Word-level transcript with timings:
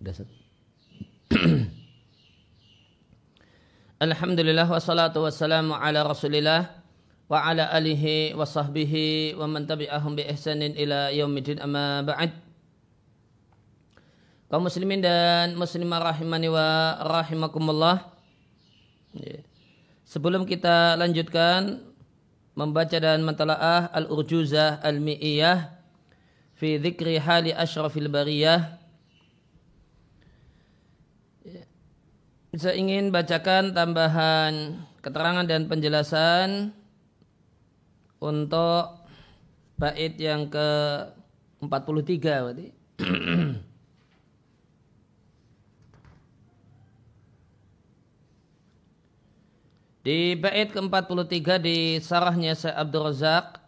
Alhamdulillah 4.00 4.64
wassalatu 4.64 5.28
wassalamu 5.28 5.76
ala 5.76 6.00
rasulillah 6.00 6.72
wa 7.28 7.44
ala 7.44 7.68
alihi 7.68 8.32
wa 8.32 8.48
sahbihi 8.48 9.36
wa 9.36 9.44
man 9.44 9.68
tabi'ahum 9.68 10.16
bi 10.16 10.24
ihsanin 10.24 10.72
ila 10.72 11.12
yaumidin 11.12 11.60
amma 11.60 12.00
ba'd. 12.00 12.32
Kaum 14.48 14.64
muslimin 14.64 15.04
dan 15.04 15.52
muslimah 15.60 16.00
rahimani 16.00 16.48
wa 16.48 16.96
rahimakumullah. 17.04 18.00
Ya. 19.12 19.44
sebelum 20.08 20.48
kita 20.48 20.96
lanjutkan 20.96 21.92
membaca 22.56 22.96
dan 22.96 23.20
mentalaah 23.20 23.92
al-urjuzah 23.92 24.80
al-mi'iyah 24.80 25.76
fi 26.56 26.80
dhikri 26.80 27.20
hali 27.20 27.52
ashrafil 27.52 28.08
bariyah 28.08 28.79
Saya 32.50 32.74
ingin 32.74 33.14
bacakan 33.14 33.70
tambahan 33.70 34.82
keterangan 35.06 35.46
dan 35.46 35.70
penjelasan 35.70 36.74
untuk 38.18 39.06
bait 39.78 40.18
yang 40.18 40.50
ke 40.50 40.68
43 41.62 42.18
berarti. 42.18 42.74
Di 50.00 50.34
bait 50.34 50.74
ke-43 50.74 51.46
di 51.62 52.02
sarahnya 52.02 52.58
Syekh 52.58 52.74
Abdul 52.74 53.14
Razak 53.14 53.59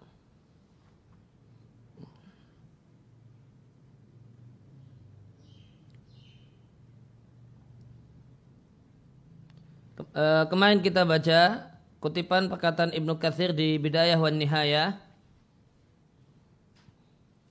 uh, 10.17 10.45
kemarin 10.49 10.81
kita 10.81 11.05
baca 11.05 11.69
kutipan 12.01 12.49
perkataan 12.49 12.93
Ibnu 12.93 13.17
Katsir 13.21 13.53
di 13.57 13.77
Bidayah 13.77 14.17
wan 14.17 14.37
Nihayah. 14.37 14.97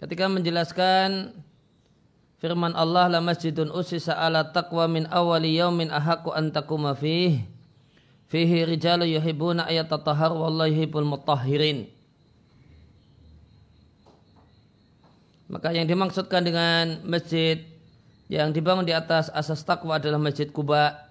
Ketika 0.02 0.26
menjelaskan 0.26 1.38
firman 2.42 2.74
Allah 2.74 3.06
la 3.06 3.22
masjidun 3.22 3.70
usisa 3.70 4.18
ala 4.18 4.50
taqwa 4.50 4.90
min 4.90 5.06
awali 5.14 5.62
yaumin 5.62 5.94
ahaqqu 5.94 6.34
an 6.34 6.50
taquma 6.50 6.98
fihi 6.98 7.46
fihi 8.32 8.66
rijalu 8.66 9.14
yuhibbuna 9.14 9.70
ayat 9.70 9.92
tatahhar 9.92 10.34
wallahu 10.34 10.72
yuhibbul 10.72 11.06
mutahhirin. 11.06 11.86
Maka 15.52 15.76
yang 15.76 15.84
dimaksudkan 15.84 16.48
dengan 16.48 17.04
masjid 17.04 17.60
yang 18.32 18.56
dibangun 18.56 18.88
di 18.88 18.96
atas 18.96 19.28
asas 19.36 19.60
takwa 19.68 20.00
adalah 20.00 20.16
Masjid 20.16 20.48
Kuba 20.48 21.11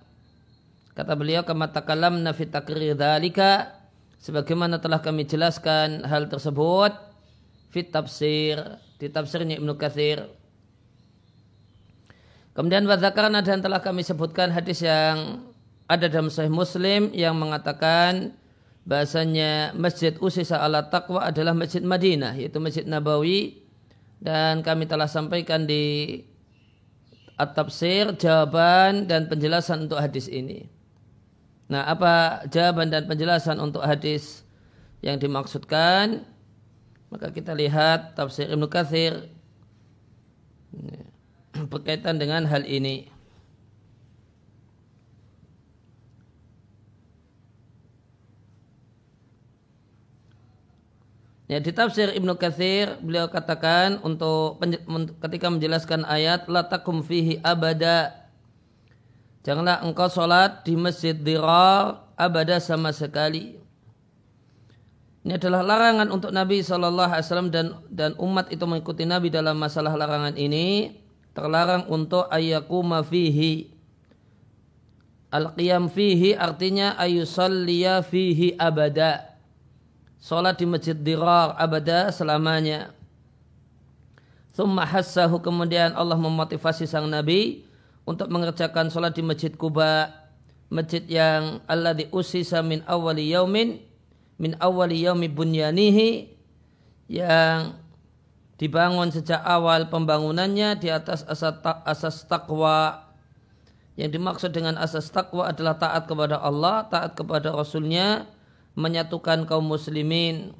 Kata 1.00 1.16
beliau 1.16 1.40
kama 1.48 1.72
takallamna 1.72 2.36
fi 2.36 2.44
takrir 2.44 2.92
dzalika 2.92 3.72
sebagaimana 4.20 4.84
telah 4.84 5.00
kami 5.00 5.24
jelaskan 5.24 6.04
hal 6.04 6.28
tersebut 6.28 6.92
fit 7.72 7.88
tafsir 7.88 8.60
di 9.00 9.08
tafsirnya 9.08 9.56
Ibnu 9.56 9.80
Katsir. 9.80 10.28
Kemudian 12.52 12.84
wadzakarna 12.84 13.40
dan 13.40 13.64
telah 13.64 13.80
kami 13.80 14.04
sebutkan 14.04 14.52
hadis 14.52 14.84
yang 14.84 15.40
ada 15.88 16.04
dalam 16.04 16.28
Sahih 16.28 16.52
Muslim 16.52 17.08
yang 17.16 17.32
mengatakan 17.32 18.36
bahasanya 18.84 19.72
Masjid 19.72 20.12
Usisa 20.20 20.60
ala 20.60 20.84
Taqwa 20.92 21.24
adalah 21.24 21.56
Masjid 21.56 21.80
Madinah 21.80 22.36
yaitu 22.36 22.60
Masjid 22.60 22.84
Nabawi 22.84 23.64
dan 24.20 24.60
kami 24.60 24.84
telah 24.84 25.08
sampaikan 25.08 25.64
di 25.64 26.12
at-tafsir 27.40 28.20
jawaban 28.20 29.08
dan 29.08 29.32
penjelasan 29.32 29.88
untuk 29.88 29.96
hadis 29.96 30.28
ini. 30.28 30.79
Nah, 31.70 31.86
apa 31.86 32.42
jawaban 32.50 32.90
dan 32.90 33.06
penjelasan 33.06 33.62
untuk 33.62 33.86
hadis 33.86 34.42
yang 35.06 35.22
dimaksudkan? 35.22 36.26
Maka 37.14 37.30
kita 37.30 37.54
lihat 37.54 38.18
tafsir 38.18 38.50
Ibnu 38.50 38.66
Katsir 38.66 39.30
berkaitan 41.70 42.18
dengan 42.18 42.42
hal 42.50 42.66
ini. 42.66 43.06
Ya, 51.50 51.58
di 51.58 51.70
tafsir 51.70 52.10
Ibnu 52.14 52.34
Katsir 52.38 52.98
beliau 52.98 53.30
katakan 53.30 54.02
untuk 54.02 54.62
ketika 55.22 55.50
menjelaskan 55.50 56.02
ayat 56.02 56.50
la 56.50 56.66
takum 56.66 57.02
fihi 57.02 57.42
abada 57.42 58.19
Janganlah 59.40 59.80
engkau 59.88 60.12
sholat 60.12 60.68
di 60.68 60.76
masjid 60.76 61.16
dirar 61.16 62.04
abada 62.12 62.60
sama 62.60 62.92
sekali. 62.92 63.56
Ini 65.24 65.36
adalah 65.36 65.64
larangan 65.64 66.08
untuk 66.12 66.32
Nabi 66.32 66.60
SAW 66.60 67.52
dan 67.52 67.76
dan 67.88 68.12
umat 68.20 68.52
itu 68.52 68.64
mengikuti 68.64 69.04
Nabi 69.08 69.32
dalam 69.32 69.56
masalah 69.56 69.96
larangan 69.96 70.36
ini. 70.36 70.96
Terlarang 71.32 71.88
untuk 71.88 72.28
ayakuma 72.28 73.00
fihi. 73.00 73.72
Al-qiyam 75.30 75.86
fihi 75.88 76.36
artinya 76.36 76.98
ayusalliya 77.00 78.02
fihi 78.04 78.58
abada. 78.60 79.38
Salat 80.20 80.60
di 80.60 80.68
masjid 80.68 80.96
dirar 80.96 81.56
abada 81.56 82.12
selamanya. 82.12 82.92
Thumma 84.52 84.84
hassahu 84.84 85.40
kemudian 85.40 85.96
Allah 85.96 86.18
memotivasi 86.18 86.84
sang 86.84 87.08
Nabi 87.08 87.69
untuk 88.10 88.26
mengerjakan 88.26 88.90
sholat 88.90 89.14
di 89.14 89.22
Masjid 89.22 89.54
Kuba, 89.54 90.10
masjid 90.66 91.06
yang 91.06 91.62
Allah 91.70 91.94
diusisa 91.94 92.58
min 92.58 92.82
awali 92.90 93.30
yaumin, 93.30 93.78
min 94.34 94.58
awali 94.58 95.06
yaumi 95.06 95.30
bunyanihi, 95.30 96.34
yang 97.06 97.78
dibangun 98.58 99.14
sejak 99.14 99.38
awal 99.46 99.86
pembangunannya 99.86 100.82
di 100.82 100.90
atas 100.90 101.22
asas, 101.30 101.62
asas 101.86 102.26
takwa. 102.26 103.06
Yang 103.94 104.18
dimaksud 104.18 104.50
dengan 104.50 104.74
asas 104.74 105.06
takwa 105.14 105.46
adalah 105.46 105.78
taat 105.78 106.10
kepada 106.10 106.42
Allah, 106.42 106.90
taat 106.90 107.14
kepada 107.14 107.54
Rasulnya, 107.54 108.26
menyatukan 108.74 109.46
kaum 109.46 109.70
muslimin, 109.70 110.50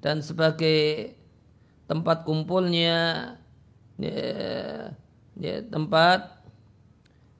dan 0.00 0.24
sebagai 0.24 1.12
tempat 1.84 2.24
kumpulnya 2.24 3.34
ya, 4.00 4.96
ya, 5.40 5.62
tempat 5.64 6.32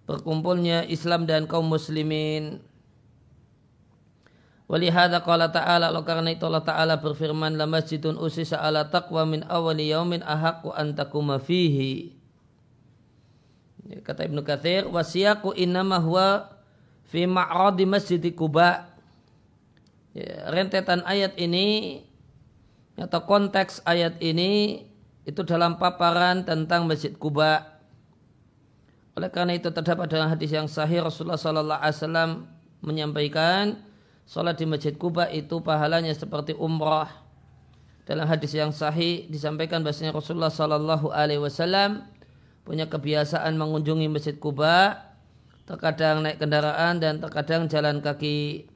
berkumpulnya 0.07 0.87
Islam 0.87 1.27
dan 1.27 1.51
kaum 1.51 1.67
muslimin. 1.67 2.63
Walihada 4.67 5.23
qala 5.23 5.55
ta'ala 5.55 5.95
lo 5.95 6.03
karena 6.03 6.35
itu 6.35 6.43
Allah 6.43 6.67
Ta'ala 6.67 6.99
berfirman 6.99 7.55
la 7.55 7.71
masjidun 7.71 8.19
usisa 8.19 8.59
ala 8.59 8.91
taqwa 8.91 9.23
min 9.23 9.47
awali 9.47 9.95
yaumin 9.95 10.27
ahaqqu 10.27 10.75
an 10.75 10.99
takuma 10.99 11.39
fihi. 11.39 12.19
Ya, 13.87 14.03
kata 14.03 14.27
Ibnu 14.27 14.43
Katsir 14.43 14.91
wasiyaku 14.91 15.55
innama 15.55 16.03
huwa 16.03 16.51
fi 17.07 17.31
ma'radi 17.31 17.87
masjid 17.87 18.19
Kuba. 18.35 18.91
Ya, 20.19 20.51
rentetan 20.51 21.07
ayat 21.07 21.39
ini 21.39 22.03
atau 22.99 23.23
konteks 23.23 23.87
ayat 23.87 24.19
ini 24.19 24.83
itu 25.23 25.43
dalam 25.47 25.79
paparan 25.79 26.43
tentang 26.43 26.91
Masjid 26.91 27.15
Kuba. 27.15 27.76
Oleh 29.17 29.33
karena 29.33 29.57
itu 29.57 29.73
terdapat 29.73 30.13
dalam 30.13 30.29
hadis 30.29 30.53
yang 30.53 30.69
sahih 30.69 31.01
Rasulullah 31.01 31.41
Sallallahu 31.41 31.81
Alaihi 31.81 31.97
Wasallam 31.97 32.31
menyampaikan 32.85 33.81
sholat 34.29 34.61
di 34.61 34.69
Masjid 34.69 34.93
Kuba 34.93 35.33
itu 35.33 35.65
pahalanya 35.65 36.13
seperti 36.13 36.53
umrah. 36.53 37.09
Dalam 38.05 38.29
hadis 38.29 38.53
yang 38.53 38.77
sahih 38.77 39.25
disampaikan 39.33 39.81
bahasanya 39.81 40.13
Rasulullah 40.13 40.53
Sallallahu 40.53 41.17
Alaihi 41.17 41.41
Wasallam 41.41 42.05
punya 42.69 42.93
kebiasaan 42.93 43.57
mengunjungi 43.57 44.07
Masjid 44.13 44.37
Kuba, 44.37 45.01
terkadang 45.65 46.21
naik 46.21 46.37
kendaraan 46.37 47.01
dan 47.01 47.17
terkadang 47.17 47.73
jalan 47.73 48.05
kaki. 48.05 48.69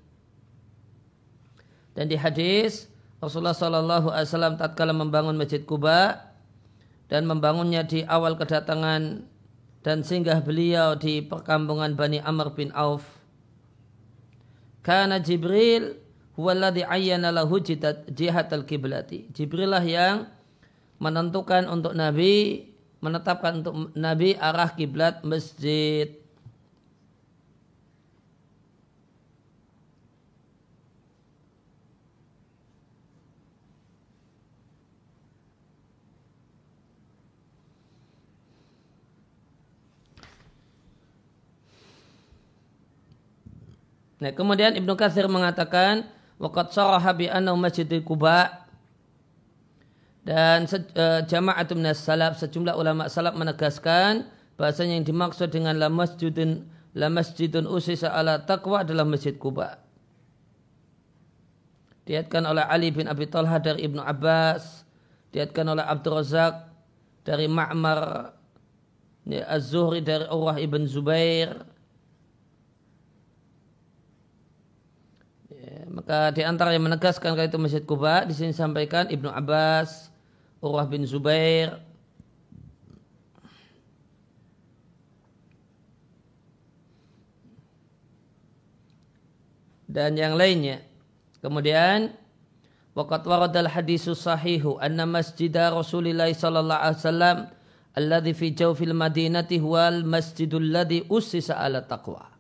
Dan 1.93 2.09
di 2.09 2.17
hadis 2.17 2.89
Rasulullah 3.21 3.53
Sallallahu 3.53 4.09
Alaihi 4.09 4.33
Wasallam 4.33 4.57
tatkala 4.57 4.97
membangun 4.97 5.37
Masjid 5.37 5.61
Kuba 5.69 6.33
dan 7.13 7.29
membangunnya 7.29 7.85
di 7.85 8.09
awal 8.09 8.41
kedatangan 8.41 9.30
dan 9.81 10.05
singgah 10.05 10.45
beliau 10.45 10.93
di 10.97 11.25
perkampungan 11.25 11.97
Bani 11.97 12.21
Amr 12.21 12.53
bin 12.53 12.69
Auf. 12.77 13.05
Karena 14.85 15.21
Jibril 15.21 15.97
huwaladhi 16.37 16.85
ayyana 16.85 17.33
lahu 17.33 17.61
jihad 17.61 18.49
al-kiblati. 18.53 19.29
Jibril 19.33 19.73
lah 19.73 19.85
yang 19.85 20.29
menentukan 21.01 21.65
untuk 21.69 21.97
Nabi, 21.97 22.69
menetapkan 23.01 23.65
untuk 23.65 23.93
Nabi 23.97 24.37
arah 24.37 24.73
kiblat 24.77 25.25
masjid. 25.25 26.20
Nah, 44.21 44.31
kemudian 44.37 44.77
Ibnu 44.77 44.93
Katsir 45.01 45.25
mengatakan 45.27 46.05
waqad 46.37 46.73
saraha 46.77 47.11
bi 47.17 47.27
annahu 47.27 47.57
masjidil 47.57 48.05
Quba 48.05 48.69
dan 50.21 50.69
uh, 50.69 51.25
jama'atun 51.25 51.81
minas 51.81 52.05
salaf 52.05 52.37
sejumlah 52.37 52.77
ulama 52.77 53.09
salaf 53.09 53.33
menegaskan 53.33 54.29
bahasanya 54.61 55.01
yang 55.01 55.09
dimaksud 55.09 55.49
dengan 55.49 55.81
la 55.81 55.89
masjidun 55.89 56.69
la 56.93 57.09
masjidun 57.09 57.65
usisa 57.65 58.11
ala 58.13 58.43
taqwa 58.43 58.83
adalah 58.83 59.07
Masjid 59.07 59.35
Kuba. 59.35 59.79
Diatkan 62.05 62.43
oleh 62.43 62.67
Ali 62.67 62.91
bin 62.91 63.07
Abi 63.07 63.31
Talha 63.31 63.63
dari 63.63 63.87
Ibnu 63.87 64.03
Abbas, 64.03 64.83
diatkan 65.31 65.71
oleh 65.71 65.87
Abdul 65.87 66.19
Razak 66.19 66.67
dari 67.23 67.47
Ma'mar 67.47 68.35
ya, 69.31 69.47
Az-Zuhri 69.47 70.03
dari 70.03 70.27
Urwah 70.27 70.59
ibn 70.59 70.91
Zubair. 70.91 71.70
Maka 76.01 76.33
di 76.33 76.41
antara 76.41 76.73
yang 76.73 76.89
menegaskan 76.89 77.37
kalau 77.37 77.45
itu 77.45 77.61
Masjid 77.61 77.85
Kuba 77.85 78.25
di 78.25 78.33
sini 78.33 78.57
sampaikan 78.57 79.05
Ibnu 79.13 79.29
Abbas, 79.29 80.09
Urwah 80.65 80.89
bin 80.89 81.05
Zubair, 81.05 81.77
dan 89.85 90.17
yang 90.17 90.41
lainnya. 90.41 90.81
Kemudian 91.45 92.17
waqad 92.97 93.21
waradal 93.29 93.69
hadisus 93.69 94.25
sahihu 94.25 94.81
anna 94.81 95.05
masjida 95.05 95.69
Rasulillah 95.69 96.33
sallallahu 96.33 96.81
alaihi 96.81 96.97
wasallam 96.97 97.39
alladhi 97.93 98.33
fi 98.33 98.57
jawfil 98.57 98.97
madinati 98.97 99.61
huwal 99.61 100.01
masjidul 100.01 100.65
ladhi 100.65 101.05
ussisa 101.13 101.61
ala 101.61 101.85
taqwa. 101.85 102.33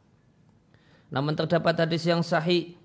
Namun 1.12 1.36
terdapat 1.36 1.76
hadis 1.76 2.08
yang 2.08 2.24
sahih 2.24 2.80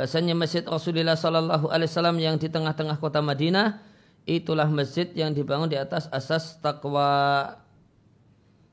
Bahasanya 0.00 0.32
masjid 0.32 0.64
Rasulullah 0.64 1.12
Sallallahu 1.12 1.68
Alaihi 1.68 1.92
Wasallam 1.92 2.16
yang 2.16 2.40
di 2.40 2.48
tengah-tengah 2.48 2.96
kota 2.96 3.20
Madinah 3.20 3.84
itulah 4.24 4.64
masjid 4.72 5.04
yang 5.12 5.36
dibangun 5.36 5.68
di 5.68 5.76
atas 5.76 6.08
asas 6.08 6.56
takwa 6.56 7.52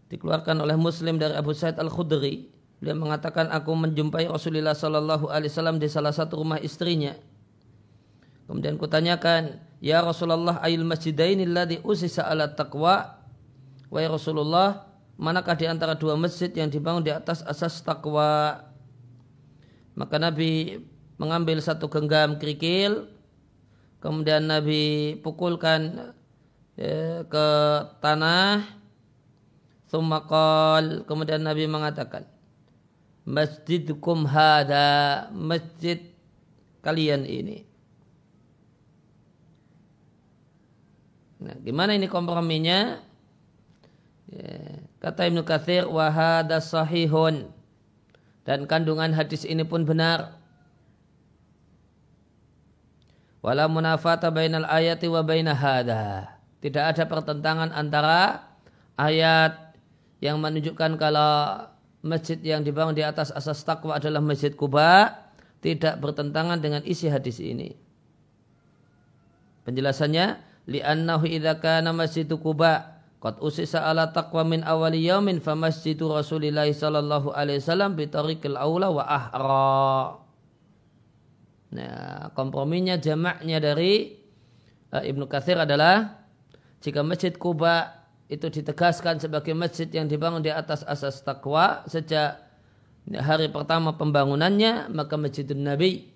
dikeluarkan 0.07 0.55
oleh 0.63 0.79
Muslim 0.79 1.19
dari 1.19 1.35
Abu 1.35 1.51
Sa'id 1.51 1.75
Al-Khudri. 1.75 2.47
Beliau 2.79 2.95
mengatakan 2.95 3.51
aku 3.51 3.75
menjumpai 3.75 4.23
Rasulullah 4.31 4.71
sallallahu 4.71 5.27
alaihi 5.27 5.51
wasallam 5.51 5.83
di 5.83 5.91
salah 5.91 6.15
satu 6.15 6.39
rumah 6.39 6.63
istrinya. 6.63 7.19
Kemudian 8.47 8.79
kutanyakan, 8.79 9.59
"Ya 9.83 9.99
Rasulullah, 9.99 10.63
ayul 10.63 10.87
masjidaini 10.87 11.43
alladhi 11.43 11.83
usisa 11.83 12.23
ala 12.23 12.55
taqwa?" 12.55 13.19
Wahai 13.91 14.07
Rasulullah, 14.07 14.87
manakah 15.19 15.59
di 15.59 15.67
antara 15.67 15.91
dua 15.91 16.15
masjid 16.15 16.47
yang 16.55 16.71
dibangun 16.71 17.03
di 17.03 17.11
atas 17.11 17.43
asas 17.43 17.83
takwa? 17.83 18.63
Maka 19.91 20.15
Nabi 20.23 20.79
mengambil 21.17 21.57
satu 21.61 21.89
genggam 21.89 22.37
kerikil, 22.37 23.09
kemudian 23.99 24.45
Nabi 24.45 25.17
pukulkan 25.21 26.13
ya, 26.77 27.25
ke 27.25 27.47
tanah, 28.01 28.65
Thumma 29.87 30.19
kemudian 31.07 31.41
Nabi 31.41 31.63
mengatakan, 31.65 32.27
Masjidukum 33.27 34.23
hada, 34.23 35.27
masjid 35.35 35.99
kalian 36.79 37.27
ini. 37.27 37.67
Nah, 41.43 41.55
gimana 41.59 41.93
ini 41.93 42.07
komprominya? 42.07 43.03
Ya, 44.27 44.83
kata 44.99 45.27
Ibnu 45.27 45.43
Katsir 45.43 45.87
wahada 45.87 46.59
sahihun 46.59 47.51
dan 48.47 48.63
kandungan 48.67 49.11
hadis 49.11 49.43
ini 49.43 49.63
pun 49.67 49.83
benar. 49.83 50.35
Wala 53.47 53.71
munafata 53.71 54.27
bainal 54.27 54.67
ayati 54.67 55.07
wa 55.07 55.23
baina 55.23 55.55
hada. 55.55 56.35
Tidak 56.59 56.83
ada 56.83 57.07
pertentangan 57.07 57.71
antara 57.71 58.43
ayat 58.99 59.71
yang 60.19 60.35
menunjukkan 60.43 60.99
kalau 60.99 61.63
masjid 62.03 62.35
yang 62.43 62.59
dibangun 62.59 62.91
di 62.91 63.07
atas 63.07 63.31
asas 63.31 63.63
takwa 63.63 63.95
adalah 63.95 64.19
masjid 64.19 64.51
Kuba 64.51 65.15
tidak 65.63 65.95
bertentangan 65.95 66.59
dengan 66.59 66.83
isi 66.83 67.07
hadis 67.07 67.39
ini. 67.39 67.71
Penjelasannya 69.63 70.43
li'annahu 70.67 71.23
idza 71.31 71.55
kana 71.63 71.95
masjidu 71.95 72.43
Kuba 72.43 72.99
qad 73.23 73.39
usisa 73.39 73.87
ala 73.87 74.11
taqwa 74.11 74.43
min 74.43 74.59
awali 74.67 75.07
yaumin 75.07 75.39
fa 75.39 75.55
masjidu 75.55 76.11
Rasulillah 76.11 76.67
sallallahu 76.67 77.31
alaihi 77.31 77.63
wasallam 77.63 77.95
bi 77.95 78.11
tariqil 78.11 78.59
aula 78.59 78.91
wa 78.91 79.07
ahra. 79.07 80.26
Nah, 81.77 82.33
komprominya 82.33 82.97
jamaknya 82.97 83.61
dari 83.61 84.17
uh, 84.89 85.03
Ibnu 85.05 85.29
Katsir 85.29 85.61
adalah 85.61 86.25
jika 86.81 87.05
masjid 87.05 87.33
Kuba 87.37 87.93
itu 88.27 88.49
ditegaskan 88.49 89.21
sebagai 89.21 89.53
masjid 89.53 89.87
yang 89.87 90.09
dibangun 90.09 90.41
di 90.41 90.51
atas 90.51 90.83
asas 90.83 91.21
takwa 91.23 91.85
sejak 91.87 92.43
hari 93.15 93.47
pertama 93.47 93.95
pembangunannya 93.95 94.91
maka 94.91 95.15
masjidun 95.15 95.63
Nabi 95.63 96.11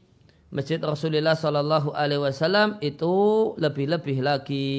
masjid 0.51 0.75
Rasulullah 0.83 1.39
Sallallahu 1.39 1.95
Alaihi 1.95 2.19
Wasallam 2.19 2.83
itu 2.83 3.15
lebih-lebih 3.55 4.17
lagi 4.19 4.69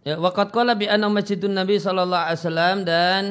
Ya, 0.00 0.16
waqad 0.16 0.48
qala 0.48 0.72
bi 0.80 0.88
anna 0.88 1.12
masjidun 1.12 1.52
Nabi 1.52 1.76
sallallahu 1.76 2.24
alaihi 2.24 2.40
wasallam 2.40 2.76
dan 2.88 3.22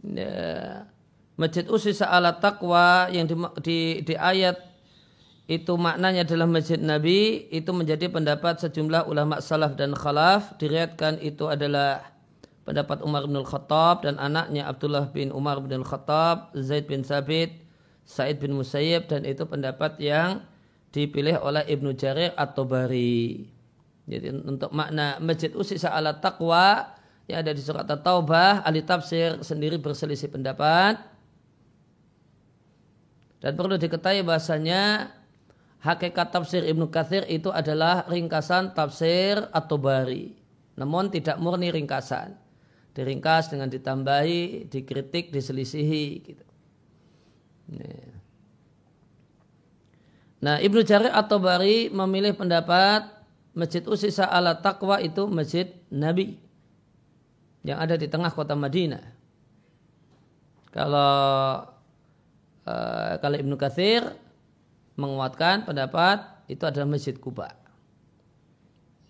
ya, 0.00 0.88
masjid 1.36 1.68
usisa 1.68 2.08
ala 2.08 2.40
taqwa 2.40 3.12
yang 3.12 3.28
di, 3.28 3.36
di, 3.60 3.78
di 4.00 4.14
ayat 4.16 4.56
itu 5.44 5.76
maknanya 5.76 6.24
adalah 6.24 6.48
masjid 6.48 6.80
Nabi 6.80 7.52
itu 7.52 7.68
menjadi 7.70 8.08
pendapat 8.08 8.64
sejumlah 8.64 9.06
ulama 9.06 9.38
salaf 9.44 9.76
dan 9.76 9.92
khalaf 9.92 10.56
diriatkan 10.56 11.20
itu 11.20 11.46
adalah 11.46 12.16
pendapat 12.64 13.04
Umar 13.04 13.28
bin 13.28 13.38
Khattab 13.44 14.08
dan 14.08 14.16
anaknya 14.18 14.66
Abdullah 14.66 15.12
bin 15.12 15.30
Umar 15.30 15.60
bin 15.62 15.84
Khattab 15.84 16.56
Zaid 16.56 16.88
bin 16.88 17.04
Sabit 17.04 17.66
Said 18.06 18.38
bin 18.38 18.54
Musayyib 18.54 19.10
dan 19.10 19.26
itu 19.26 19.42
pendapat 19.50 19.98
yang 19.98 20.46
dipilih 20.94 21.42
oleh 21.42 21.66
Ibnu 21.66 21.98
Jarir 21.98 22.30
atau 22.38 22.62
Bari. 22.62 23.55
Jadi 24.06 24.30
untuk 24.46 24.70
makna 24.70 25.18
masjid 25.18 25.50
usisa 25.50 25.90
ala 25.90 26.14
taqwa 26.22 26.94
yang 27.26 27.42
ada 27.42 27.50
di 27.50 27.58
surat 27.58 27.90
At-Taubah, 27.90 28.62
ahli 28.62 28.86
tafsir 28.86 29.42
sendiri 29.42 29.82
berselisih 29.82 30.30
pendapat. 30.30 31.02
Dan 33.42 33.52
perlu 33.58 33.74
diketahui 33.74 34.22
bahasanya 34.22 35.10
hakikat 35.82 36.30
tafsir 36.30 36.62
Ibnu 36.62 36.86
Kathir 36.86 37.26
itu 37.26 37.50
adalah 37.50 38.06
ringkasan 38.06 38.78
tafsir 38.78 39.42
atau 39.50 39.74
bari. 39.74 40.38
Namun 40.78 41.10
tidak 41.10 41.42
murni 41.42 41.74
ringkasan. 41.74 42.38
Diringkas 42.94 43.52
dengan 43.52 43.68
ditambahi, 43.68 44.70
dikritik, 44.70 45.28
diselisihi. 45.34 46.06
Gitu. 46.22 46.44
Nah, 50.40 50.62
Ibnu 50.62 50.80
Jarir 50.86 51.12
atau 51.12 51.36
Bari 51.42 51.90
memilih 51.92 52.32
pendapat 52.36 53.15
Masjid 53.56 53.80
Usisa 53.88 54.28
ala 54.28 54.60
Taqwa 54.60 55.00
itu 55.00 55.24
masjid 55.32 55.72
Nabi 55.88 56.36
yang 57.64 57.80
ada 57.80 57.96
di 57.96 58.04
tengah 58.04 58.28
kota 58.28 58.52
Madinah. 58.52 59.00
Kalau 60.76 61.64
uh, 62.68 63.12
kalau 63.16 63.36
Ibnu 63.40 63.56
Katsir 63.56 64.04
menguatkan 65.00 65.64
pendapat 65.64 66.44
itu 66.52 66.62
adalah 66.68 66.84
Masjid 66.84 67.16
Kuba. 67.16 67.48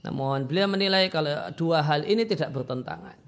Namun 0.06 0.46
beliau 0.46 0.70
menilai 0.70 1.10
kalau 1.10 1.50
dua 1.58 1.82
hal 1.82 2.06
ini 2.06 2.22
tidak 2.22 2.54
bertentangan 2.54 3.18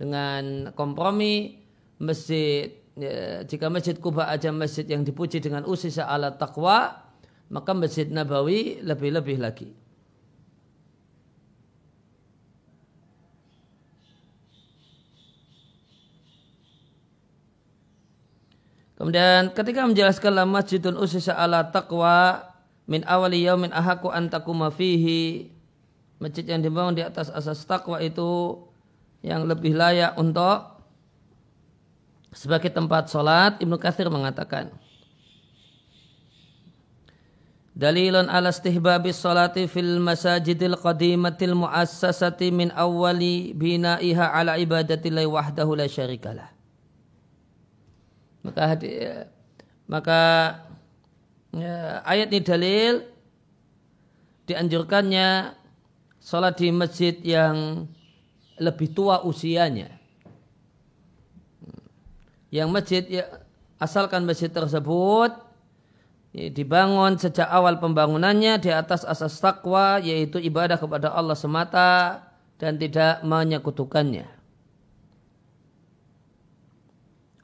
dengan 0.00 0.72
kompromi 0.72 1.60
masjid 2.00 2.72
ya, 2.96 3.44
jika 3.44 3.68
Masjid 3.68 3.98
Kuba 4.00 4.32
aja 4.32 4.48
masjid 4.54 4.88
yang 4.88 5.04
dipuji 5.04 5.44
dengan 5.44 5.68
usisa 5.68 6.08
ala 6.08 6.32
taqwa 6.32 7.04
maka 7.52 7.76
Masjid 7.76 8.08
Nabawi 8.08 8.80
lebih-lebih 8.80 9.36
lagi. 9.36 9.87
Kemudian 18.98 19.54
ketika 19.54 19.86
menjelaskan 19.86 20.34
la 20.34 20.42
masjidun 20.42 20.98
usisa 20.98 21.38
ala 21.38 21.70
taqwa 21.70 22.50
min 22.90 23.06
awali 23.06 23.46
yaumin 23.46 23.70
ahaku 23.70 24.10
antakuma 24.10 24.74
fihi 24.74 25.54
masjid 26.18 26.42
yang 26.42 26.66
dibangun 26.66 26.98
di 26.98 27.06
atas 27.06 27.30
asas 27.30 27.62
takwa 27.62 28.02
itu 28.02 28.58
yang 29.22 29.46
lebih 29.46 29.78
layak 29.78 30.18
untuk 30.18 30.82
sebagai 32.34 32.74
tempat 32.74 33.06
sholat 33.06 33.62
Ibnu 33.62 33.78
Katsir 33.78 34.10
mengatakan 34.10 34.74
Dalilun 37.78 38.26
ala 38.26 38.50
istihbabi 38.50 39.14
salati 39.14 39.70
fil 39.70 40.02
masajidil 40.02 40.74
qadimatil 40.74 41.54
muassasati 41.54 42.50
min 42.50 42.74
awali 42.74 43.54
bina'iha 43.54 44.34
ala 44.34 44.58
ibadatillahi 44.58 45.30
wahdahu 45.30 45.78
la 45.78 45.86
syarikalah. 45.86 46.57
Maka 48.48 49.28
maka 49.88 50.22
ya, 51.52 52.00
ayat 52.04 52.28
ini 52.32 52.40
dalil 52.44 52.92
dianjurkannya 54.48 55.52
sholat 56.20 56.56
di 56.56 56.68
masjid 56.72 57.16
yang 57.20 57.88
lebih 58.60 58.92
tua 58.92 59.24
usianya. 59.24 59.96
Yang 62.48 62.68
masjid 62.72 63.02
ya, 63.04 63.24
asalkan 63.76 64.24
masjid 64.24 64.48
tersebut 64.48 65.32
dibangun 66.32 67.16
sejak 67.16 67.48
awal 67.48 67.80
pembangunannya 67.80 68.60
di 68.60 68.70
atas 68.70 69.02
asas 69.02 69.40
takwa 69.40 69.98
yaitu 69.98 70.38
ibadah 70.38 70.76
kepada 70.76 71.10
Allah 71.10 71.34
semata 71.34 72.24
dan 72.60 72.76
tidak 72.76 73.24
menyekutukannya. 73.24 74.37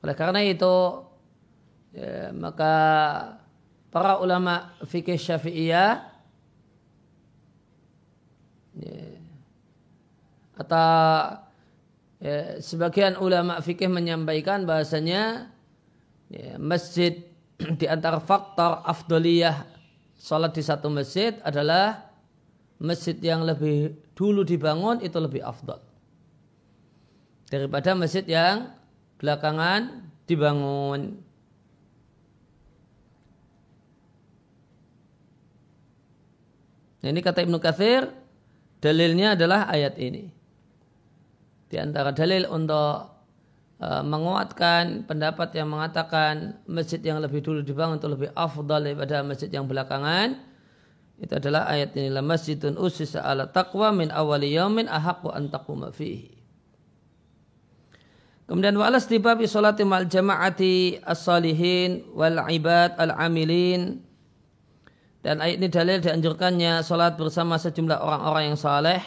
Oleh 0.05 0.13
karena 0.13 0.45
itu 0.45 1.01
ya, 1.97 2.29
maka 2.37 2.75
para 3.89 4.21
ulama 4.21 4.77
fikih 4.85 5.17
syafi'iyah 5.17 6.05
ya, 8.85 9.01
atau 10.61 10.93
ya, 12.21 12.61
sebagian 12.61 13.17
ulama 13.17 13.65
fikih 13.65 13.89
menyampaikan 13.89 14.69
bahasanya 14.69 15.49
ya, 16.29 16.61
masjid 16.61 17.25
di 17.81 17.89
antara 17.89 18.21
faktor 18.21 18.85
afdoliyah 18.85 19.65
sholat 20.21 20.53
di 20.53 20.61
satu 20.61 20.93
masjid 20.93 21.41
adalah 21.41 22.13
masjid 22.77 23.17
yang 23.25 23.41
lebih 23.41 23.97
dulu 24.13 24.45
dibangun 24.45 25.01
itu 25.01 25.17
lebih 25.17 25.41
afdol. 25.41 25.81
Daripada 27.49 27.97
masjid 27.97 28.27
yang 28.29 28.74
belakangan 29.25 30.13
dibangun. 30.29 31.25
Nah, 37.01 37.09
ini 37.09 37.21
kata 37.25 37.45
Ibnu 37.45 37.57
Katsir, 37.57 38.13
dalilnya 38.85 39.33
adalah 39.33 39.69
ayat 39.73 39.97
ini. 39.97 40.29
Di 41.73 41.81
antara 41.81 42.13
dalil 42.13 42.45
untuk 42.53 43.15
Eh, 43.85 44.05
menguatkan 44.07 45.03
pendapat 45.03 45.51
yang 45.59 45.69
mengatakan 45.69 46.63
masjid 46.65 47.03
yang 47.05 47.19
lebih 47.21 47.43
dulu 47.43 47.61
dibangun 47.61 48.01
itu 48.01 48.09
lebih 48.09 48.31
afdal 48.33 48.81
daripada 48.81 49.21
masjid 49.21 49.51
yang 49.51 49.69
belakangan 49.69 50.41
itu 51.21 51.35
adalah 51.35 51.67
ayat 51.67 51.93
ini 51.99 52.09
la 52.09 52.23
masjidun 52.23 52.79
usisa 52.79 53.21
ala 53.27 53.51
taqwa 53.51 53.91
min 53.91 54.15
awali 54.15 54.57
yaumin 54.57 54.87
ahaqqu 54.87 55.27
an 55.27 55.51
taquma 55.51 55.91
fihi 55.91 56.34
Kemudian 58.45 58.77
walas 58.77 59.09
di 59.09 59.17
babi 59.17 59.49
salati 59.49 59.89
mal 59.89 60.05
jama'ati 60.05 61.01
as-salihin 61.01 62.13
wal 62.13 62.45
ibad 62.53 62.93
al-amilin 63.01 64.05
dan 65.25 65.41
ayat 65.41 65.57
ini 65.57 65.69
dalil 65.73 66.05
dianjurkannya 66.05 66.85
salat 66.85 67.17
bersama 67.17 67.57
sejumlah 67.57 67.97
orang-orang 67.97 68.53
yang 68.53 68.61
saleh 68.61 69.01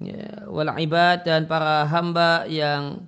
ya, 0.00 0.48
wal 0.48 0.72
ibad 0.80 1.28
dan 1.28 1.44
para 1.44 1.84
hamba 1.84 2.48
yang 2.48 3.04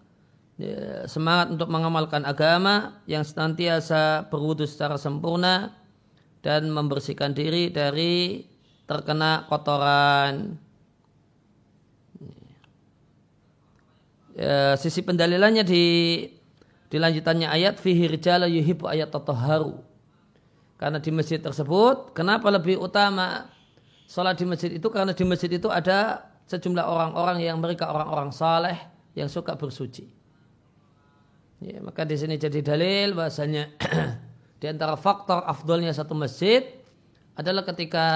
ya, 0.60 1.08
semangat 1.08 1.56
untuk 1.56 1.72
mengamalkan 1.72 2.28
agama 2.28 3.00
yang 3.08 3.24
senantiasa 3.24 4.28
berwudu 4.28 4.68
secara 4.68 5.00
sempurna 5.00 5.72
dan 6.44 6.68
membersihkan 6.68 7.32
diri 7.32 7.72
dari 7.72 8.44
terkena 8.84 9.48
kotoran. 9.48 10.60
Ya, 14.36 14.76
sisi 14.76 15.00
pendalilannya 15.00 15.64
di 15.64 15.84
di 16.92 16.96
lanjutannya 17.00 17.48
ayat 17.48 17.80
fihi 17.80 18.04
rijala 18.04 18.44
yuhibbu 18.44 18.84
ayat 18.84 19.08
haru. 19.16 19.80
Karena 20.76 21.00
di 21.00 21.08
masjid 21.08 21.40
tersebut, 21.40 22.12
kenapa 22.12 22.52
lebih 22.52 22.76
utama 22.76 23.48
sholat 24.04 24.36
di 24.36 24.44
masjid 24.44 24.70
itu? 24.76 24.84
Karena 24.92 25.16
di 25.16 25.24
masjid 25.24 25.48
itu 25.48 25.72
ada 25.72 26.28
sejumlah 26.52 26.84
orang-orang 26.84 27.48
yang 27.48 27.56
mereka 27.56 27.88
orang-orang 27.88 28.28
saleh 28.28 28.76
yang 29.16 29.32
suka 29.32 29.56
bersuci. 29.56 30.04
Ya, 31.64 31.80
maka 31.80 32.04
di 32.04 32.20
sini 32.20 32.36
jadi 32.36 32.60
dalil 32.60 33.16
bahasanya 33.16 33.72
di 34.60 34.66
antara 34.68 35.00
faktor 35.00 35.48
afdolnya 35.48 35.96
satu 35.96 36.12
masjid 36.12 36.60
adalah 37.32 37.64
ketika 37.64 38.06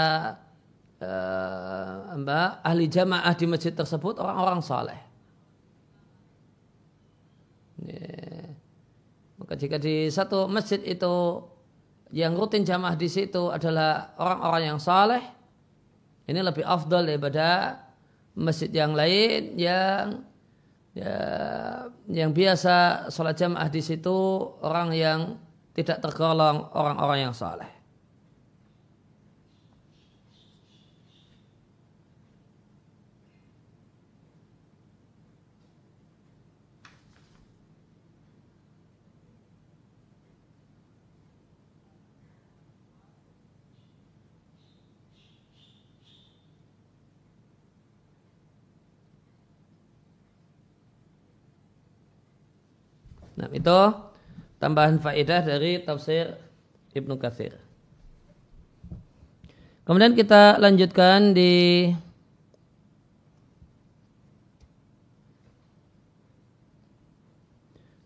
uh, 1.00 2.12
mbak 2.20 2.60
ahli 2.60 2.84
jamaah 2.92 3.32
di 3.32 3.48
masjid 3.48 3.72
tersebut 3.72 4.20
orang-orang 4.20 4.60
saleh. 4.60 5.09
Ya. 7.86 8.50
Maka 9.40 9.56
jika 9.56 9.80
di 9.80 10.12
satu 10.12 10.44
masjid 10.50 10.80
itu 10.84 11.40
yang 12.12 12.36
rutin 12.36 12.66
jamaah 12.66 12.98
di 12.98 13.08
situ 13.08 13.48
adalah 13.48 14.12
orang-orang 14.20 14.62
yang 14.74 14.80
saleh, 14.82 15.22
ini 16.28 16.40
lebih 16.44 16.66
afdol 16.66 17.08
daripada 17.08 17.80
masjid 18.36 18.68
yang 18.68 18.92
lain 18.92 19.56
yang 19.56 20.22
ya, 20.92 21.16
yang 22.10 22.30
biasa 22.36 23.08
sholat 23.08 23.38
jamaah 23.38 23.68
di 23.72 23.80
situ 23.80 24.16
orang 24.60 24.92
yang 24.92 25.20
tidak 25.72 26.04
tergolong 26.04 26.68
orang-orang 26.76 27.30
yang 27.30 27.34
saleh. 27.34 27.79
Nah, 53.40 53.48
itu 53.56 53.80
tambahan 54.60 55.00
faedah 55.00 55.40
dari 55.40 55.80
tafsir 55.80 56.36
Ibnu 56.92 57.16
Katsir. 57.16 57.56
Kemudian 59.88 60.12
kita 60.12 60.60
lanjutkan 60.60 61.32
di 61.32 61.88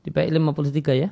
di 0.07 0.11
bait 0.14 0.31
53 0.31 1.03
ya. 1.03 1.11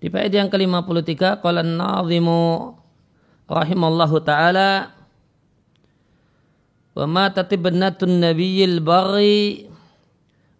Di 0.00 0.08
bait 0.12 0.32
yang 0.32 0.52
ke-53 0.52 1.40
qala 1.40 1.64
an-nazimu 1.64 2.76
rahimallahu 3.48 4.16
taala 4.20 4.99
Wa 6.94 7.06
matat 7.06 7.54
ibnatun 7.54 8.18
nabiyil 8.18 8.82
bari 8.82 9.70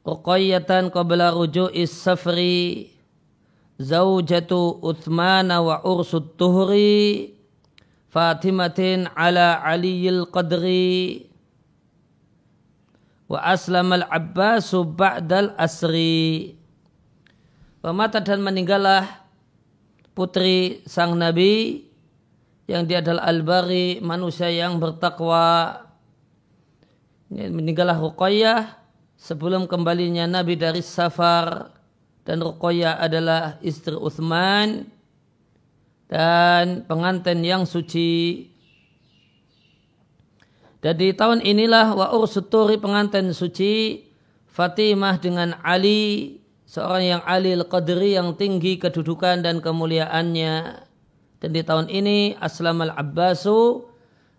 Uqayyatan 0.07 0.89
qabla 0.89 1.35
ruju'is 1.35 1.93
safri 1.93 2.91
Zawjatu 3.81 4.81
Uthmana 4.85 5.65
wa 5.65 5.81
ursud 5.85 6.37
tuhri 6.37 7.41
Fatimatin 8.11 9.07
ala 9.15 9.63
aliyil 9.63 10.27
qadri. 10.35 11.31
Wa 13.31 13.55
aslam 13.55 13.95
al-abbasu 13.95 14.83
ba'dal 14.83 15.55
asri. 15.55 16.59
Wa 17.81 17.95
mata 17.95 18.19
dan 18.19 18.43
meninggallah 18.43 19.07
putri 20.11 20.83
sang 20.91 21.15
nabi 21.15 21.87
yang 22.67 22.85
dia 22.85 22.99
adalah 22.99 23.31
al-bari 23.31 24.03
manusia 24.03 24.51
yang 24.51 24.83
bertakwa 24.83 25.79
meninggallah 27.31 27.97
Ruqayyah 27.97 28.75
sebelum 29.15 29.71
kembalinya 29.71 30.27
Nabi 30.27 30.59
dari 30.59 30.83
safar 30.83 31.71
dan 32.27 32.43
Ruqayyah 32.43 32.99
adalah 32.99 33.63
istri 33.63 33.95
Uthman 33.95 34.91
dan 36.11 36.83
pengantin 36.91 37.39
yang 37.47 37.63
suci 37.63 38.51
Dan 40.81 40.97
di 40.97 41.13
tahun 41.13 41.45
inilah 41.45 41.93
wa 41.93 42.09
ursuturi 42.17 42.81
pengantin 42.81 43.37
suci 43.37 44.01
Fatimah 44.49 45.21
dengan 45.21 45.61
Ali 45.61 46.41
seorang 46.65 47.05
yang 47.05 47.23
Ali 47.29 47.53
al-Qadri 47.53 48.17
yang 48.17 48.33
tinggi 48.33 48.81
kedudukan 48.81 49.45
dan 49.45 49.61
kemuliaannya. 49.61 50.55
Dan 51.37 51.51
di 51.53 51.61
tahun 51.61 51.93
ini 51.93 52.41
Aslam 52.41 52.81
al-Abbasu 52.81 53.90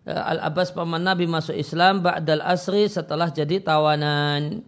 eh, 0.05 0.13
Al-Abbas 0.13 0.73
paman 0.73 1.03
Nabi 1.03 1.25
masuk 1.27 1.53
Islam 1.53 2.01
ba'dal 2.05 2.41
asri 2.41 2.87
setelah 2.87 3.29
jadi 3.29 3.61
tawanan. 3.61 4.65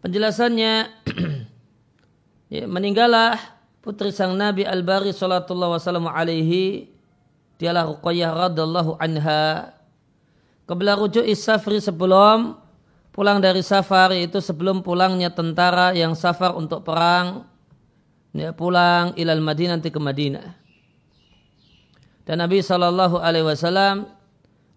Penjelasannya 0.00 0.88
ya, 2.54 2.64
meninggallah 2.64 3.36
putri 3.84 4.12
sang 4.12 4.32
Nabi 4.36 4.64
Al-Bari 4.64 5.12
sallallahu 5.12 5.76
wasallam 5.76 6.08
alaihi 6.08 6.88
dialah 7.60 7.88
Ruqayyah 7.92 8.30
radallahu 8.48 8.96
anha 8.96 9.76
Kebelah 10.70 10.94
rujuk 10.94 11.26
isafri 11.26 11.82
sebelum 11.82 12.54
pulang 13.10 13.42
dari 13.42 13.58
safar 13.58 14.14
itu 14.14 14.38
sebelum 14.38 14.86
pulangnya 14.86 15.26
tentara 15.26 15.90
yang 15.98 16.14
safar 16.14 16.54
untuk 16.54 16.86
perang 16.86 17.42
ya, 18.30 18.54
pulang 18.54 19.10
ilal 19.18 19.42
Madinah 19.42 19.82
nanti 19.82 19.90
ke 19.90 19.98
Madinah. 19.98 20.59
Dan 22.30 22.38
Nabi 22.38 22.62
Shallallahu 22.62 23.18
Alaihi 23.18 23.42
Wasallam 23.42 24.06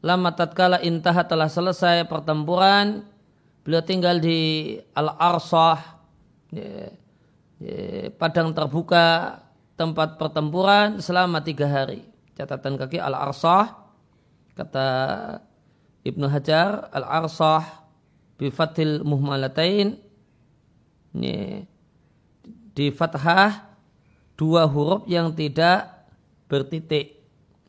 lama 0.02 0.34
tatkala 0.34 0.82
intaha 0.82 1.22
telah 1.22 1.46
selesai 1.46 2.02
pertempuran 2.10 3.06
beliau 3.62 3.86
tinggal 3.86 4.18
di 4.18 4.74
Al 4.98 5.14
Arsah 5.14 6.02
padang 8.18 8.58
terbuka 8.58 9.38
tempat 9.78 10.18
pertempuran 10.18 10.98
selama 10.98 11.46
tiga 11.46 11.70
hari. 11.70 12.02
Catatan 12.34 12.74
kaki 12.74 12.98
Al 12.98 13.14
Arsah 13.14 13.70
kata 14.58 14.88
Ibnu 16.02 16.26
Hajar 16.34 16.90
Al-Arsah 16.90 17.86
bifatil 18.42 19.06
muhmalatain 19.06 20.02
ini 21.14 21.70
di 22.74 22.90
fathah 22.90 23.78
dua 24.34 24.66
huruf 24.66 25.06
yang 25.06 25.30
tidak 25.38 26.10
bertitik 26.50 27.23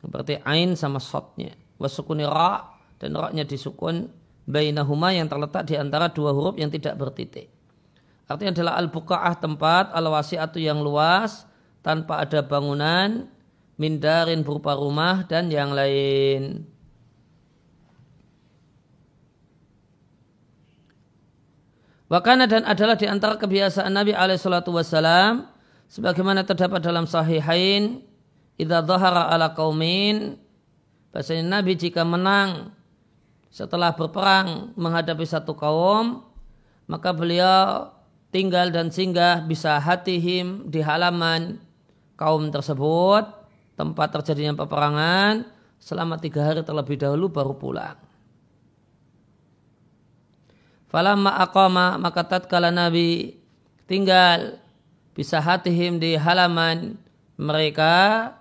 seperti 0.05 0.37
ain 0.45 0.77
sama 0.77 1.01
sotnya. 1.01 1.57
Wasukuni 1.81 2.23
ra 2.23 2.77
dan 3.01 3.17
ra-nya 3.17 3.41
disukun 3.43 4.07
bainahuma 4.45 5.09
yang 5.11 5.25
terletak 5.25 5.65
di 5.65 5.75
antara 5.75 6.13
dua 6.13 6.29
huruf 6.29 6.55
yang 6.61 6.69
tidak 6.69 6.93
bertitik. 6.95 7.49
Artinya 8.29 8.53
adalah 8.53 8.73
al-buqa'ah 8.81 9.33
tempat 9.41 9.93
al-wasi'atu 9.93 10.61
yang 10.61 10.81
luas 10.81 11.45
tanpa 11.81 12.21
ada 12.21 12.45
bangunan 12.45 13.29
mindarin 13.77 14.45
berupa 14.45 14.77
rumah 14.77 15.25
dan 15.25 15.49
yang 15.49 15.73
lain. 15.73 16.65
Wakana 22.05 22.45
dan 22.45 22.61
adalah 22.69 22.93
di 22.93 23.09
antara 23.09 23.33
kebiasaan 23.41 23.89
Nabi 23.89 24.13
alaihissalatu 24.13 24.69
wassalam 24.69 25.49
sebagaimana 25.89 26.45
terdapat 26.45 26.77
dalam 26.85 27.09
sahihain 27.09 28.05
idza 28.55 28.79
dhahara 28.83 29.31
ala 29.31 29.51
qaumin 29.51 30.39
bahasanya 31.11 31.59
Nabi 31.59 31.75
jika 31.79 32.03
menang 32.03 32.71
setelah 33.51 33.95
berperang 33.95 34.75
menghadapi 34.75 35.23
satu 35.23 35.55
kaum 35.55 36.23
maka 36.91 37.15
beliau 37.15 37.91
tinggal 38.35 38.67
dan 38.67 38.91
singgah 38.91 39.43
bisa 39.47 39.79
hatihim 39.79 40.67
di 40.67 40.83
halaman 40.83 41.59
kaum 42.19 42.51
tersebut 42.51 43.23
tempat 43.79 44.07
terjadinya 44.11 44.59
peperangan 44.59 45.47
selama 45.79 46.19
tiga 46.19 46.43
hari 46.43 46.63
terlebih 46.63 46.99
dahulu 46.99 47.31
baru 47.31 47.53
pulang. 47.55 47.99
Falamma 50.91 51.43
aqama 51.43 51.99
maka 51.99 52.23
tatkala 52.23 52.71
Nabi 52.71 53.35
tinggal 53.83 54.59
bisa 55.15 55.39
hatihim 55.43 55.99
di 55.99 56.15
halaman 56.15 56.95
mereka 57.35 58.31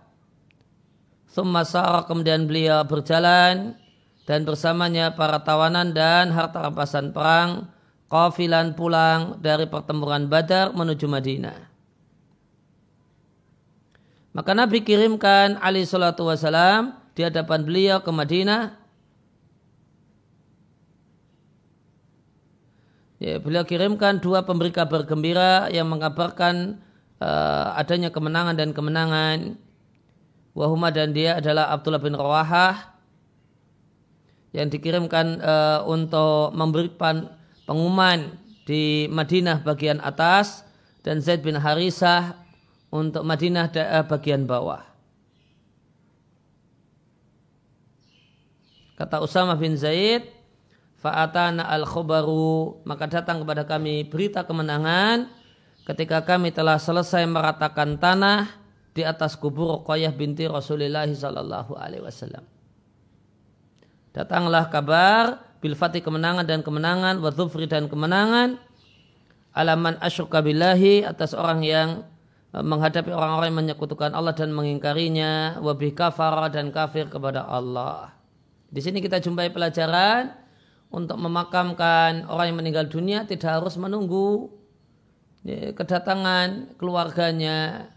Thumma 1.34 1.66
sara 1.66 2.06
kemudian 2.06 2.46
beliau 2.46 2.86
berjalan 2.86 3.74
dan 4.22 4.46
bersamanya 4.46 5.18
para 5.18 5.42
tawanan 5.42 5.90
dan 5.90 6.30
harta 6.30 6.62
rampasan 6.62 7.10
perang 7.10 7.66
kafilan 8.06 8.78
pulang 8.78 9.42
dari 9.42 9.66
pertempuran 9.66 10.30
Badar 10.30 10.70
menuju 10.70 11.10
Madinah. 11.10 11.58
Maka 14.30 14.54
Nabi 14.54 14.86
kirimkan 14.86 15.58
Ali 15.58 15.82
Shallallahu 15.82 16.30
Wasallam 16.30 16.94
di 17.18 17.26
hadapan 17.26 17.66
beliau 17.66 17.98
ke 17.98 18.10
Madinah 18.14 18.78
ya, 23.18 23.42
beliau 23.42 23.66
kirimkan 23.66 24.22
dua 24.22 24.46
pemberi 24.46 24.70
kabar 24.70 25.02
gembira 25.02 25.66
yang 25.74 25.90
mengabarkan 25.90 26.78
uh, 27.18 27.74
adanya 27.74 28.14
kemenangan 28.14 28.54
dan 28.54 28.70
kemenangan. 28.70 29.63
Wahuma 30.54 30.94
dan 30.94 31.10
dia 31.10 31.42
adalah 31.42 31.74
Abdullah 31.74 31.98
bin 31.98 32.14
Rawahah 32.14 32.94
yang 34.54 34.70
dikirimkan 34.70 35.42
uh, 35.42 35.82
untuk 35.90 36.54
memberikan 36.54 37.26
pengumuman 37.66 38.38
di 38.62 39.10
Madinah 39.10 39.66
bagian 39.66 39.98
atas 39.98 40.62
dan 41.02 41.18
Zaid 41.18 41.42
bin 41.42 41.58
Harisah 41.58 42.38
untuk 42.94 43.26
Madinah 43.26 43.66
uh, 43.74 44.06
bagian 44.06 44.46
bawah. 44.46 44.86
Kata 48.94 49.18
Usama 49.26 49.58
bin 49.58 49.74
Zaid, 49.74 50.30
Fa'atana 51.04 51.68
al-khubaru 51.68 52.80
maka 52.88 53.04
datang 53.04 53.44
kepada 53.44 53.68
kami 53.68 54.08
berita 54.08 54.40
kemenangan 54.40 55.28
ketika 55.84 56.24
kami 56.24 56.48
telah 56.48 56.80
selesai 56.80 57.28
meratakan 57.28 58.00
tanah 58.00 58.63
di 58.94 59.02
atas 59.02 59.34
kubur 59.34 59.82
Ruqayyah 59.82 60.14
binti 60.14 60.46
Rasulullah 60.46 61.04
sallallahu 61.04 61.74
alaihi 61.74 62.06
wasallam. 62.06 62.46
Datanglah 64.14 64.70
kabar 64.70 65.42
bil 65.58 65.74
fatih 65.74 65.98
kemenangan 65.98 66.46
dan 66.46 66.62
kemenangan 66.62 67.18
wa 67.18 67.30
dan 67.66 67.90
kemenangan 67.90 68.62
alaman 69.54 69.98
asyuka 69.98 70.38
billahi 70.38 71.02
atas 71.02 71.34
orang 71.34 71.66
yang 71.66 71.88
e, 72.54 72.58
menghadapi 72.62 73.10
orang-orang 73.10 73.48
yang 73.50 73.60
menyekutukan 73.66 74.14
Allah 74.14 74.34
dan 74.34 74.54
mengingkarinya 74.54 75.62
wabih 75.62 75.94
kafara 75.94 76.50
dan 76.50 76.70
kafir 76.74 77.10
kepada 77.10 77.46
Allah. 77.46 78.14
Di 78.70 78.82
sini 78.82 78.98
kita 78.98 79.22
jumpai 79.22 79.54
pelajaran 79.54 80.34
untuk 80.90 81.18
memakamkan 81.18 82.26
orang 82.30 82.54
yang 82.54 82.58
meninggal 82.58 82.86
dunia 82.86 83.26
tidak 83.26 83.62
harus 83.62 83.78
menunggu 83.78 84.50
ya, 85.46 85.70
kedatangan 85.74 86.78
keluarganya. 86.78 87.90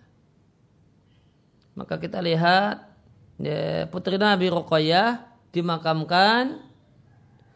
Maka 1.77 2.01
kita 2.01 2.17
lihat 2.25 2.89
ya, 3.37 3.85
putri 3.85 4.17
Nabi 4.17 4.49
Ruqayyah 4.49 5.21
dimakamkan, 5.53 6.57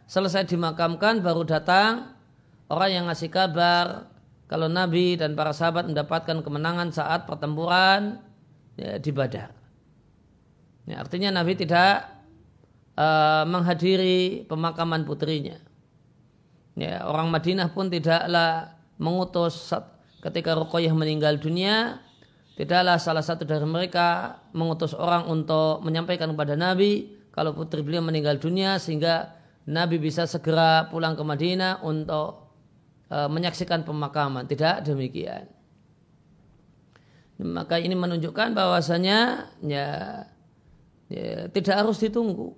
selesai 0.06 0.46
dimakamkan 0.46 1.26
baru 1.26 1.42
datang 1.42 2.14
orang 2.70 2.90
yang 2.94 3.06
ngasih 3.10 3.34
kabar 3.34 4.06
kalau 4.46 4.70
Nabi 4.70 5.18
dan 5.18 5.34
para 5.34 5.58
sahabat 5.58 5.90
mendapatkan 5.90 6.46
kemenangan 6.46 6.94
saat 6.94 7.26
pertempuran 7.26 8.22
ya, 8.78 9.02
di 9.02 9.10
Badar. 9.10 9.58
Ya, 10.86 11.02
artinya 11.02 11.42
Nabi 11.42 11.58
tidak 11.58 12.06
uh, 12.94 13.42
menghadiri 13.50 14.46
pemakaman 14.46 15.02
putrinya. 15.02 15.58
Ya, 16.78 17.10
orang 17.10 17.34
Madinah 17.34 17.74
pun 17.74 17.90
tidaklah 17.90 18.78
mengutus 19.02 19.74
ketika 20.22 20.54
Ruqayyah 20.54 20.94
meninggal 20.94 21.42
dunia, 21.42 22.06
tidaklah 22.62 23.02
salah 23.02 23.26
satu 23.26 23.42
dari 23.42 23.66
mereka 23.66 24.38
mengutus 24.54 24.94
orang 24.94 25.26
untuk 25.26 25.82
menyampaikan 25.82 26.30
kepada 26.30 26.54
Nabi 26.54 27.10
kalau 27.34 27.58
putri 27.58 27.82
beliau 27.82 28.06
meninggal 28.06 28.38
dunia 28.38 28.78
sehingga 28.78 29.34
Nabi 29.66 29.98
bisa 29.98 30.30
segera 30.30 30.86
pulang 30.94 31.18
ke 31.18 31.26
Madinah 31.26 31.82
untuk 31.82 32.54
uh, 33.10 33.26
menyaksikan 33.34 33.82
pemakaman. 33.82 34.46
Tidak 34.46 34.86
demikian. 34.86 35.50
Maka 37.42 37.82
ini 37.82 37.98
menunjukkan 37.98 38.54
bahwasanya 38.54 39.50
ya, 39.66 39.88
ya 41.10 41.50
tidak 41.50 41.76
harus 41.82 41.98
ditunggu. 41.98 42.54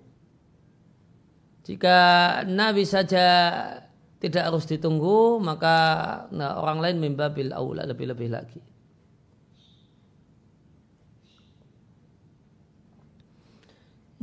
Jika 1.63 1.95
Nabi 2.43 2.83
saja 2.83 3.27
tidak 4.19 4.43
harus 4.51 4.67
ditunggu, 4.67 5.39
maka 5.39 5.75
nah, 6.35 6.59
orang 6.59 6.83
lain 6.83 6.97
mimbabil 6.99 7.55
aula 7.55 7.87
lebih-lebih 7.87 8.27
lagi. 8.27 8.72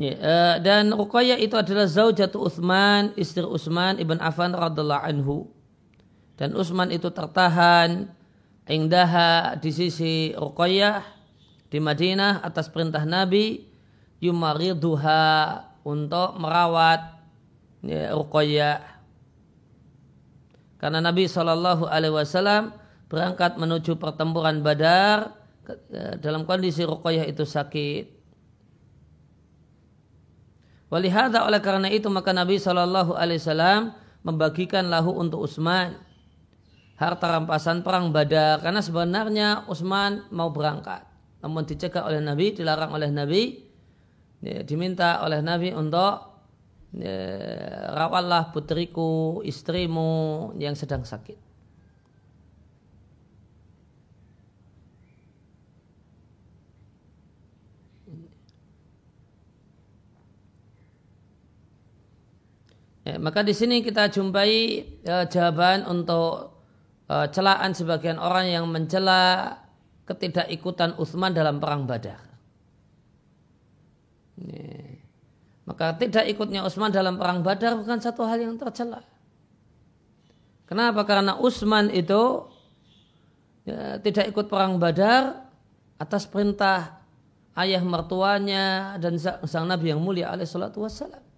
Uh, 0.01 0.57
dan 0.65 0.89
Ruqayyah 0.97 1.37
itu 1.37 1.53
adalah 1.61 1.85
zaujatu 1.85 2.41
Utsman, 2.41 3.13
istri 3.21 3.45
Utsman 3.45 4.01
ibn 4.01 4.17
Affan 4.17 4.57
radhiallahu 4.57 5.05
anhu. 5.05 5.53
Dan 6.41 6.57
Utsman 6.57 6.89
itu 6.89 7.13
tertahan 7.13 8.09
indaha 8.65 9.61
di 9.61 9.69
sisi 9.69 10.33
Ruqayyah 10.33 11.05
di 11.69 11.85
Madinah 11.85 12.41
atas 12.41 12.73
perintah 12.73 13.05
Nabi 13.05 13.69
yumariduha 14.25 15.69
untuk 15.85 16.41
merawat 16.41 17.21
ya, 17.85 18.17
Ruqayyah. 18.17 18.81
Karena 20.81 21.05
Nabi 21.05 21.29
Shallallahu 21.29 21.85
Alaihi 21.85 22.17
Wasallam 22.17 22.73
berangkat 23.13 23.61
menuju 23.61 24.01
pertempuran 24.01 24.65
Badar 24.65 25.37
ya, 25.93 26.17
dalam 26.17 26.49
kondisi 26.49 26.89
Ruqayyah 26.89 27.29
itu 27.29 27.45
sakit. 27.45 28.20
Walihada 30.91 31.47
oleh 31.47 31.63
karena 31.63 31.87
itu 31.87 32.11
maka 32.11 32.35
Nabi 32.35 32.59
Shallallahu 32.59 33.15
Alaihi 33.15 33.39
Wasallam 33.39 33.95
membagikan 34.27 34.91
lahu 34.91 35.15
untuk 35.15 35.47
Utsman 35.47 35.95
harta 36.99 37.27
rampasan 37.31 37.87
perang 37.87 38.11
Badar. 38.11 38.59
Karena 38.61 38.83
sebenarnya 38.83 39.71
Utsman 39.71 40.27
mau 40.35 40.51
berangkat. 40.51 41.07
Namun 41.41 41.65
dicegah 41.65 42.05
oleh 42.05 42.21
Nabi 42.21 42.53
dilarang 42.53 42.93
oleh 42.93 43.09
Nabi. 43.09 43.43
Ya, 44.41 44.65
diminta 44.65 45.21
oleh 45.21 45.45
Nabi 45.45 45.71
untuk 45.77 46.43
ya, 46.97 47.17
rawatlah 47.93 48.51
putriku 48.57 49.45
istrimu 49.45 50.53
yang 50.57 50.73
sedang 50.73 51.05
sakit 51.05 51.50
Ya, 63.01 63.17
maka 63.17 63.41
di 63.41 63.57
sini 63.57 63.81
kita 63.81 64.13
jumpai 64.13 64.85
ya, 65.01 65.25
jawaban 65.25 65.89
untuk 65.89 66.53
uh, 67.09 67.27
celaan 67.33 67.73
sebagian 67.73 68.21
orang 68.21 68.53
yang 68.53 68.69
mencela 68.69 69.57
ketidakikutan 70.05 71.01
Utsman 71.01 71.33
dalam 71.33 71.57
perang 71.57 71.89
Badar. 71.89 72.21
Ya. 74.37 75.01
Maka 75.65 75.97
tidak 75.97 76.29
ikutnya 76.29 76.61
Utsman 76.61 76.93
dalam 76.93 77.17
perang 77.17 77.41
Badar 77.41 77.79
bukan 77.81 78.03
satu 78.05 78.27
hal 78.29 78.43
yang 78.43 78.61
tercela. 78.61 79.01
Kenapa? 80.69 81.07
Karena 81.09 81.41
Utsman 81.41 81.89
itu 81.89 82.53
ya, 83.65 83.97
tidak 83.97 84.29
ikut 84.29 84.53
perang 84.53 84.77
Badar 84.77 85.49
atas 85.97 86.29
perintah 86.29 87.01
ayah 87.57 87.81
mertuanya 87.81 88.97
dan 89.01 89.17
sang 89.21 89.67
Nabi 89.69 89.97
yang 89.97 90.05
mulia 90.05 90.33
alaihissalatu 90.33 90.85
wassalam 90.85 91.30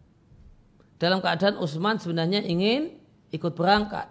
dalam 1.02 1.18
keadaan 1.18 1.58
Utsman 1.58 1.98
sebenarnya 1.98 2.46
ingin 2.46 2.94
ikut 3.34 3.58
berangkat. 3.58 4.06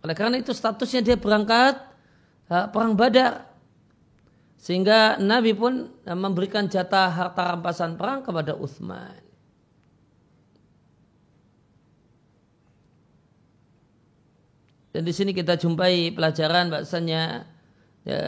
Oleh 0.00 0.16
karena 0.16 0.40
itu 0.40 0.56
statusnya 0.56 1.04
dia 1.04 1.16
berangkat 1.20 1.76
perang 2.48 2.96
Badar. 2.96 3.44
Sehingga 4.56 5.20
Nabi 5.20 5.52
pun 5.52 5.92
memberikan 6.08 6.64
jatah 6.64 7.12
harta 7.12 7.44
rampasan 7.44 8.00
perang 8.00 8.24
kepada 8.24 8.56
Utsman. 8.56 9.20
Dan 14.96 15.04
di 15.04 15.12
sini 15.12 15.36
kita 15.36 15.60
jumpai 15.60 16.08
pelajaran 16.16 16.72
bahasanya 16.72 17.44
ya, 18.00 18.20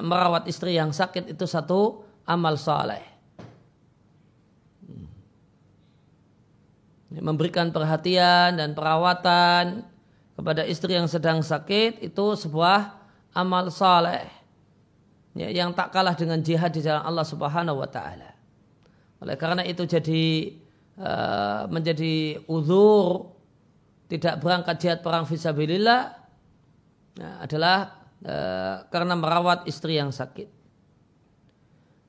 merawat 0.00 0.48
istri 0.48 0.72
yang 0.72 0.88
sakit 0.88 1.36
itu 1.36 1.44
satu 1.44 2.00
amal 2.24 2.56
saleh. 2.56 3.13
Memberikan 7.20 7.70
perhatian 7.70 8.58
dan 8.58 8.72
perawatan 8.72 9.86
kepada 10.34 10.66
istri 10.66 10.98
yang 10.98 11.06
sedang 11.06 11.44
sakit 11.44 12.02
itu 12.02 12.24
sebuah 12.34 12.98
amal 13.34 13.70
saleh 13.70 14.26
ya, 15.34 15.50
yang 15.50 15.74
tak 15.74 15.94
kalah 15.94 16.14
dengan 16.14 16.42
jihad 16.42 16.74
di 16.74 16.82
jalan 16.82 17.02
Allah 17.02 17.26
Subhanahu 17.26 17.82
wa 17.82 17.88
taala. 17.90 18.34
Oleh 19.22 19.36
karena 19.38 19.62
itu 19.66 19.86
jadi 19.86 20.54
uh, 20.98 21.70
menjadi 21.70 22.42
uzur 22.50 23.34
tidak 24.10 24.42
berangkat 24.42 24.76
jihad 24.78 24.98
perang 25.02 25.26
fisabilillah 25.26 26.02
ya, 27.18 27.30
adalah 27.42 28.06
uh, 28.22 28.86
karena 28.90 29.14
merawat 29.18 29.66
istri 29.70 29.98
yang 29.98 30.14
sakit. 30.14 30.50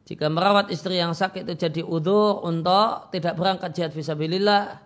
Jika 0.05 0.29
merawat 0.29 0.69
istri 0.69 1.01
yang 1.01 1.17
sakit 1.17 1.49
itu 1.49 1.55
jadi 1.57 1.81
udur 1.81 2.45
untuk 2.45 3.09
tidak 3.09 3.33
berangkat 3.41 3.73
jihad 3.73 3.89
fisabilillah, 3.89 4.84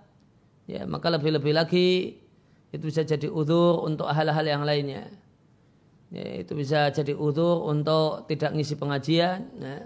ya 0.70 0.86
maka 0.86 1.10
lebih-lebih 1.10 1.54
lagi 1.58 2.22
itu 2.70 2.84
bisa 2.86 3.02
jadi 3.02 3.26
udur 3.26 3.82
untuk 3.82 4.06
hal-hal 4.06 4.46
yang 4.46 4.62
lainnya. 4.62 5.10
Ya, 6.10 6.42
itu 6.42 6.54
bisa 6.58 6.90
jadi 6.90 7.14
udur 7.18 7.66
untuk 7.70 8.30
tidak 8.30 8.54
ngisi 8.54 8.78
pengajian. 8.78 9.40
Ya. 9.58 9.78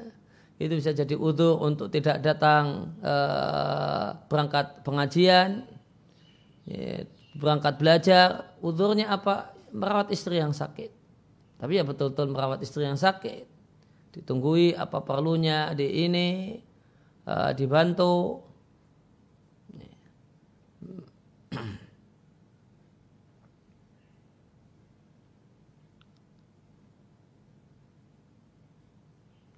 Itu 0.60 0.80
bisa 0.80 0.92
jadi 0.96 1.16
udur 1.16 1.60
untuk 1.60 1.92
tidak 1.92 2.24
datang 2.24 2.96
uh, 3.04 4.16
berangkat 4.28 4.84
pengajian, 4.88 5.68
ya, 6.68 7.04
berangkat 7.36 7.80
belajar. 7.80 8.28
Udurnya 8.64 9.12
apa? 9.12 9.56
Merawat 9.72 10.12
istri 10.12 10.40
yang 10.40 10.56
sakit. 10.56 10.92
Tapi 11.60 11.80
ya 11.80 11.84
betul-betul 11.88 12.32
merawat 12.32 12.60
istri 12.64 12.84
yang 12.84 13.00
sakit. 13.00 13.48
Ditunggui 14.14 14.76
apa 14.76 15.02
perlunya 15.02 15.72
di 15.72 16.08
ini, 16.08 16.60
uh, 17.28 17.52
dibantu 17.56 18.44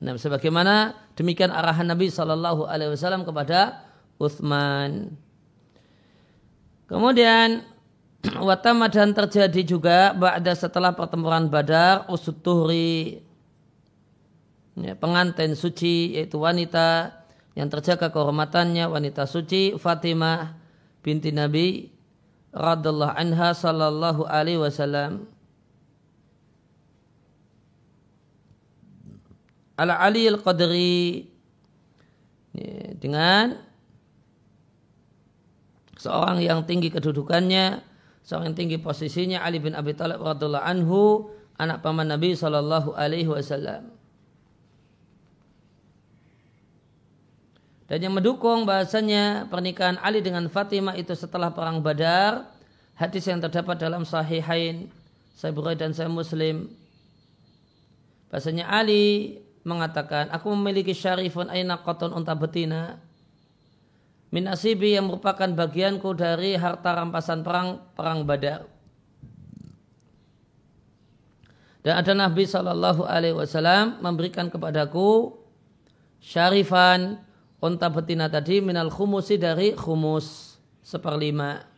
Nah, 0.05 0.21
sebagaimana 0.21 0.93
demikian 1.17 1.49
arahan 1.49 1.89
Nabi 1.89 2.13
Shallallahu 2.13 2.69
Alaihi 2.69 2.93
Wasallam 2.93 3.25
kepada 3.25 3.89
Uthman. 4.21 5.17
Kemudian 6.85 7.65
watama 8.47 8.85
dan 8.85 9.17
terjadi 9.17 9.61
juga 9.65 10.13
ba'da 10.13 10.53
setelah 10.53 10.93
pertempuran 10.93 11.49
Badar 11.49 12.05
usut 12.13 12.37
tuhri 12.37 13.25
ya, 14.77 14.93
pengantin 14.93 15.57
suci 15.57 16.13
yaitu 16.13 16.37
wanita 16.37 17.09
yang 17.57 17.73
terjaga 17.73 18.13
kehormatannya 18.13 18.85
wanita 18.85 19.25
suci 19.25 19.73
Fatimah 19.73 20.53
binti 21.01 21.33
Nabi 21.33 21.89
radallahu 22.53 23.17
anha 23.17 23.57
sallallahu 23.57 24.29
alaihi 24.29 24.61
wasallam 24.61 25.25
ala 29.75 29.99
Ali 29.99 30.27
al-Qadri 30.31 31.27
ya, 32.55 32.95
dengan 32.95 33.59
seorang 35.99 36.39
yang 36.39 36.63
tinggi 36.63 36.91
kedudukannya, 36.91 37.83
seorang 38.23 38.51
yang 38.53 38.57
tinggi 38.57 38.77
posisinya 38.79 39.43
Ali 39.43 39.59
bin 39.59 39.75
Abi 39.75 39.91
Thalib 39.95 40.23
radhiallahu 40.23 40.63
anhu, 40.63 41.29
anak 41.59 41.83
paman 41.83 42.07
Nabi 42.07 42.35
sallallahu 42.35 42.95
alaihi 42.95 43.27
wasallam. 43.27 43.91
Dan 47.85 48.01
yang 48.01 48.17
mendukung 48.17 48.65
bahasanya 48.65 49.45
pernikahan 49.45 50.01
Ali 50.01 50.17
dengan 50.17 50.49
Fatimah 50.49 50.97
itu 50.97 51.13
setelah 51.13 51.53
perang 51.53 51.85
Badar, 51.85 52.49
hadis 52.97 53.29
yang 53.29 53.37
terdapat 53.37 53.77
dalam 53.77 54.01
Sahihain, 54.01 54.89
Sahih 55.37 55.53
Bukhari 55.53 55.77
dan 55.77 55.93
Sahih 55.93 56.09
Muslim. 56.09 56.73
Bahasanya 58.33 58.65
Ali 58.73 59.37
mengatakan, 59.65 60.29
aku 60.29 60.53
memiliki 60.53 60.93
syarifun 60.93 61.49
aina 61.49 61.81
koton 61.81 62.13
unta 62.13 62.37
betina. 62.37 63.01
Min 64.29 64.45
asibi 64.45 64.93
yang 64.93 65.09
merupakan 65.09 65.49
bagianku 65.49 66.13
dari 66.13 66.53
harta 66.53 66.93
rampasan 66.93 67.41
perang 67.41 67.81
perang 67.97 68.21
badar. 68.23 68.69
Dan 71.85 72.01
ada 72.01 72.13
Nabi 72.17 72.49
Shallallahu 72.49 73.05
Alaihi 73.05 73.37
Wasallam 73.37 74.01
memberikan 74.01 74.49
kepadaku 74.49 75.37
syarifan 76.17 77.21
unta 77.61 77.89
betina 77.93 78.25
tadi 78.25 78.57
minal 78.57 78.89
khumusi 78.89 79.37
dari 79.37 79.73
khumus 79.77 80.57
seperlima. 80.81 81.74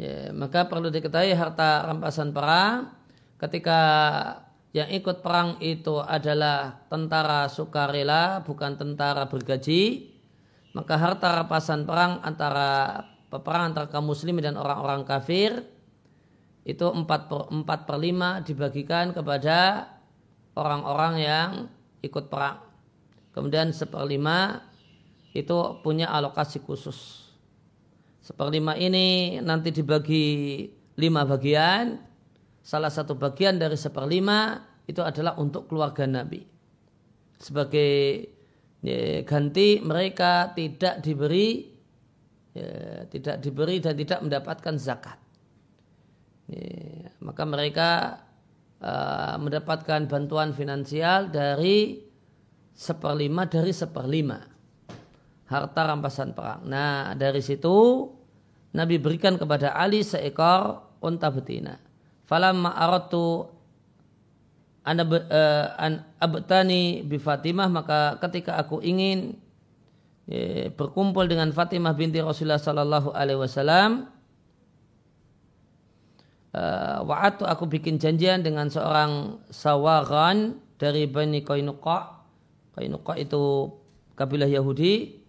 Ya, 0.00 0.32
maka 0.32 0.64
perlu 0.64 0.88
diketahui 0.88 1.36
harta 1.36 1.84
rampasan 1.84 2.32
perang. 2.32 2.96
Ketika 3.36 3.80
yang 4.72 4.88
ikut 4.88 5.20
perang 5.20 5.60
itu 5.60 6.00
adalah 6.00 6.88
tentara 6.88 7.44
sukarela 7.52 8.40
bukan 8.40 8.78
tentara 8.78 9.26
bergaji 9.26 10.14
maka 10.70 10.94
harta 10.94 11.42
rampasan 11.42 11.82
perang 11.82 12.22
antara 12.22 13.02
peperang 13.26 13.74
antara 13.74 13.90
kaum 13.90 14.06
muslim 14.06 14.38
dan 14.38 14.54
orang-orang 14.54 15.02
kafir 15.02 15.66
itu 16.62 16.86
4 16.86 17.02
per, 17.04 17.50
4 17.50 17.66
per 17.66 17.96
5 17.98 18.46
dibagikan 18.46 19.10
kepada 19.10 19.90
orang-orang 20.54 21.14
yang 21.18 21.50
ikut 22.04 22.30
perang. 22.30 22.62
Kemudian 23.34 23.74
seperlima 23.74 24.62
itu 25.34 25.56
punya 25.82 26.10
alokasi 26.14 26.62
khusus 26.62 27.29
Seperlima 28.30 28.78
ini 28.78 29.42
nanti 29.42 29.74
dibagi 29.74 30.62
lima 30.94 31.26
bagian. 31.26 31.98
Salah 32.62 32.86
satu 32.86 33.18
bagian 33.18 33.58
dari 33.58 33.74
seperlima 33.74 34.62
itu 34.86 35.02
adalah 35.02 35.34
untuk 35.34 35.66
keluarga 35.66 36.06
Nabi. 36.06 36.46
Sebagai 37.42 38.22
ya, 38.86 39.26
ganti 39.26 39.82
mereka 39.82 40.54
tidak 40.54 41.02
diberi 41.02 41.74
ya, 42.54 43.02
tidak 43.10 43.42
diberi 43.42 43.82
dan 43.82 43.98
tidak 43.98 44.22
mendapatkan 44.22 44.78
zakat. 44.78 45.18
Ya, 46.46 47.10
maka 47.18 47.42
mereka 47.42 47.90
uh, 48.78 49.42
mendapatkan 49.42 50.06
bantuan 50.06 50.54
finansial 50.54 51.34
dari 51.34 51.98
seperlima 52.78 53.50
dari 53.50 53.74
seperlima 53.74 54.38
harta 55.50 55.82
rampasan 55.82 56.30
perang. 56.30 56.62
Nah 56.70 57.18
dari 57.18 57.42
situ 57.42 58.06
Nabi 58.70 59.02
berikan 59.02 59.34
kepada 59.34 59.74
Ali 59.74 60.06
seekor 60.06 60.86
unta 61.02 61.30
betina. 61.32 61.82
Falamma 62.26 62.76
aratu 62.78 63.50
eh, 64.86 65.66
an 65.74 66.06
abtani 66.22 67.02
bi 67.02 67.18
Fatimah 67.18 67.66
maka 67.66 68.18
ketika 68.22 68.58
aku 68.58 68.78
ingin 68.82 69.38
berkumpul 70.78 71.26
dengan 71.26 71.50
Fatimah 71.50 71.90
binti 71.90 72.22
Rasulullah 72.22 72.62
sallallahu 72.62 73.10
alaihi 73.10 73.42
wasallam 73.42 74.06
uh, 76.54 76.98
wa'atu 77.06 77.46
aku 77.46 77.66
bikin 77.66 77.98
janjian 77.98 78.42
dengan 78.42 78.70
seorang 78.70 79.42
sawaran 79.50 80.58
dari 80.80 81.06
Bani 81.06 81.44
Qainuqa 81.44 81.98
Qainuqa 82.78 83.14
itu 83.18 83.74
kabilah 84.16 84.48
Yahudi 84.48 85.19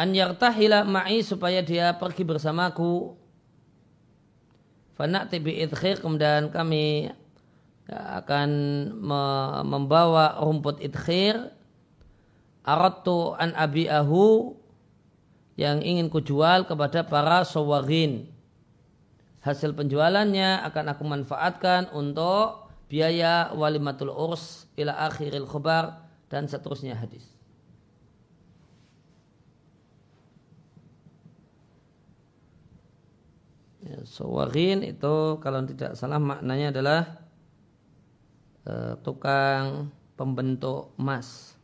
an 0.00 0.16
yartahila 0.16 0.88
ma'i 0.88 1.20
supaya 1.20 1.60
dia 1.60 1.92
pergi 2.00 2.24
bersamaku. 2.24 3.12
Fana'ti 4.96 5.36
bi 5.44 5.60
idkhir 5.60 6.00
kemudian 6.00 6.48
kami 6.48 7.12
akan 7.92 8.50
membawa 9.68 10.40
rumput 10.40 10.80
idkhir. 10.80 11.52
Aradtu 12.64 13.36
an 13.36 13.52
abi'ahu 13.56 14.56
yang 15.60 15.84
ingin 15.84 16.08
kujual 16.08 16.64
kepada 16.64 17.04
para 17.04 17.44
sawarin 17.44 18.28
hasil 19.40 19.72
penjualannya 19.72 20.60
akan 20.68 20.84
aku 20.92 21.02
manfaatkan 21.08 21.88
untuk 21.96 22.68
biaya 22.92 23.48
walimatul 23.56 24.12
urs 24.12 24.68
ila 24.76 25.08
akhiril 25.08 25.48
khabar 25.48 26.04
dan 26.28 26.46
seterusnya 26.46 26.94
hadis. 26.96 27.29
Ya, 33.90 33.98
itu 34.86 35.42
kalau 35.42 35.66
tidak 35.66 35.98
salah 35.98 36.22
maknanya 36.22 36.70
adalah 36.70 37.00
uh, 38.70 38.94
tukang 39.02 39.90
pembentuk 40.14 40.94
emas 40.94 41.58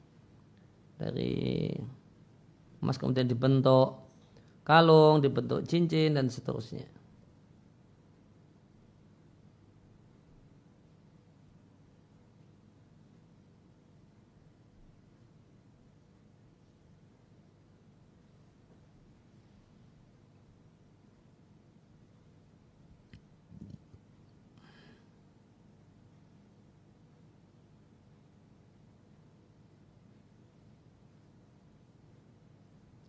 dari 0.99 1.71
emas 2.83 2.99
kemudian 2.99 3.31
dibentuk 3.31 4.03
kalung, 4.67 5.23
dibentuk 5.23 5.63
cincin 5.71 6.19
dan 6.19 6.27
seterusnya. 6.27 6.96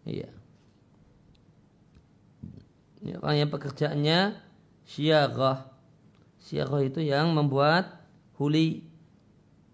Iya. 0.07 0.31
Ini 3.03 3.19
orang 3.19 3.35
yang 3.43 3.51
pekerjaannya 3.51 4.19
syiarah. 4.87 5.67
Syiarah 6.39 6.81
itu 6.87 7.03
yang 7.03 7.35
membuat 7.35 7.91
huli, 8.39 8.87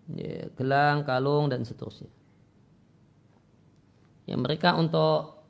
ya, 0.09 0.49
gelang, 0.57 1.05
kalung, 1.05 1.53
dan 1.53 1.61
seterusnya. 1.61 2.09
Yang 4.25 4.39
mereka 4.41 4.73
untuk 4.73 5.45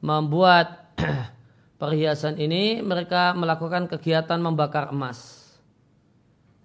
membuat 0.00 0.96
perhiasan 1.80 2.40
ini, 2.40 2.80
mereka 2.80 3.36
melakukan 3.36 3.84
kegiatan 3.86 4.40
membakar 4.40 4.90
emas. 4.90 5.44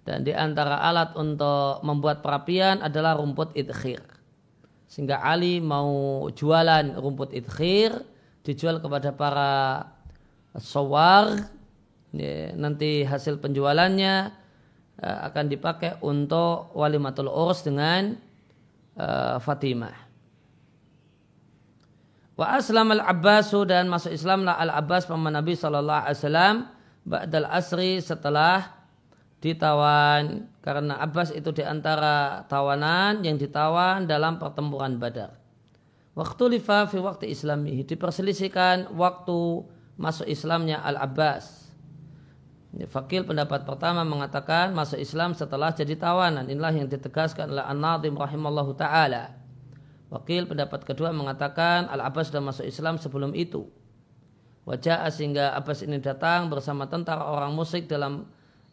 Dan 0.08 0.24
di 0.24 0.32
antara 0.32 0.80
alat 0.80 1.12
untuk 1.20 1.84
membuat 1.84 2.24
perapian 2.24 2.80
adalah 2.80 3.20
rumput 3.20 3.52
idkhir. 3.52 4.17
Sehingga 4.88 5.20
Ali 5.20 5.60
mau 5.60 6.24
jualan 6.32 6.96
rumput 6.96 7.36
idkhir 7.36 7.92
dijual 8.40 8.80
kepada 8.80 9.12
para 9.12 9.52
sawar 10.56 11.52
ya, 12.16 12.56
nanti 12.56 13.04
hasil 13.04 13.36
penjualannya 13.36 14.32
uh, 15.04 15.18
akan 15.28 15.44
dipakai 15.52 16.00
untuk 16.00 16.72
walimatul 16.72 17.28
urs 17.28 17.60
dengan 17.68 18.16
uh, 18.96 19.36
Fatimah. 19.36 20.08
Wa 22.38 22.56
aslam 22.56 22.94
al-Abbasu 22.94 23.66
dan 23.68 23.90
masuk 23.90 24.14
Islamlah 24.14 24.56
al-Abbas 24.56 25.10
paman 25.10 25.34
Nabi 25.36 25.58
wasallam 25.58 26.70
ba'dal 27.02 27.50
asri 27.50 27.98
setelah 27.98 28.77
ditawan 29.38 30.50
karena 30.58 30.98
Abbas 30.98 31.30
itu 31.30 31.54
di 31.54 31.62
antara 31.62 32.42
tawanan 32.50 33.22
yang 33.22 33.38
ditawan 33.38 34.06
dalam 34.06 34.36
pertempuran 34.42 34.98
Badar. 34.98 35.38
Waktu 36.18 36.58
lifa 36.58 36.90
fi 36.90 36.98
waktu 36.98 37.30
islami 37.30 37.86
diperselisihkan 37.86 38.90
waktu 38.98 39.38
masuk 39.94 40.26
Islamnya 40.26 40.82
Al 40.82 40.98
Abbas. 40.98 41.70
Fakil 42.90 43.22
pendapat 43.22 43.62
pertama 43.62 44.02
mengatakan 44.02 44.74
masuk 44.74 44.98
Islam 44.98 45.32
setelah 45.32 45.70
jadi 45.70 45.94
tawanan. 45.94 46.50
Inilah 46.50 46.74
yang 46.74 46.90
ditegaskan 46.90 47.54
oleh 47.54 47.64
An-Nadim 47.64 48.18
rahimallahu 48.18 48.74
taala. 48.74 49.34
Wakil 50.10 50.50
pendapat 50.50 50.82
kedua 50.82 51.14
mengatakan 51.14 51.86
Al 51.86 52.02
Abbas 52.02 52.34
sudah 52.34 52.42
masuk 52.42 52.66
Islam 52.66 52.98
sebelum 52.98 53.30
itu. 53.38 53.70
Wajah 54.66 55.06
sehingga 55.14 55.54
Abbas 55.54 55.86
ini 55.86 56.02
datang 56.02 56.50
bersama 56.50 56.90
tentara 56.90 57.24
orang 57.24 57.54
musyrik 57.54 57.88
dalam 57.88 58.26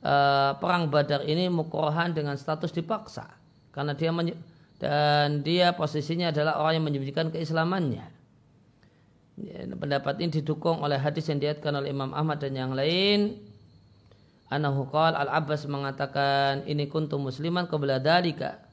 uh, 0.06 0.54
perang 0.62 0.94
Badar 0.94 1.26
ini 1.26 1.50
mukrohan 1.50 2.14
dengan 2.14 2.38
status 2.38 2.70
dipaksa 2.70 3.26
karena 3.74 3.98
dia 3.98 4.14
dan 4.78 5.42
dia 5.42 5.74
posisinya 5.74 6.30
adalah 6.30 6.62
orang 6.62 6.80
yang 6.80 6.86
menyembunyikan 6.86 7.34
keislamannya. 7.34 8.06
Ya, 9.36 9.68
pendapat 9.68 10.16
ini 10.24 10.40
didukung 10.40 10.80
oleh 10.80 10.96
hadis 10.96 11.28
yang 11.28 11.44
diatkan 11.44 11.76
oleh 11.76 11.92
Imam 11.92 12.12
Ahmad 12.16 12.40
dan 12.40 12.56
yang 12.56 12.72
lain. 12.72 13.36
Anahu 14.48 14.88
Al-Abbas 14.94 15.66
mengatakan 15.68 16.64
ini 16.70 16.88
kuntu 16.88 17.20
musliman 17.20 17.68
qabla 17.68 18.00
dalika. 18.00 18.64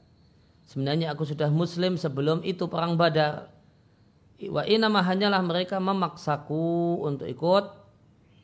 Sebenarnya 0.63 1.11
aku 1.11 1.27
sudah 1.27 1.51
muslim 1.51 1.99
sebelum 1.99 2.39
itu 2.47 2.71
perang 2.71 2.95
Badar. 2.95 3.51
Wa 4.43 4.63
inama 4.67 5.03
hanyalah 5.03 5.43
mereka 5.43 5.79
memaksaku 5.79 7.03
untuk 7.03 7.27
ikut 7.27 7.65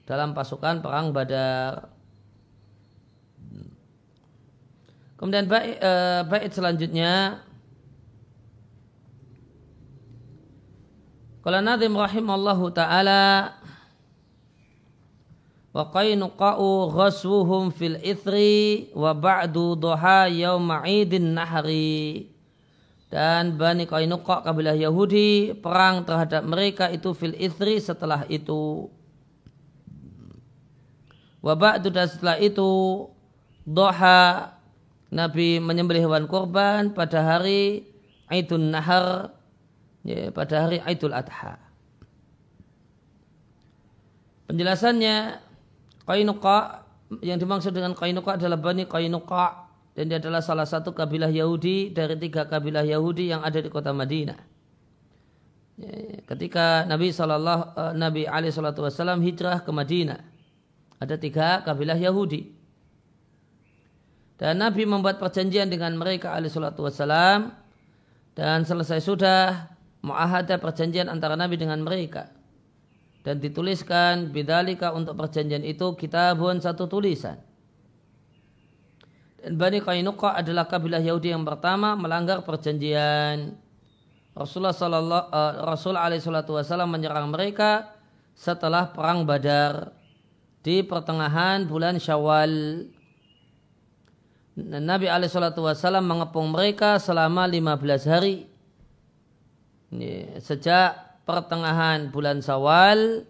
dalam 0.03 0.35
pasukan 0.35 0.83
perang 0.83 1.15
Badar. 1.15 1.98
Kemudian 5.19 5.51
bait, 5.51 5.75
uh, 5.83 6.23
bait 6.23 6.47
selanjutnya. 6.47 7.43
Kalau 11.43 11.59
Nadim 11.59 11.91
rahimallahu 11.99 12.71
taala 12.71 13.51
wa 15.75 15.83
qainuqa'u 15.91 16.87
ghaswuhum 16.95 17.67
fil 17.75 17.99
ithri 17.99 18.95
wa 18.95 19.11
ba'du 19.11 19.75
duha 19.75 20.31
yauma 20.31 20.87
idin 20.87 21.35
nahri. 21.35 22.31
Dan 23.11 23.59
Bani 23.59 23.89
Qainuqa 23.89 24.45
kabilah 24.45 24.77
Yahudi 24.77 25.51
perang 25.57 26.05
terhadap 26.07 26.45
mereka 26.47 26.87
itu 26.93 27.11
fil 27.11 27.35
ithri 27.35 27.81
setelah 27.81 28.23
itu. 28.31 28.87
Wa 31.43 31.59
ba'du 31.59 31.91
dan 31.91 32.07
setelah 32.07 32.37
itu 32.39 33.03
doha 33.67 34.58
Nabi 35.09 35.57
menyembelih 35.57 36.05
hewan 36.05 36.29
kurban 36.29 36.93
pada 36.93 37.25
hari 37.25 37.89
Aidun 38.29 38.69
Nahar 38.69 39.33
ya, 40.05 40.29
pada 40.29 40.69
hari 40.69 40.77
Aidul 40.85 41.17
Adha. 41.17 41.57
Penjelasannya 44.49 45.41
Qainuqa 46.05 46.85
yang 47.21 47.37
dimaksud 47.37 47.73
dengan 47.73 47.93
Qainuqa 47.93 48.37
adalah 48.37 48.57
Bani 48.57 48.85
Qainuqa 48.85 49.69
dan 49.97 50.09
dia 50.09 50.17
adalah 50.21 50.41
salah 50.41 50.65
satu 50.65 50.93
kabilah 50.93 51.29
Yahudi 51.29 51.93
dari 51.93 52.17
tiga 52.17 52.45
kabilah 52.45 52.85
Yahudi 52.85 53.33
yang 53.33 53.41
ada 53.41 53.61
di 53.61 53.69
kota 53.69 53.93
Madinah. 53.93 54.39
Ya, 55.79 56.21
ketika 56.27 56.83
Nabi 56.85 57.13
Shallallahu 57.15 57.63
uh, 57.73 57.93
Nabi 57.95 58.27
Ali 58.27 58.51
Shallallahu 58.51 58.89
Wasallam 58.89 59.23
hijrah 59.25 59.63
ke 59.63 59.71
Madinah, 59.71 60.19
ada 60.99 61.15
tiga 61.15 61.65
kabilah 61.65 61.95
Yahudi. 61.95 62.58
Dan 64.39 64.63
Nabi 64.63 64.87
membuat 64.87 65.19
perjanjian 65.19 65.67
dengan 65.67 65.99
mereka 65.99 66.31
Ali 66.31 66.47
Shallallahu 66.47 66.87
Wasallam 66.87 67.51
dan 68.39 68.63
selesai 68.63 69.03
sudah 69.03 69.67
muahadah 69.99 70.63
perjanjian 70.63 71.11
antara 71.11 71.35
Nabi 71.35 71.59
dengan 71.59 71.83
mereka 71.83 72.31
dan 73.27 73.43
dituliskan 73.43 74.31
bidalika 74.31 74.95
untuk 74.95 75.19
perjanjian 75.19 75.67
itu 75.67 75.91
kitabun 75.99 76.63
satu 76.63 76.87
tulisan. 76.87 77.35
Dan 79.43 79.59
Bani 79.59 79.83
Qainuqa 79.83 80.39
adalah 80.39 80.67
kabilah 80.67 81.03
Yahudi 81.03 81.35
yang 81.35 81.43
pertama 81.43 81.95
melanggar 81.99 82.43
perjanjian 82.43 83.55
Rasulullah 84.35 84.75
sallallahu 84.75 85.25
uh, 85.31 85.53
Rasul 85.67 85.99
alaihi 85.99 86.23
salatu 86.23 86.55
wasallam 86.55 86.95
menyerang 86.95 87.27
mereka 87.27 87.91
setelah 88.35 88.87
perang 88.91 89.27
Badar 89.27 89.91
di 90.63 90.79
pertengahan 90.83 91.67
bulan 91.67 91.99
Syawal. 91.99 92.87
Nabi 94.67 95.07
alaihi 95.07 95.31
salatu 95.31 95.63
mengepung 96.03 96.51
mereka 96.51 96.99
selama 96.99 97.47
15 97.47 98.11
hari. 98.11 98.49
Sejak 100.43 101.23
pertengahan 101.23 102.11
bulan 102.11 102.43
Syawal 102.43 103.23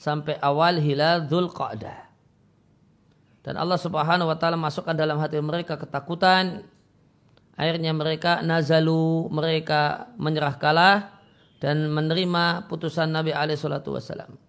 sampai 0.00 0.40
awal 0.40 0.80
hilal 0.80 1.28
Dzulqa'dah. 1.28 2.08
Dan 3.44 3.54
Allah 3.60 3.76
Subhanahu 3.76 4.32
wa 4.32 4.36
taala 4.40 4.56
masukkan 4.56 4.96
dalam 4.96 5.20
hati 5.20 5.40
mereka 5.40 5.76
ketakutan 5.76 6.64
akhirnya 7.60 7.92
mereka 7.92 8.40
nazalu 8.40 9.28
mereka 9.28 10.12
menyerah 10.16 10.56
kalah 10.56 11.20
dan 11.60 11.92
menerima 11.92 12.64
putusan 12.72 13.12
Nabi 13.12 13.36
alaihi 13.36 13.60
salatu. 13.60 14.39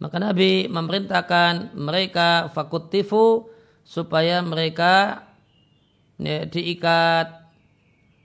Maka 0.00 0.16
Nabi 0.16 0.64
memerintahkan 0.64 1.76
mereka 1.76 2.48
fakutifu 2.56 3.52
supaya 3.84 4.40
mereka 4.40 5.28
ya, 6.16 6.48
diikat 6.48 7.26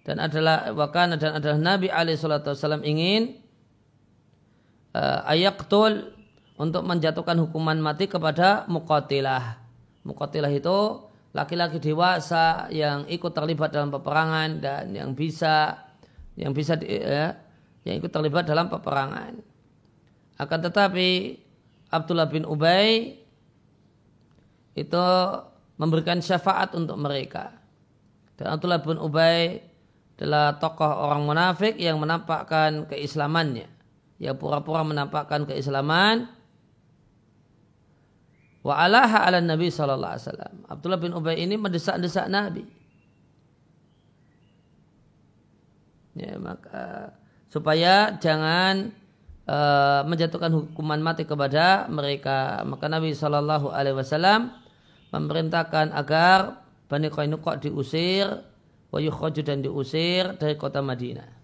dan 0.08 0.24
adalah 0.24 0.72
wakana 0.72 1.20
dan 1.20 1.36
adalah 1.36 1.60
Nabi 1.60 1.92
alaihi 1.92 2.16
salatu 2.16 2.56
wasallam 2.56 2.86
ingin 2.88 3.44
uh, 4.96 5.28
ayaktul 5.28 6.16
untuk 6.56 6.88
menjatuhkan 6.88 7.36
hukuman 7.44 7.76
mati 7.84 8.08
kepada 8.08 8.64
muqatilah. 8.72 9.60
Muqatilah 10.08 10.54
itu 10.56 11.04
laki-laki 11.36 11.84
dewasa 11.84 12.72
yang 12.72 13.04
ikut 13.12 13.36
terlibat 13.36 13.76
dalam 13.76 13.92
peperangan 13.92 14.64
dan 14.64 14.96
yang 14.96 15.12
bisa 15.12 15.84
yang 16.40 16.56
bisa 16.56 16.80
ya, 16.80 17.36
yang 17.84 17.96
ikut 18.00 18.12
terlibat 18.14 18.48
dalam 18.48 18.72
peperangan. 18.72 19.36
Akan 20.40 20.60
tetapi 20.64 21.40
Abdullah 21.96 22.28
bin 22.28 22.44
Ubay 22.44 23.16
itu 24.76 25.08
memberikan 25.80 26.20
syafaat 26.20 26.76
untuk 26.76 27.00
mereka. 27.00 27.56
Dan 28.36 28.52
Abdullah 28.60 28.84
bin 28.84 29.00
Ubay 29.00 29.64
adalah 30.20 30.60
tokoh 30.60 30.88
orang 30.88 31.24
munafik 31.24 31.80
yang 31.80 32.00
menampakkan 32.00 32.88
keislamannya. 32.92 33.72
Yang 34.20 34.36
pura-pura 34.40 34.84
menampakkan 34.84 35.48
keislaman 35.48 36.36
Wa 38.66 38.82
alaha 38.82 39.30
ala 39.30 39.38
Nabi 39.46 39.70
sallallahu 39.70 40.14
alaihi 40.18 40.26
wasallam. 40.26 40.56
Abdullah 40.66 40.98
bin 40.98 41.14
Ubay 41.14 41.38
ini 41.38 41.54
mendesak-desak 41.54 42.26
Nabi. 42.34 42.66
Ya, 46.18 46.34
maka 46.42 47.14
supaya 47.54 48.18
jangan 48.18 48.90
uh, 49.50 50.02
menjatuhkan 50.06 50.52
hukuman 50.54 51.02
mati 51.02 51.26
kepada 51.26 51.90
mereka. 51.90 52.62
Maka 52.66 52.86
Nabi 52.90 53.14
sallallahu 53.14 53.74
alaihi 53.74 53.98
wasallam 53.98 54.54
memerintahkan 55.14 55.96
agar 55.96 56.66
Bani 56.86 57.10
Qainuqa 57.10 57.58
diusir, 57.58 58.30
wa 58.94 59.00
dan 59.34 59.60
diusir 59.66 60.38
dari 60.38 60.54
kota 60.54 60.86
Madinah. 60.86 61.35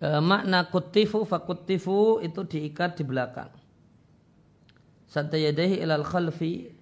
E, 0.00 0.08
makna 0.18 0.66
kutifu 0.66 1.28
fakutifu 1.28 2.24
itu 2.24 2.40
diikat 2.42 2.96
di 2.96 3.04
belakang. 3.04 3.52
Satayadahi 5.06 5.84
ilal 5.84 6.06
khalfi 6.06 6.72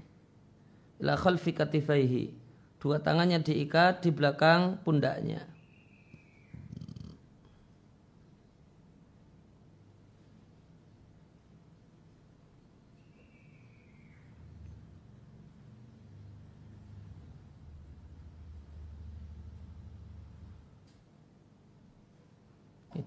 ila 1.02 1.18
khalfi 1.18 1.50
katifaihi. 1.52 2.24
Dua 2.78 3.02
tangannya 3.02 3.42
diikat 3.42 4.06
di 4.06 4.14
belakang 4.14 4.78
pundaknya. 4.86 5.42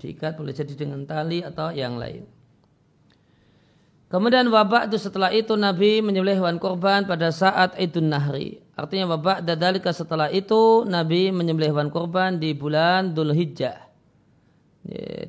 Diikat 0.02 0.34
boleh 0.42 0.52
jadi 0.52 0.74
dengan 0.74 1.06
tali 1.06 1.46
atau 1.46 1.70
yang 1.70 2.02
lain. 2.02 2.26
Kemudian 4.12 4.52
wabak 4.52 4.92
itu 4.92 5.00
setelah 5.00 5.32
itu 5.32 5.56
Nabi 5.56 6.04
menyembelih 6.04 6.44
hewan 6.44 6.60
korban 6.60 7.08
pada 7.08 7.32
saat 7.32 7.80
Idul 7.80 8.12
Nahri. 8.12 8.60
Artinya 8.76 9.16
wabak 9.16 9.48
dadalika 9.48 9.96
setelah 9.96 10.28
itu 10.28 10.84
Nabi 10.84 11.32
menyembelih 11.32 11.72
hewan 11.72 11.88
korban 11.88 12.36
di 12.36 12.52
bulan 12.52 13.16
Dhul 13.16 13.32
Hijjah. 13.32 13.88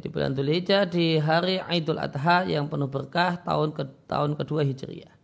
di 0.03 0.09
bulan 0.09 0.35
Dhul 0.35 0.51
Hijjah 0.51 0.89
di 0.89 1.21
hari 1.21 1.63
Idul 1.71 2.01
Adha 2.01 2.43
yang 2.49 2.67
penuh 2.67 2.91
berkah 2.91 3.39
tahun 3.45 3.71
ke 3.71 3.87
tahun 4.11 4.35
kedua 4.35 4.67
Hijriah. 4.67 5.15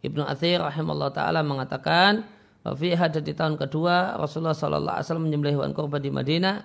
Ibnu 0.00 0.24
Athir 0.24 0.64
rahimahullah 0.64 1.12
taala 1.12 1.44
mengatakan 1.44 2.24
Wafi 2.64 2.96
ada 2.96 3.20
di 3.20 3.36
tahun 3.36 3.60
kedua 3.60 4.16
Rasulullah 4.16 4.56
wasallam 4.56 5.28
menyembelih 5.28 5.60
hewan 5.60 5.76
korban 5.76 6.00
di 6.00 6.08
Madinah 6.08 6.64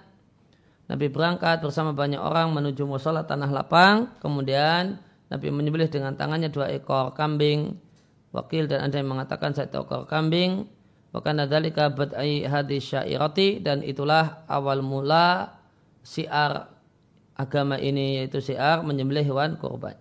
Nabi 0.89 1.06
berangkat 1.06 1.62
bersama 1.62 1.93
banyak 1.93 2.17
orang 2.17 2.49
menuju 2.49 2.82
musola 2.89 3.21
tanah 3.21 3.54
lapang. 3.54 4.10
Kemudian 4.17 4.97
Nabi 5.30 5.54
menyembelih 5.54 5.86
dengan 5.86 6.17
tangannya 6.17 6.49
dua 6.49 6.73
ekor 6.73 7.13
kambing. 7.13 7.78
Wakil 8.34 8.65
dan 8.65 8.89
ada 8.89 8.97
yang 8.97 9.13
mengatakan 9.13 9.54
satu 9.54 9.86
ekor 9.86 10.10
kambing. 10.10 10.65
Bahkan 11.13 11.45
adalika 11.45 11.93
badai 11.93 12.45
hadis 12.49 12.89
syairati 12.89 13.62
dan 13.62 13.85
itulah 13.85 14.46
awal 14.50 14.81
mula 14.81 15.58
siar 16.02 16.73
agama 17.37 17.77
ini 17.77 18.21
yaitu 18.21 18.42
siar 18.42 18.81
menyembelih 18.81 19.25
hewan 19.29 19.62
kurban. 19.62 19.94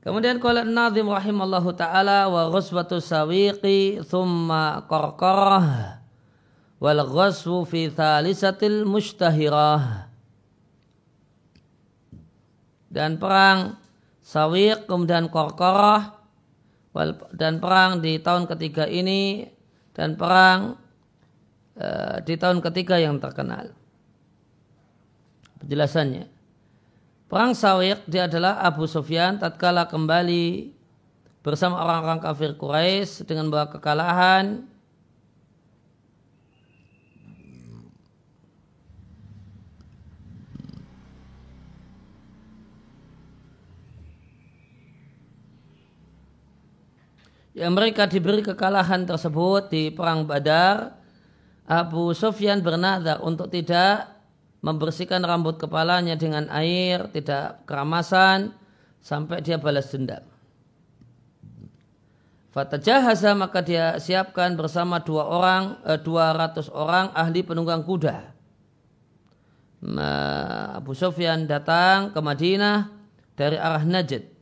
Kemudian 0.00 0.40
qala 0.40 0.64
Nazim 0.64 1.04
rahimallahu 1.04 1.76
taala 1.76 2.32
wa 2.32 2.48
ghuswatu 2.48 2.96
sawiqi 2.96 4.00
thumma 4.08 4.88
qarqarah 4.88 5.97
wal 6.78 7.02
ghaswu 7.02 7.66
fi 7.66 7.90
thalisatil 7.90 8.86
mustahirah 8.86 10.08
dan 12.88 13.20
perang 13.20 13.76
Sawiq 14.24 14.84
kemudian 14.84 15.32
Korkorah 15.32 16.18
dan 17.32 17.62
perang 17.62 18.02
di 18.02 18.18
tahun 18.18 18.44
ketiga 18.44 18.84
ini 18.84 19.46
dan 19.96 20.18
perang 20.18 20.76
uh, 21.78 22.16
di 22.20 22.34
tahun 22.36 22.58
ketiga 22.60 22.98
yang 22.98 23.22
terkenal. 23.22 23.72
Penjelasannya. 25.62 26.28
Perang 27.28 27.52
Sawiq 27.52 28.04
dia 28.08 28.28
adalah 28.28 28.60
Abu 28.64 28.84
Sufyan 28.88 29.36
tatkala 29.40 29.88
kembali 29.88 30.76
bersama 31.40 31.80
orang-orang 31.80 32.20
kafir 32.20 32.52
Quraisy 32.56 33.24
dengan 33.24 33.48
bawa 33.48 33.68
kekalahan 33.68 34.64
yang 47.58 47.74
mereka 47.74 48.06
diberi 48.06 48.40
kekalahan 48.40 49.02
tersebut 49.02 49.66
di 49.68 49.90
perang 49.90 50.22
Badar, 50.22 50.94
Abu 51.66 52.14
Sufyan 52.14 52.62
bernadar 52.62 53.18
untuk 53.20 53.50
tidak 53.50 54.14
membersihkan 54.62 55.20
rambut 55.26 55.58
kepalanya 55.58 56.14
dengan 56.14 56.46
air, 56.54 57.10
tidak 57.10 57.66
keramasan 57.66 58.54
sampai 59.02 59.42
dia 59.42 59.58
balas 59.58 59.90
dendam. 59.90 60.22
Fatajahaza 62.54 63.36
maka 63.36 63.60
dia 63.60 64.00
siapkan 64.00 64.56
bersama 64.56 65.02
dua 65.02 65.28
orang, 65.28 65.78
eh, 65.84 66.00
200 66.00 66.72
orang 66.72 67.12
ahli 67.12 67.44
penunggang 67.44 67.84
kuda. 67.84 68.34
Abu 70.74 70.90
Sufyan 70.90 71.46
datang 71.46 72.10
ke 72.10 72.18
Madinah 72.18 72.90
dari 73.38 73.54
arah 73.54 73.86
Najd. 73.86 74.37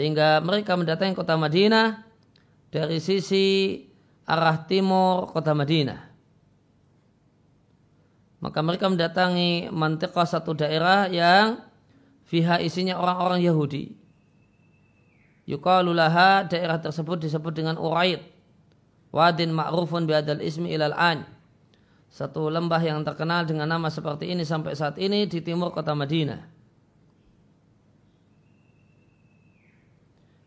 Sehingga 0.00 0.40
mereka 0.40 0.80
mendatangi 0.80 1.12
kota 1.12 1.36
Madinah 1.36 2.08
dari 2.72 2.96
sisi 3.04 3.76
arah 4.24 4.64
timur 4.64 5.28
kota 5.28 5.52
Madinah 5.52 6.10
maka 8.40 8.64
mereka 8.64 8.88
mendatangi 8.88 9.68
mantiqah 9.68 10.24
satu 10.24 10.56
daerah 10.56 11.06
yang 11.12 11.60
fiha 12.24 12.58
isinya 12.64 12.96
orang-orang 12.96 13.44
Yahudi. 13.44 14.00
Yukalulaha 15.44 16.48
daerah 16.48 16.80
tersebut 16.80 17.20
disebut 17.20 17.52
dengan 17.52 17.76
Uraid. 17.76 18.24
Wadin 19.12 19.52
ma'rufun 19.52 20.08
biadal 20.08 20.40
ismi 20.40 20.72
ilal 20.72 20.96
an. 20.96 21.28
Satu 22.10 22.48
lembah 22.50 22.80
yang 22.80 23.04
terkenal 23.04 23.44
dengan 23.46 23.70
nama 23.70 23.92
seperti 23.92 24.32
ini 24.32 24.42
sampai 24.42 24.74
saat 24.74 24.96
ini 24.98 25.28
di 25.28 25.44
timur 25.44 25.70
kota 25.70 25.92
Madinah. 25.92 26.49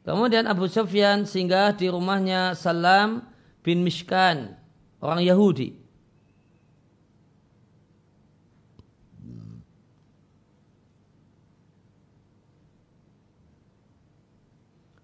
Kemudian 0.03 0.43
Abu 0.51 0.67
Sufyan 0.67 1.23
singgah 1.23 1.71
di 1.71 1.87
rumahnya 1.87 2.59
Salam 2.59 3.23
bin 3.63 3.87
Mishkan, 3.87 4.51
orang 4.99 5.23
Yahudi. 5.23 5.79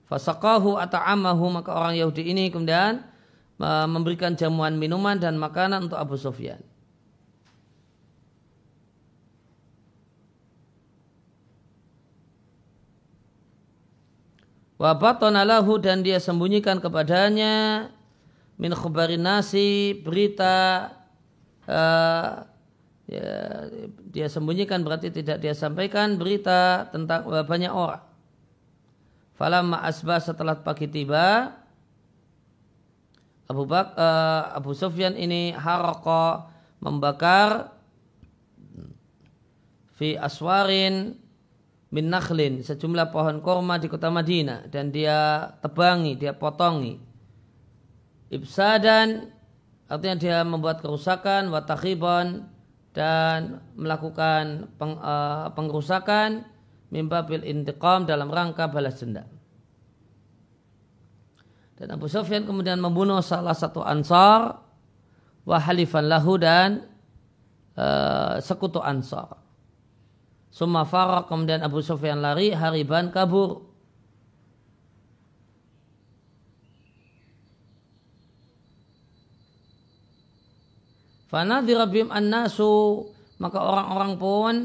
Fasakahu 0.10 0.76
ata'amahu 0.76 1.46
maka 1.48 1.72
orang 1.72 1.96
Yahudi 1.96 2.34
ini 2.34 2.50
kemudian 2.50 3.06
memberikan 3.62 4.34
jamuan 4.36 4.76
minuman 4.76 5.16
dan 5.16 5.40
makanan 5.40 5.88
untuk 5.88 6.02
Abu 6.02 6.20
Sufyan. 6.20 6.60
Wabatonalahu 14.80 15.84
dan 15.84 16.00
dia 16.08 16.24
sembunyikan 16.24 16.80
kepadanya 16.80 17.92
min 18.56 18.72
khubarin 18.72 19.20
nasi 19.20 19.92
berita 19.92 20.88
uh, 21.68 22.48
ya, 23.04 23.32
dia 24.08 24.32
sembunyikan 24.32 24.80
berarti 24.80 25.12
tidak 25.12 25.44
dia 25.44 25.52
sampaikan 25.52 26.16
berita 26.16 26.88
tentang 26.96 27.28
banyak 27.28 27.68
orang. 27.68 28.08
Falamma 29.36 29.84
asbah 29.84 30.20
setelah 30.24 30.56
pagi 30.60 30.88
tiba, 30.88 31.56
Abu 33.52 33.64
Bak, 33.68 34.00
uh, 34.00 34.56
Abu 34.56 34.72
Sufyan 34.76 35.16
ini 35.16 35.56
haroko 35.56 36.48
membakar 36.80 37.76
fi 40.00 40.16
aswarin 40.16 41.20
min 41.90 42.06
nakhlin 42.10 42.62
sejumlah 42.62 43.10
pohon 43.10 43.42
korma 43.42 43.82
di 43.82 43.90
kota 43.90 44.14
Madinah 44.14 44.70
dan 44.70 44.94
dia 44.94 45.50
tebangi, 45.62 46.14
dia 46.14 46.38
potongi. 46.38 47.02
Ibsadan 48.30 49.26
artinya 49.90 50.18
dia 50.18 50.38
membuat 50.46 50.86
kerusakan 50.86 51.50
watakhiban 51.50 52.46
dan 52.94 53.62
melakukan 53.74 54.70
peng, 54.78 55.02
uh, 55.02 55.50
pengrusakan 55.58 56.46
mimbabil 56.94 57.42
intiqam 57.46 58.06
dalam 58.06 58.30
rangka 58.30 58.70
balas 58.70 59.02
dendam. 59.02 59.26
Dan 61.80 61.96
Abu 61.96 62.12
Sufyan 62.12 62.44
kemudian 62.44 62.78
membunuh 62.78 63.24
salah 63.24 63.56
satu 63.56 63.82
ansar 63.82 64.62
wahalifan 65.48 66.06
lahu 66.06 66.38
dan 66.38 66.86
uh, 67.80 68.38
sekutu 68.44 68.78
ansar. 68.84 69.40
Summa 70.60 70.84
farak 70.84 71.32
kemudian 71.32 71.64
Abu 71.64 71.80
Sufyan 71.80 72.20
lari 72.20 72.52
hariban 72.52 73.16
kabur. 73.16 73.64
Fanadhira 81.32 81.88
bim 81.88 82.12
an-nasu 82.12 83.08
maka 83.40 83.64
orang-orang 83.64 84.14
pun 84.20 84.56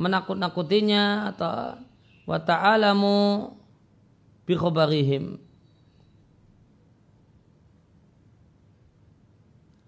menakut-nakutinya 0.00 1.36
atau 1.36 1.76
wa 2.24 2.38
ta'alamu 2.40 3.52
bi 4.48 4.56
khabarihim 4.56 5.36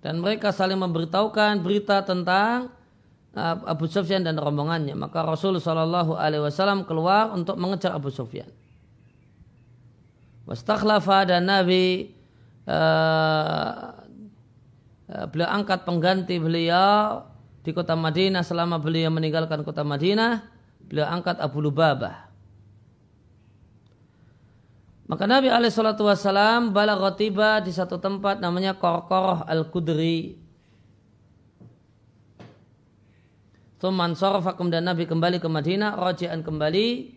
dan 0.05 0.21
mereka 0.21 0.53
saling 0.53 0.77
memberitahukan 0.77 1.63
berita 1.65 2.05
tentang 2.05 2.80
Abu 3.37 3.87
Sufyan 3.87 4.27
dan 4.27 4.35
rombongannya. 4.35 4.99
Maka 4.99 5.23
Rasul 5.23 5.63
Shallallahu 5.63 6.19
Alaihi 6.19 6.43
Wasallam 6.43 6.83
keluar 6.83 7.31
untuk 7.31 7.55
mengejar 7.63 7.95
Abu 7.95 8.11
Sufyan. 8.11 8.51
Wastakhlafa 10.51 11.31
dan 11.31 11.47
Nabi 11.47 12.11
uh, 12.67 13.95
beliau 15.31 15.47
angkat 15.47 15.87
pengganti 15.87 16.43
beliau 16.43 17.23
di 17.63 17.71
kota 17.71 17.95
Madinah. 17.95 18.43
Selama 18.43 18.83
beliau 18.83 19.15
meninggalkan 19.15 19.63
kota 19.63 19.87
Madinah 19.87 20.43
beliau 20.91 21.07
angkat 21.07 21.39
Abu 21.39 21.63
Lubabah. 21.63 22.27
Maka 25.07 25.27
Nabi 25.27 25.51
alaihissalatu 25.51 26.07
wassalam 26.07 26.75
balaghotiba 26.75 27.63
di 27.63 27.71
satu 27.71 27.99
tempat 27.99 28.43
namanya 28.43 28.79
Korkoroh 28.79 29.43
al-Kudri 29.47 30.39
Tuman 33.81 34.13
sorofa 34.13 34.61
kemudian 34.61 34.85
Nabi 34.85 35.09
kembali 35.09 35.41
ke 35.41 35.49
Madinah, 35.49 35.97
rojian 35.97 36.45
kembali, 36.45 37.17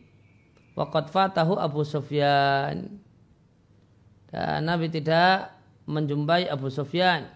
waqad 0.80 1.12
fatahu 1.12 1.60
Abu 1.60 1.84
Sufyan. 1.84 3.04
Dan 4.32 4.64
Nabi 4.64 4.88
tidak 4.88 5.52
menjumpai 5.84 6.48
Abu 6.48 6.72
Sufyan. 6.72 7.28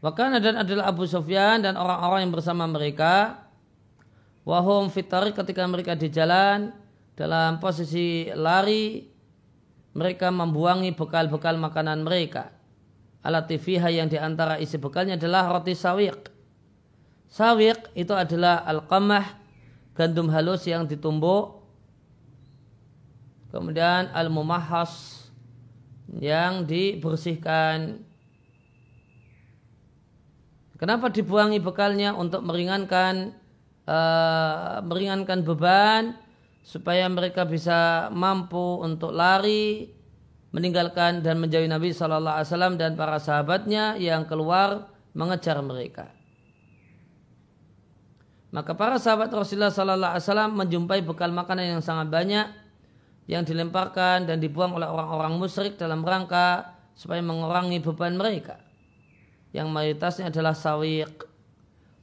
Wakana 0.00 0.40
dan 0.40 0.56
adalah 0.56 0.88
Abu 0.88 1.04
Sufyan 1.04 1.60
dan 1.60 1.76
orang-orang 1.76 2.24
yang 2.24 2.32
bersama 2.32 2.64
mereka. 2.64 3.46
Wahum 4.48 4.88
fitari 4.88 5.36
ketika 5.36 5.62
mereka 5.68 5.92
di 5.92 6.08
jalan 6.08 6.72
dalam 7.12 7.60
posisi 7.60 8.32
lari. 8.32 9.09
Mereka 9.92 10.30
membuangi 10.30 10.94
bekal-bekal 10.94 11.58
makanan 11.58 12.06
mereka. 12.06 12.54
Alat 13.20 13.50
tifiha 13.50 13.90
yang 13.90 14.06
di 14.06 14.16
antara 14.16 14.56
isi 14.56 14.78
bekalnya 14.78 15.18
adalah 15.18 15.50
roti 15.50 15.74
sawiq. 15.74 16.30
Sawiq 17.30 17.92
itu 17.98 18.14
adalah 18.14 18.62
al-qamah, 18.64 19.26
gandum 19.98 20.30
halus 20.30 20.64
yang 20.64 20.86
ditumbuk. 20.86 21.60
Kemudian 23.50 24.14
al-mumahas 24.14 25.26
yang 26.16 26.62
dibersihkan 26.66 28.06
Kenapa 30.80 31.12
dibuangi 31.12 31.60
bekalnya 31.60 32.16
untuk 32.16 32.40
meringankan 32.40 33.36
uh, 33.84 34.80
meringankan 34.80 35.44
beban 35.44 36.16
supaya 36.60 37.08
mereka 37.08 37.48
bisa 37.48 38.08
mampu 38.12 38.80
untuk 38.80 39.10
lari 39.10 39.90
meninggalkan 40.50 41.22
dan 41.22 41.38
menjauhi 41.38 41.70
Nabi 41.70 41.94
Shallallahu 41.94 42.36
Alaihi 42.42 42.48
Wasallam 42.50 42.74
dan 42.74 42.98
para 42.98 43.18
sahabatnya 43.22 43.94
yang 43.96 44.26
keluar 44.26 44.90
mengejar 45.14 45.58
mereka. 45.62 46.10
Maka 48.50 48.74
para 48.74 48.98
sahabat 48.98 49.30
Rasulullah 49.30 49.70
Sallallahu 49.70 50.10
Alaihi 50.10 50.26
Wasallam 50.26 50.52
menjumpai 50.58 51.00
bekal 51.06 51.30
makanan 51.30 51.78
yang 51.78 51.82
sangat 51.82 52.10
banyak 52.10 52.50
yang 53.30 53.46
dilemparkan 53.46 54.26
dan 54.26 54.42
dibuang 54.42 54.74
oleh 54.74 54.90
orang-orang 54.90 55.38
musyrik 55.38 55.78
dalam 55.78 56.02
rangka 56.02 56.74
supaya 56.98 57.22
mengurangi 57.22 57.78
beban 57.78 58.18
mereka 58.18 58.58
yang 59.54 59.70
mayoritasnya 59.70 60.34
adalah 60.34 60.54
sawiq. 60.54 61.26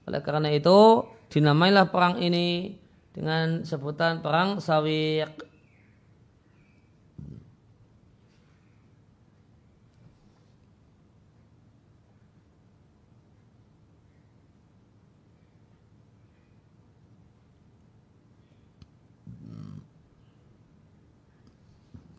Oleh 0.08 0.22
karena 0.24 0.47
itu 0.55 1.03
dinamailah 1.32 1.91
perang 1.91 2.16
ini 2.24 2.80
dengan 3.18 3.65
sebutan 3.65 4.22
perang 4.22 4.61
sawiq. 4.61 5.41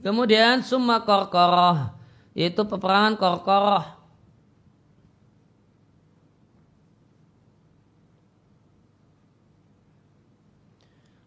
Kemudian 0.02 0.66
summa 0.66 1.06
korkoroh 1.06 1.94
yaitu 2.34 2.66
peperangan 2.66 3.14
korkoroh. 3.14 3.97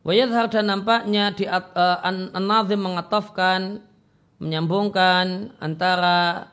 Wayadhar 0.02 0.50
dan 0.50 0.66
nampaknya 0.66 1.30
di 1.30 1.46
uh, 1.46 1.62
an-nazim 2.34 2.82
mengatofkan 2.82 3.86
menyambungkan 4.42 5.54
antara 5.62 6.50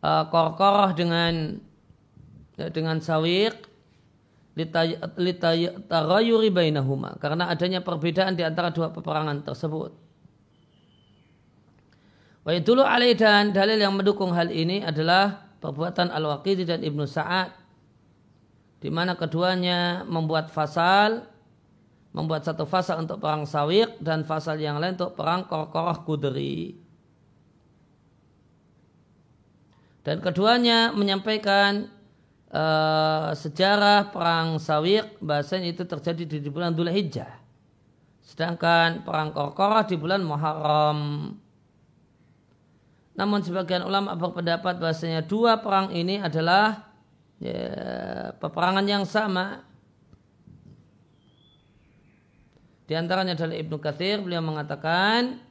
uh, 0.00 0.24
korkoroh 0.32 0.96
dengan 0.96 1.60
ya, 2.56 2.72
dengan 2.72 2.96
sawiq 3.04 3.68
litarayuri 5.20 6.48
bainahuma 6.48 7.20
karena 7.20 7.52
adanya 7.52 7.84
perbedaan 7.84 8.34
di 8.34 8.42
antara 8.42 8.72
dua 8.72 8.88
peperangan 8.88 9.44
tersebut. 9.44 9.92
Wa 12.48 12.56
dulu 12.56 12.80
alaih 12.80 13.12
dan 13.12 13.52
dalil 13.52 13.76
yang 13.76 13.92
mendukung 13.92 14.32
hal 14.32 14.48
ini 14.48 14.80
adalah 14.80 15.52
perbuatan 15.60 16.08
Al-Waqidi 16.08 16.64
dan 16.64 16.80
Ibnu 16.80 17.04
Sa'ad 17.04 17.52
di 18.80 18.88
mana 18.88 19.12
keduanya 19.12 20.08
membuat 20.08 20.48
fasal 20.48 21.28
membuat 22.12 22.42
satu 22.42 22.64
fasal 22.64 23.04
untuk 23.04 23.20
perang 23.20 23.44
Sawiq 23.44 24.00
dan 24.00 24.24
fasal 24.24 24.56
yang 24.58 24.80
lain 24.80 24.96
untuk 24.96 25.12
perang 25.14 25.44
Korkoroh 25.44 26.02
Kudri. 26.02 26.74
Dan 30.02 30.24
keduanya 30.24 30.88
menyampaikan 30.96 31.84
uh, 32.48 33.36
sejarah 33.36 34.08
perang 34.08 34.56
Sawiq 34.56 35.20
bahasanya 35.20 35.68
itu 35.68 35.84
terjadi 35.84 36.24
di, 36.24 36.36
di 36.40 36.48
bulan 36.48 36.72
Dhul 36.72 36.88
Hijjah. 36.88 37.28
Sedangkan 38.24 39.04
perang 39.04 39.36
Korkorah 39.36 39.84
di 39.84 40.00
bulan 40.00 40.24
Muharram. 40.24 41.00
Namun 43.18 43.42
sebagian 43.42 43.82
ulama 43.84 44.14
berpendapat 44.14 44.78
bahasanya 44.78 45.26
dua 45.26 45.58
perang 45.58 45.90
ini 45.90 46.22
adalah 46.22 46.88
ya, 47.42 48.32
peperangan 48.38 48.86
yang 48.86 49.04
sama. 49.04 49.67
Di 52.88 52.96
antaranya 52.96 53.36
adalah 53.36 53.52
Ibnu 53.52 53.76
Katsir 53.76 54.24
beliau 54.24 54.40
mengatakan 54.40 55.44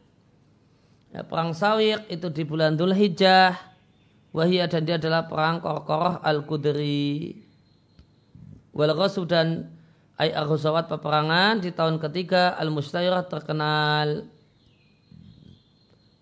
ya, 1.13 1.21
perang 1.21 1.53
Sawiq 1.53 2.09
itu 2.09 2.33
di 2.33 2.41
bulan 2.41 2.73
Dhul 2.73 2.97
Hijjah 2.97 3.53
Wahia 4.33 4.65
dan 4.65 4.83
dia 4.83 4.97
adalah 4.97 5.29
perang 5.29 5.61
Korkoroh 5.61 6.19
Al-Qudri. 6.21 7.37
Wal 8.73 8.93
dan 9.25 9.77
Ay 10.17 10.33
ar 10.33 10.49
peperangan 10.89 11.61
di 11.61 11.69
tahun 11.69 12.01
ketiga 12.01 12.57
Al-Mustayrah 12.57 13.29
terkenal. 13.29 14.25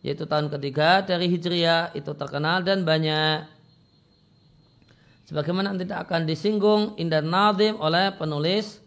Yaitu 0.04 0.28
tahun 0.28 0.52
ketiga 0.52 1.00
dari 1.00 1.32
Hijriah 1.32 1.96
itu 1.96 2.12
terkenal 2.12 2.60
dan 2.68 2.84
banyak. 2.84 3.48
Sebagaimana 5.32 5.80
tidak 5.80 6.12
akan 6.12 6.28
disinggung 6.28 7.00
indah 7.00 7.24
nadim 7.24 7.80
oleh 7.80 8.12
penulis 8.20 8.84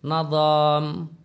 Nadam. 0.00 1.19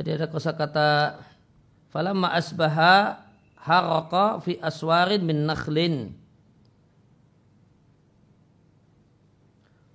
Jadi 0.00 0.16
ada 0.16 0.32
kosakata 0.32 1.20
falamma 1.92 2.32
asbaha 2.32 3.20
haraka 3.60 4.40
fi 4.40 4.56
aswarin 4.56 5.20
min 5.20 5.44
nakhlin. 5.44 6.16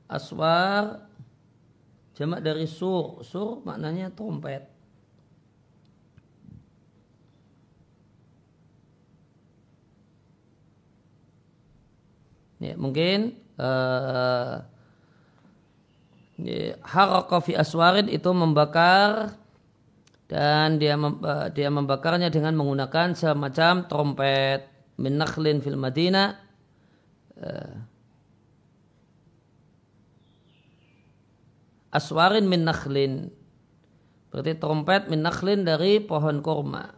Aswar 0.05 1.09
jamak 2.13 2.45
dari 2.45 2.69
sur. 2.69 3.25
Sur 3.25 3.65
maknanya 3.65 4.13
trompet. 4.13 4.69
Ya, 12.61 12.77
mungkin 12.77 13.41
uh, 13.57 14.61
ya, 16.37 16.77
haraka 16.85 17.41
fi 17.41 17.57
aswarin 17.57 18.05
itu 18.05 18.29
membakar 18.29 19.33
dan 20.26 20.82
dia 20.82 20.95
eh, 20.95 21.47
dia 21.53 21.69
membakarnya 21.69 22.32
dengan 22.32 22.55
menggunakan 22.57 23.13
semacam 23.13 23.86
trompet. 23.91 24.73
Min 24.95 25.19
nakhlin 25.19 25.59
fil 25.59 25.76
Madinah 25.76 26.39
eh, 27.36 27.76
aswarin 31.91 32.47
min 32.47 32.63
nakhlin. 32.63 33.28
Berarti 34.32 34.55
trompet 34.55 35.11
min 35.11 35.19
nakhlin 35.19 35.67
dari 35.67 35.99
pohon 35.99 36.39
kurma 36.39 36.94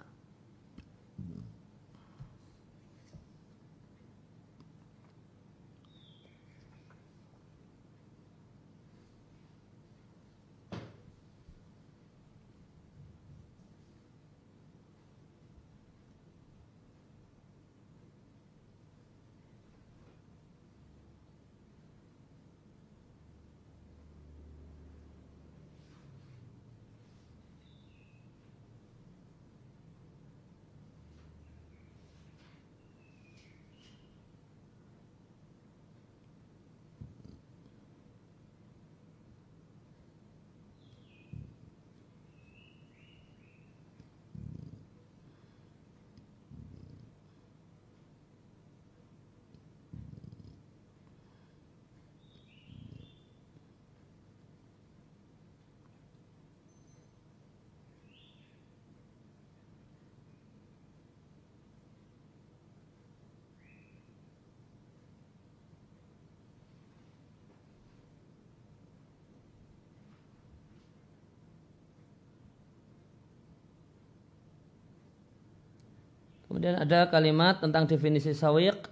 Kemudian 76.58 76.82
ada 76.82 77.06
kalimat 77.14 77.62
tentang 77.62 77.86
definisi 77.86 78.34
sawiq 78.34 78.90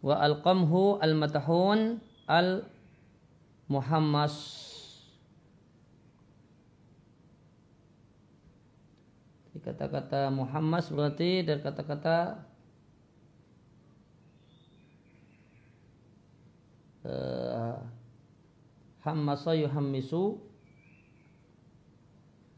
wa 0.00 0.16
al-qamhu 0.24 0.96
al-matahun 1.04 2.00
al 2.24 2.64
Muhammad 3.68 4.32
kata-kata 9.60 10.32
Muhammad 10.32 10.80
berarti 10.88 11.44
dari 11.44 11.60
kata-kata 11.60 12.40
uh, 17.04 17.84
hammasa 19.04 19.52
yuhammisu 19.52 20.40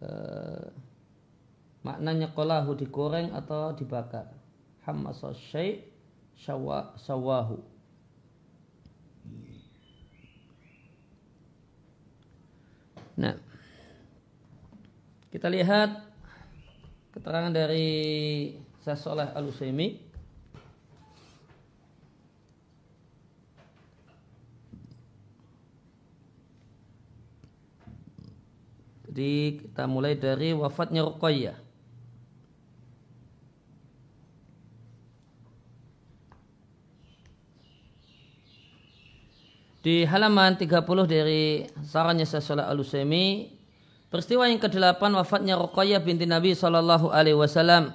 uh, 0.07 0.71
maknanya 1.83 2.31
kolahu 2.31 2.79
digoreng 2.79 3.35
atau 3.35 3.75
dibakar 3.75 4.36
hammasa 4.87 5.35
syai' 5.35 5.83
sawahu 6.39 7.59
Nah, 13.17 13.33
kita 15.33 15.49
lihat 15.49 16.05
keterangan 17.17 17.49
dari 17.49 17.89
Sasoleh 18.85 19.33
Al-Usaimi. 19.33 20.05
Jadi 29.09 29.65
kita 29.65 29.89
mulai 29.89 30.13
dari 30.13 30.53
wafatnya 30.53 31.09
Ruqayyah. 31.09 31.66
Di 39.87 40.03
halaman 40.03 40.59
30 40.59 40.83
dari 41.07 41.63
sarannya 41.87 42.27
Sasolah 42.27 42.67
Al-Usaimi, 42.67 43.55
peristiwa 44.11 44.51
yang 44.51 44.59
ke-8 44.59 44.99
wafatnya 44.99 45.55
Ruqayyah 45.55 46.03
binti 46.03 46.27
Nabi 46.27 46.59
sallallahu 46.59 47.15
alaihi 47.15 47.39
wasallam. 47.39 47.95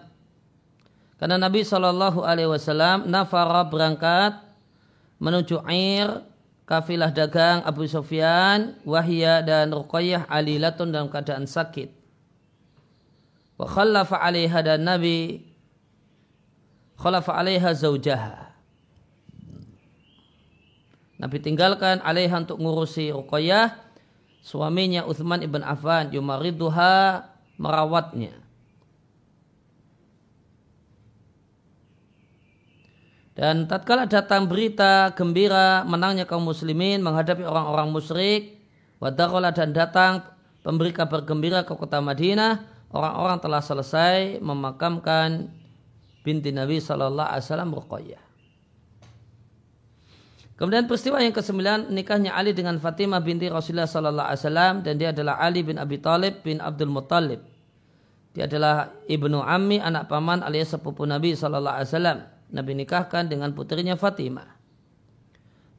Karena 1.19 1.35
Nabi 1.35 1.67
sallallahu 1.67 2.23
alaihi 2.23 2.47
wasallam 2.47 3.11
nafara 3.11 3.67
berangkat 3.67 4.39
menuju 5.19 5.67
Air, 5.67 6.23
kafilah 6.63 7.11
dagang 7.11 7.59
Abu 7.67 7.83
Sufyan, 7.91 8.79
Wahya 8.87 9.43
dan 9.43 9.75
Ruqayyah 9.75 10.31
alilatun 10.31 10.95
dalam 10.95 11.11
keadaan 11.11 11.43
sakit. 11.43 11.91
Wa 13.59 13.67
khallafa 13.67 14.15
alaiha 14.15 14.63
dan 14.63 14.87
Nabi 14.87 15.43
khalafa 16.95 17.35
alaiha 17.35 17.75
zaujaha 17.75 18.50
Nabi 21.21 21.37
tinggalkan 21.37 22.01
alaiha 22.01 22.33
untuk 22.41 22.57
ngurusi 22.57 23.13
Ruqayyah 23.13 23.77
suaminya 24.41 25.05
Uthman 25.05 25.45
ibn 25.45 25.61
Affan 25.61 26.09
yumariduha 26.09 27.29
merawatnya. 27.61 28.33
Dan 33.37 33.69
tatkala 33.69 34.09
datang 34.09 34.49
berita 34.49 35.13
gembira 35.13 35.85
menangnya 35.85 36.25
kaum 36.25 36.41
muslimin 36.41 37.05
menghadapi 37.05 37.45
orang-orang 37.45 37.93
musyrik, 37.93 38.57
wadarola 38.97 39.53
dan 39.53 39.71
datang 39.77 40.25
pemberi 40.65 40.89
kabar 40.89 41.21
gembira 41.21 41.61
ke 41.61 41.73
kota 41.77 42.01
Madinah, 42.01 42.65
orang-orang 42.89 43.37
telah 43.39 43.61
selesai 43.61 44.41
memakamkan 44.41 45.53
binti 46.25 46.49
Nabi 46.49 46.81
Shallallahu 46.81 47.29
Alaihi 47.29 47.45
Wasallam 47.45 47.71
Ruqayyah. 47.71 48.30
Kemudian 50.61 50.85
peristiwa 50.85 51.17
yang 51.17 51.33
kesembilan 51.33 51.89
nikahnya 51.89 52.37
Ali 52.37 52.53
dengan 52.53 52.77
Fatimah 52.77 53.17
binti 53.17 53.49
Rasulullah 53.49 53.89
Sallallahu 53.89 54.29
Alaihi 54.29 54.41
Wasallam 54.45 54.73
dan 54.85 54.93
dia 54.93 55.09
adalah 55.09 55.41
Ali 55.41 55.65
bin 55.65 55.81
Abi 55.81 55.97
Talib 55.97 56.45
bin 56.45 56.61
Abdul 56.61 56.93
Muttalib. 56.93 57.41
Dia 58.37 58.45
adalah 58.45 58.93
ibnu 59.09 59.41
Ammi 59.41 59.81
anak 59.81 60.05
paman 60.05 60.45
alias 60.45 60.77
sepupu 60.77 61.09
Nabi 61.09 61.33
Sallallahu 61.33 61.81
Alaihi 61.81 61.89
Wasallam. 61.89 62.17
Nabi 62.53 62.71
nikahkan 62.77 63.25
dengan 63.25 63.57
putrinya 63.57 63.97
Fatimah. 63.97 64.53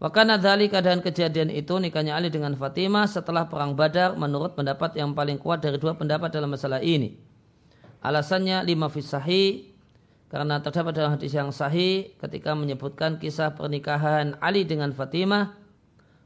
Wakana 0.02 0.34
dari 0.34 0.66
keadaan 0.66 0.98
kejadian 0.98 1.54
itu 1.54 1.78
nikahnya 1.78 2.18
Ali 2.18 2.26
dengan 2.26 2.58
Fatimah 2.58 3.06
setelah 3.06 3.46
perang 3.46 3.78
Badar 3.78 4.18
menurut 4.18 4.58
pendapat 4.58 4.98
yang 4.98 5.14
paling 5.14 5.38
kuat 5.38 5.62
dari 5.62 5.78
dua 5.78 5.94
pendapat 5.94 6.34
dalam 6.34 6.50
masalah 6.50 6.82
ini. 6.82 7.22
Alasannya 8.02 8.66
lima 8.66 8.90
fisahi 8.90 9.71
karena 10.32 10.64
terdapat 10.64 10.96
dalam 10.96 11.12
hadis 11.12 11.36
yang 11.36 11.52
sahih 11.52 12.16
ketika 12.16 12.56
menyebutkan 12.56 13.20
kisah 13.20 13.52
pernikahan 13.52 14.32
Ali 14.40 14.64
dengan 14.64 14.96
Fatimah 14.96 15.52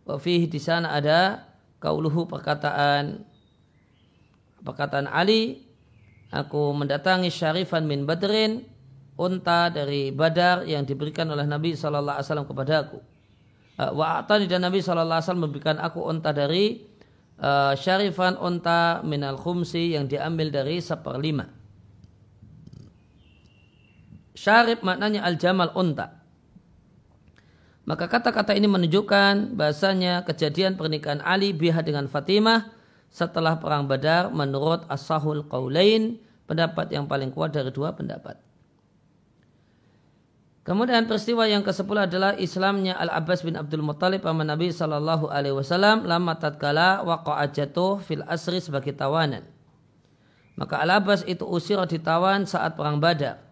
wafih 0.06 0.46
di 0.46 0.62
sana 0.62 0.94
ada 0.94 1.42
kauluhu 1.82 2.30
perkataan 2.30 3.26
perkataan 4.62 5.10
Ali 5.10 5.66
aku 6.30 6.70
mendatangi 6.70 7.34
syarifan 7.34 7.90
min 7.90 8.06
badrin 8.06 8.62
unta 9.18 9.74
dari 9.74 10.14
badar 10.14 10.62
yang 10.70 10.86
diberikan 10.86 11.26
oleh 11.26 11.42
Nabi 11.42 11.74
Shallallahu 11.74 12.22
Alaihi 12.22 12.28
Wasallam 12.30 12.46
kepadaku 12.46 13.02
uh, 13.82 13.90
wa 13.90 14.22
atani 14.22 14.46
dan 14.46 14.62
Nabi 14.62 14.86
Shallallahu 14.86 15.18
Alaihi 15.18 15.26
Wasallam 15.26 15.44
memberikan 15.50 15.82
aku 15.82 16.06
unta 16.06 16.30
dari 16.30 16.78
uh, 17.42 17.74
syarifan 17.74 18.38
unta 18.38 19.02
minal 19.02 19.34
khumsi 19.34 19.98
yang 19.98 20.06
diambil 20.06 20.54
dari 20.54 20.78
seperlima 20.78 21.55
Syarib 24.36 24.84
maknanya 24.84 25.24
al-jamal 25.24 25.72
unta. 25.72 26.20
Maka 27.88 28.10
kata-kata 28.10 28.52
ini 28.52 28.68
menunjukkan 28.68 29.56
bahasanya 29.56 30.28
kejadian 30.28 30.76
pernikahan 30.76 31.24
Ali 31.24 31.56
biha 31.56 31.80
dengan 31.80 32.04
Fatimah 32.10 32.68
setelah 33.08 33.56
perang 33.56 33.88
Badar 33.88 34.28
menurut 34.28 34.84
As-Sahul 34.92 35.48
Qaulain, 35.48 36.20
pendapat 36.44 36.92
yang 36.92 37.08
paling 37.08 37.32
kuat 37.32 37.56
dari 37.56 37.72
dua 37.72 37.96
pendapat. 37.96 38.36
Kemudian 40.66 41.06
peristiwa 41.06 41.46
yang 41.46 41.62
ke-10 41.62 42.10
adalah 42.10 42.34
Islamnya 42.34 42.98
Al-Abbas 42.98 43.46
bin 43.46 43.54
Abdul 43.54 43.86
Muttalib 43.86 44.26
paman 44.26 44.50
Nabi 44.50 44.74
sallallahu 44.74 45.30
alaihi 45.30 45.54
wasallam 45.54 46.02
lama 46.02 46.34
tatkala 46.34 47.06
waqa'a 47.06 47.54
jatuh 47.54 48.02
fil 48.02 48.26
asri 48.26 48.58
sebagai 48.58 48.90
tawanan. 48.90 49.46
Maka 50.58 50.82
Al-Abbas 50.82 51.22
itu 51.30 51.46
usir 51.46 51.78
ditawan 51.86 52.50
saat 52.50 52.74
perang 52.74 52.98
Badar. 52.98 53.45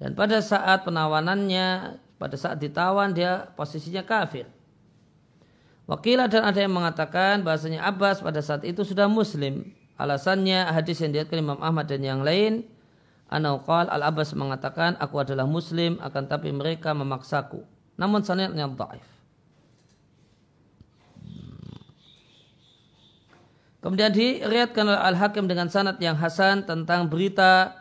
Dan 0.00 0.16
pada 0.16 0.40
saat 0.40 0.88
penawanannya, 0.88 2.00
pada 2.16 2.36
saat 2.40 2.56
ditawan 2.56 3.12
dia 3.12 3.52
posisinya 3.52 4.00
kafir. 4.00 4.48
Wakilah 5.84 6.30
dan 6.32 6.48
ada 6.48 6.56
yang 6.56 6.72
mengatakan 6.72 7.44
bahasanya 7.44 7.84
Abbas 7.84 8.24
pada 8.24 8.40
saat 8.40 8.64
itu 8.64 8.80
sudah 8.80 9.12
muslim. 9.12 9.76
Alasannya 10.00 10.72
hadis 10.72 11.04
yang 11.04 11.12
diatkan 11.12 11.44
Imam 11.44 11.60
Ahmad 11.60 11.84
dan 11.84 12.00
yang 12.00 12.24
lain. 12.24 12.64
Anauqal 13.28 13.92
al-Abbas 13.92 14.32
mengatakan 14.32 14.96
aku 14.96 15.20
adalah 15.20 15.44
muslim 15.44 16.00
akan 16.00 16.24
tapi 16.24 16.48
mereka 16.50 16.96
memaksaku. 16.96 17.62
Namun 18.00 18.24
sanadnya 18.24 18.64
dhaif. 18.66 19.04
Kemudian 23.80 24.12
diriatkan 24.12 24.84
oleh 24.92 25.00
Al-Hakim 25.00 25.48
dengan 25.48 25.72
sanad 25.72 25.96
yang 26.04 26.16
hasan 26.16 26.68
tentang 26.68 27.08
berita 27.08 27.79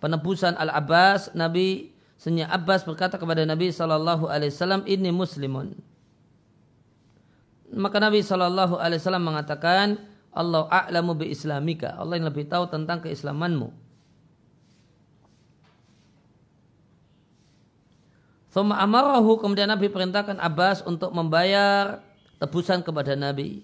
penebusan 0.00 0.56
Al-Abbas, 0.56 1.36
Nabi 1.36 1.92
Senya 2.20 2.52
Abbas 2.52 2.84
berkata 2.84 3.16
kepada 3.16 3.44
Nabi 3.48 3.72
Shallallahu 3.72 4.28
Alaihi 4.28 4.52
Wasallam, 4.52 4.84
ini 4.84 5.08
muslimun. 5.08 5.72
Maka 7.72 7.96
Nabi 7.96 8.20
Shallallahu 8.20 8.76
Alaihi 8.76 9.00
Wasallam 9.00 9.24
mengatakan, 9.24 9.96
Allah 10.28 10.68
a'lamu 10.68 11.16
bi 11.16 11.32
islamika. 11.32 11.96
Allah 11.96 12.20
yang 12.20 12.28
lebih 12.28 12.44
tahu 12.44 12.68
tentang 12.68 13.00
keislamanmu. 13.00 13.72
Thumma 18.50 18.82
amarahu 18.82 19.38
kemudian 19.38 19.70
Nabi 19.70 19.86
perintahkan 19.86 20.42
Abbas 20.42 20.82
untuk 20.82 21.14
membayar 21.14 22.02
tebusan 22.42 22.82
kepada 22.82 23.14
Nabi. 23.14 23.62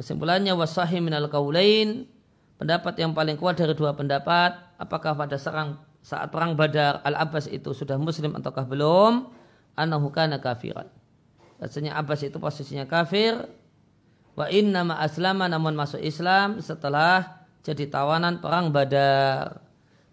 Kesimpulannya 0.00 0.56
wasahi 0.56 0.98
minal 1.00 1.28
kaulain 1.28 2.08
pendapat 2.56 2.94
yang 3.00 3.12
paling 3.12 3.36
kuat 3.36 3.56
dari 3.60 3.76
dua 3.76 3.92
pendapat 3.92 4.56
apakah 4.80 5.16
pada 5.16 5.36
serang 5.36 5.80
saat 6.06 6.30
perang 6.30 6.54
Badar 6.54 7.02
Al 7.02 7.18
Abbas 7.18 7.50
itu 7.50 7.74
sudah 7.74 7.98
muslim 7.98 8.36
ataukah 8.38 8.62
belum? 8.62 9.26
Anahu 9.74 10.08
kana 10.14 10.38
kafiran. 10.38 10.88
Rasanya 11.58 11.98
Abbas 11.98 12.22
itu 12.22 12.38
posisinya 12.38 12.86
kafir. 12.86 13.42
Wa 14.38 14.46
inna 14.52 14.84
ma 14.86 15.00
aslama 15.02 15.48
namun 15.50 15.74
masuk 15.74 16.00
Islam 16.00 16.62
setelah 16.62 17.44
jadi 17.66 17.90
tawanan 17.90 18.38
perang 18.38 18.70
Badar. 18.70 19.64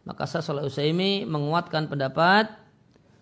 Maka 0.04 0.28
Sasul 0.28 0.66
Usaimi 0.66 1.24
menguatkan 1.24 1.88
pendapat 1.88 2.52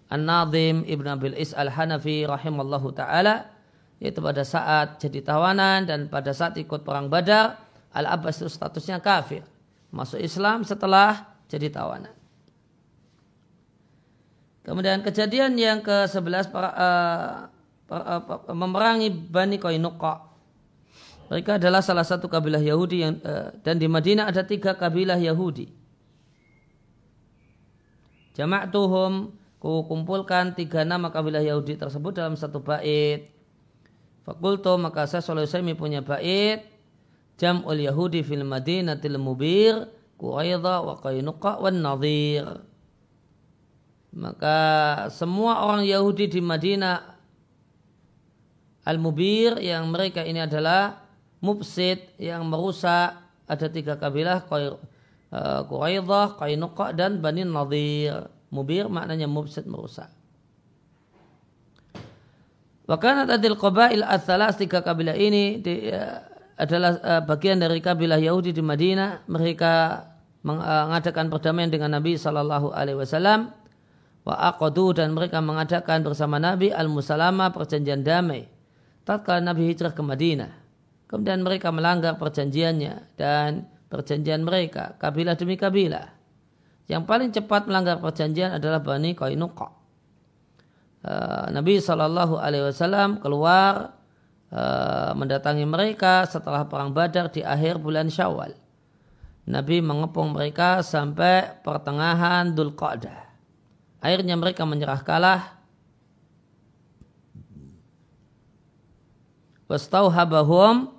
An-Nadim 0.09 0.81
Ibn 0.87 1.05
Abil 1.13 1.37
Is 1.37 1.53
Al-Hanafi 1.53 2.25
rahimallahu 2.25 2.89
ta'ala 2.95 3.51
yaitu 4.01 4.17
pada 4.17 4.41
saat 4.41 4.97
jadi 4.97 5.21
tawanan 5.21 5.85
dan 5.85 6.09
pada 6.09 6.33
saat 6.33 6.57
ikut 6.57 6.81
perang 6.81 7.05
Badar 7.05 7.61
Al-Abbas 7.91 8.39
itu 8.39 8.47
statusnya 8.47 9.03
kafir. 9.03 9.43
Masuk 9.91 10.23
Islam 10.23 10.63
setelah 10.63 11.35
jadi 11.51 11.67
tawanan. 11.67 12.15
Kemudian 14.63 15.03
kejadian 15.03 15.59
yang 15.59 15.83
ke-11 15.83 16.53
uh, 16.55 17.51
memerangi 18.55 19.11
Bani 19.11 19.59
Qainuqa. 19.59 20.31
Mereka 21.27 21.59
adalah 21.59 21.83
salah 21.83 22.07
satu 22.07 22.31
kabilah 22.31 22.61
Yahudi 22.61 23.03
yang 23.03 23.19
uh, 23.23 23.51
dan 23.65 23.79
di 23.81 23.87
Madinah 23.91 24.31
ada 24.31 24.47
tiga 24.47 24.77
kabilah 24.77 25.19
Yahudi. 25.19 25.67
Jama'tuhum 28.37 29.35
ku 29.59 29.83
kumpulkan 29.91 30.55
tiga 30.55 30.87
nama 30.87 31.11
kabilah 31.11 31.43
Yahudi 31.43 31.75
tersebut 31.75 32.15
dalam 32.15 32.39
satu 32.39 32.63
bait. 32.63 33.27
Fakulto 34.23 34.77
maka 34.79 35.09
saya 35.09 35.19
punya 35.75 35.99
bait 35.99 36.70
Jam'ul 37.41 37.89
Yahudi 37.89 38.21
fil 38.21 38.45
Madinatil 38.45 39.17
Mubir 39.17 39.89
Quraidah 40.21 40.85
wa 40.85 40.93
Qainuqa 41.01 41.57
wa 41.57 41.73
Nadir. 41.73 42.45
Maka 44.13 44.59
semua 45.09 45.65
orang 45.65 45.81
Yahudi 45.81 46.29
di 46.29 46.37
Madinah 46.37 47.17
Al-Mubir 48.85 49.57
yang 49.57 49.89
mereka 49.89 50.21
ini 50.21 50.45
adalah 50.45 51.01
mufsid 51.41 52.13
yang 52.21 52.45
merusak 52.45 53.17
ada 53.49 53.67
tiga 53.73 53.97
kabilah 53.97 54.45
uh, 54.45 55.61
Quraidah, 55.65 56.37
Qainuqa 56.37 56.93
dan 56.93 57.17
Bani 57.17 57.41
Nadir. 57.41 58.29
Mubir 58.53 58.85
maknanya 58.85 59.25
mufsid 59.25 59.65
merusak. 59.65 60.13
Bahkan 62.85 63.31
adil 63.31 63.55
qabail 63.55 64.03
ats 64.03 64.27
tiga 64.59 64.83
kabilah 64.83 65.15
ini 65.15 65.63
di, 65.63 65.87
uh, 65.87 66.30
adalah 66.61 67.01
uh, 67.01 67.21
bagian 67.25 67.57
dari 67.57 67.81
kabilah 67.81 68.21
Yahudi 68.21 68.53
di 68.53 68.61
Madinah. 68.61 69.25
Mereka 69.25 69.73
mengadakan 70.45 71.33
perdamaian 71.33 71.73
dengan 71.73 71.97
Nabi 71.97 72.21
Shallallahu 72.21 72.69
Alaihi 72.69 73.01
Wasallam. 73.01 73.49
Wa 74.21 74.53
aqadu 74.53 74.93
dan 74.93 75.17
mereka 75.17 75.41
mengadakan 75.41 76.05
bersama 76.05 76.37
Nabi 76.37 76.69
al-musalama 76.69 77.49
perjanjian 77.49 78.05
damai. 78.05 78.45
Tatkala 79.01 79.41
Nabi 79.41 79.73
hijrah 79.73 79.97
ke 79.97 80.05
Madinah. 80.05 80.53
Kemudian 81.09 81.41
mereka 81.41 81.73
melanggar 81.73 82.21
perjanjiannya 82.21 83.17
dan 83.17 83.65
perjanjian 83.89 84.45
mereka 84.45 84.93
kabilah 85.01 85.33
demi 85.33 85.57
kabilah. 85.57 86.13
Yang 86.85 87.03
paling 87.09 87.29
cepat 87.33 87.65
melanggar 87.65 87.97
perjanjian 87.97 88.61
adalah 88.61 88.85
Bani 88.85 89.17
Qainuqa. 89.17 89.67
Uh, 91.01 91.49
Nabi 91.49 91.81
Shallallahu 91.81 92.37
Alaihi 92.37 92.69
Wasallam 92.69 93.17
keluar 93.17 93.97
uh, 94.51 95.15
mendatangi 95.15 95.63
mereka 95.63 96.27
setelah 96.27 96.67
perang 96.67 96.91
Badar 96.91 97.31
di 97.31 97.41
akhir 97.41 97.79
bulan 97.79 98.11
Syawal. 98.11 98.53
Nabi 99.47 99.81
mengepung 99.81 100.37
mereka 100.37 100.85
sampai 100.85 101.59
pertengahan 101.65 102.53
Dhul. 102.53 102.77
Akhirnya 104.01 104.35
mereka 104.37 104.67
menyerah 104.67 105.01
kalah. 105.01 105.57
Wastauhabahum 109.71 110.91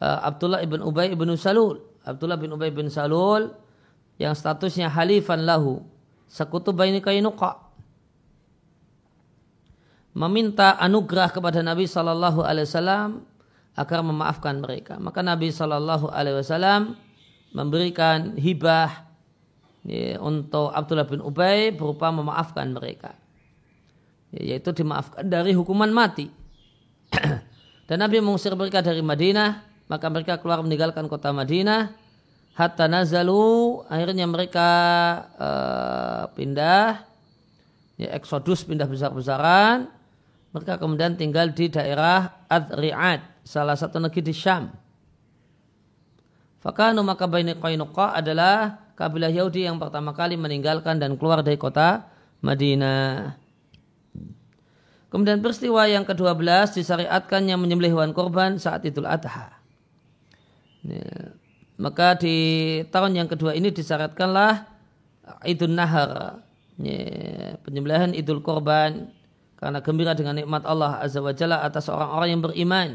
uh, 0.00 0.18
Abdullah 0.24 0.64
ibn 0.64 0.80
Ubay 0.80 1.12
ibn 1.12 1.28
Salul. 1.36 1.84
Abdullah 2.08 2.40
bin 2.40 2.48
Ubay 2.56 2.72
bin 2.72 2.88
Salul 2.88 3.52
yang 4.16 4.32
statusnya 4.32 4.88
halifan 4.88 5.44
lahu. 5.44 5.84
Sekutu 6.24 6.72
baini 6.72 7.04
kainuqa. 7.04 7.67
Meminta 10.18 10.74
anugerah 10.82 11.30
kepada 11.30 11.62
Nabi 11.62 11.86
Sallallahu 11.86 12.42
Alaihi 12.42 12.66
Wasallam 12.66 13.22
agar 13.78 14.02
memaafkan 14.02 14.58
mereka. 14.58 14.98
Maka 14.98 15.22
Nabi 15.22 15.54
Sallallahu 15.54 16.10
Alaihi 16.10 16.42
Wasallam 16.42 16.98
memberikan 17.54 18.34
hibah 18.34 19.06
ya, 19.86 20.18
untuk 20.18 20.74
Abdullah 20.74 21.06
bin 21.06 21.22
Ubay 21.22 21.70
berupa 21.70 22.10
memaafkan 22.10 22.74
mereka. 22.74 23.14
Ya, 24.34 24.58
yaitu 24.58 24.74
dimaafkan 24.74 25.22
dari 25.22 25.54
hukuman 25.54 25.94
mati. 25.94 26.26
Dan 27.88 28.02
Nabi 28.02 28.18
mengusir 28.18 28.52
mereka 28.58 28.82
dari 28.82 29.00
Madinah 29.00 29.68
maka 29.88 30.06
mereka 30.12 30.36
keluar 30.36 30.60
meninggalkan 30.60 31.08
kota 31.08 31.32
Madinah 31.32 31.96
hatta 32.52 32.86
nazalu 32.86 33.80
akhirnya 33.88 34.28
mereka 34.28 34.68
uh, 35.40 36.22
pindah 36.36 37.08
ya 37.96 38.12
eksodus 38.14 38.68
pindah 38.68 38.84
besar-besaran 38.84 39.88
mereka 40.54 40.80
kemudian 40.80 41.14
tinggal 41.14 41.52
di 41.52 41.68
daerah 41.68 42.46
Adri'at 42.48 43.44
salah 43.44 43.76
satu 43.76 44.00
negeri 44.00 44.22
di 44.24 44.34
Syam 44.34 44.72
Fakanu 46.58 47.06
maka 47.06 47.30
Baini 47.30 47.54
Qainuqa 47.54 48.18
adalah 48.18 48.82
kabilah 48.98 49.30
Yahudi 49.30 49.70
yang 49.70 49.78
pertama 49.78 50.10
kali 50.10 50.34
meninggalkan 50.34 50.98
dan 50.98 51.14
keluar 51.14 51.40
dari 51.46 51.54
kota 51.54 52.10
Madinah. 52.42 53.38
Kemudian 55.08 55.40
peristiwa 55.40 55.88
yang 55.88 56.04
ke-12 56.04 56.82
disyariatkannya 56.82 57.56
menyembelih 57.56 57.94
hewan 57.96 58.12
korban 58.12 58.60
saat 58.60 58.84
Idul 58.84 59.08
Adha. 59.08 59.56
Ya. 60.84 61.32
Maka 61.78 62.18
di 62.18 62.36
tahun 62.90 63.14
yang 63.14 63.28
kedua 63.30 63.54
ini 63.54 63.70
disyaratkanlah 63.70 64.66
Idul 65.46 65.78
Nahar, 65.78 66.42
ya, 66.82 67.54
penyembelihan 67.62 68.10
Idul 68.18 68.42
Korban 68.42 69.14
karena 69.58 69.82
gembira 69.82 70.14
dengan 70.14 70.38
nikmat 70.38 70.62
Allah 70.64 71.02
Azza 71.02 71.18
wa 71.18 71.34
Jalla 71.34 71.66
atas 71.66 71.90
orang-orang 71.90 72.28
yang 72.30 72.42
beriman. 72.42 72.88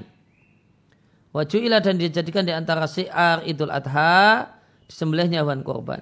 Wajuilah 1.35 1.83
dan 1.83 1.99
dijadikan 1.99 2.47
di 2.47 2.53
antara 2.55 2.87
siar 2.87 3.43
Idul 3.43 3.73
Adha 3.73 4.47
disembelihnya 4.87 5.43
hewan 5.43 5.61
korban. 5.65 6.01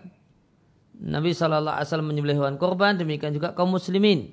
Nabi 1.01 1.33
Wasallam 1.33 2.13
menyembelih 2.13 2.37
hewan 2.37 2.61
korban, 2.61 2.93
demikian 2.93 3.33
juga 3.33 3.57
kaum 3.57 3.73
muslimin. 3.73 4.29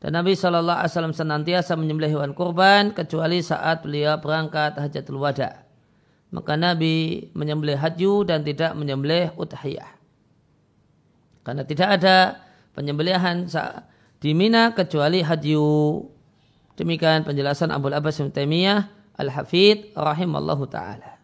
Dan 0.00 0.16
Nabi 0.16 0.32
Wasallam 0.32 1.12
senantiasa 1.12 1.76
menyembelih 1.76 2.16
hewan 2.16 2.32
korban 2.32 2.96
kecuali 2.96 3.44
saat 3.44 3.84
beliau 3.84 4.16
berangkat 4.16 4.80
hajatul 4.80 5.20
wada 5.20 5.68
maka 6.28 6.60
Nabi 6.60 7.28
menyembelih 7.32 7.80
haju 7.80 8.28
dan 8.28 8.44
tidak 8.44 8.76
menyembelih 8.76 9.32
udhiyah. 9.36 9.96
Karena 11.44 11.64
tidak 11.64 11.88
ada 12.00 12.44
penyembelihan 12.76 13.48
di 14.18 14.34
Mina 14.34 14.74
kecuali 14.74 15.22
haju. 15.22 15.66
Demikian 16.78 17.26
penjelasan 17.26 17.74
Abu 17.74 17.90
Abbas 17.90 18.22
bin 18.22 18.30
Taimiyah 18.30 18.86
Al-Hafidh 19.18 19.98
rahimallahu 19.98 20.70
taala. 20.70 21.18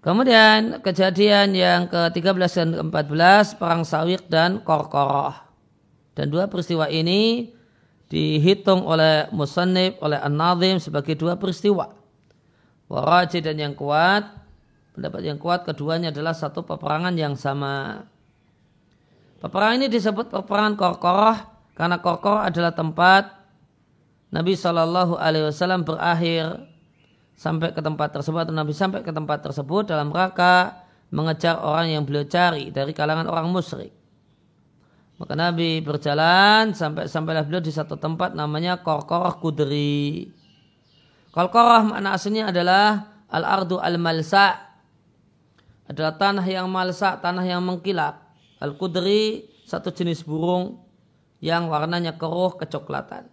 Kemudian 0.00 0.80
kejadian 0.80 1.52
yang 1.52 1.90
ke-13 1.90 2.48
dan 2.48 2.68
ke-14 2.80 3.60
perang 3.60 3.82
Sawiq 3.84 4.24
dan 4.30 4.64
Korkoroh. 4.64 5.36
Dan 6.16 6.32
dua 6.32 6.48
peristiwa 6.48 6.88
ini 6.88 7.52
dihitung 8.08 8.88
oleh 8.88 9.28
Musannib, 9.36 10.00
oleh 10.00 10.16
An-Nazim 10.16 10.80
sebagai 10.80 11.12
dua 11.12 11.36
peristiwa. 11.36 11.92
Waraji 12.88 13.44
dan 13.44 13.60
yang 13.60 13.74
kuat, 13.76 14.24
pendapat 14.96 15.20
yang 15.28 15.36
kuat 15.36 15.68
keduanya 15.68 16.08
adalah 16.08 16.32
satu 16.32 16.64
peperangan 16.64 17.12
yang 17.12 17.36
sama. 17.36 18.08
Peperangan 19.38 19.78
ini 19.78 19.86
disebut 19.86 20.34
peperangan 20.34 20.74
Korkoroh 20.74 21.38
karena 21.78 22.02
Korkoroh 22.02 22.42
adalah 22.42 22.74
tempat 22.74 23.38
Nabi 24.34 24.58
Shallallahu 24.58 25.14
Alaihi 25.14 25.46
Wasallam 25.46 25.86
berakhir 25.86 26.66
sampai 27.38 27.70
ke 27.70 27.78
tempat 27.78 28.10
tersebut 28.10 28.50
atau 28.50 28.54
Nabi 28.54 28.74
sampai 28.74 29.06
ke 29.06 29.14
tempat 29.14 29.46
tersebut 29.46 29.86
dalam 29.86 30.10
rangka 30.10 30.82
mengejar 31.14 31.62
orang 31.62 31.94
yang 31.94 32.02
beliau 32.02 32.26
cari 32.26 32.74
dari 32.74 32.90
kalangan 32.90 33.30
orang 33.30 33.46
musyrik. 33.48 33.94
Maka 35.18 35.34
Nabi 35.34 35.82
berjalan 35.82 36.74
sampai 36.74 37.06
sampailah 37.06 37.46
beliau 37.46 37.62
di 37.62 37.70
satu 37.70 37.94
tempat 37.94 38.34
namanya 38.34 38.82
Korkoroh 38.82 39.38
Kudri. 39.38 40.30
Qalqarah 41.30 41.86
makna 41.86 42.18
aslinya 42.18 42.50
adalah 42.50 43.06
al-ardu 43.30 43.78
al-malsa 43.78 44.68
adalah 45.88 46.20
tanah 46.20 46.44
yang 46.44 46.68
malsa, 46.68 47.16
tanah 47.16 47.48
yang 47.48 47.64
mengkilap. 47.64 48.27
Al-kudri 48.58 49.46
satu 49.62 49.94
jenis 49.94 50.26
burung 50.26 50.82
yang 51.38 51.70
warnanya 51.70 52.18
keruh 52.18 52.58
kecoklatan. 52.58 53.30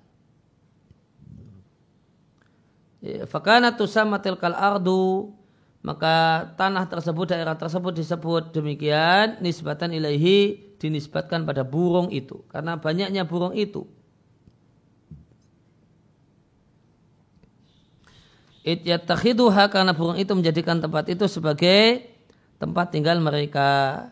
Ya, 3.02 3.26
fakana 3.30 3.74
tusamatil 3.74 4.38
kal 4.38 4.58
ardu 4.58 5.34
maka 5.86 6.50
tanah 6.58 6.90
tersebut 6.90 7.30
daerah 7.30 7.54
tersebut 7.54 7.94
disebut 7.94 8.50
demikian 8.50 9.38
nisbatan 9.46 9.94
ilahi 9.94 10.58
dinisbatkan 10.82 11.46
pada 11.46 11.62
burung 11.62 12.10
itu 12.10 12.42
karena 12.50 12.74
banyaknya 12.82 13.22
burung 13.22 13.54
itu 13.54 13.86
yatakhiduha 18.66 19.70
karena 19.70 19.94
burung 19.94 20.18
itu 20.18 20.34
menjadikan 20.34 20.82
tempat 20.82 21.06
itu 21.14 21.30
sebagai 21.30 22.10
tempat 22.58 22.90
tinggal 22.90 23.22
mereka. 23.22 24.10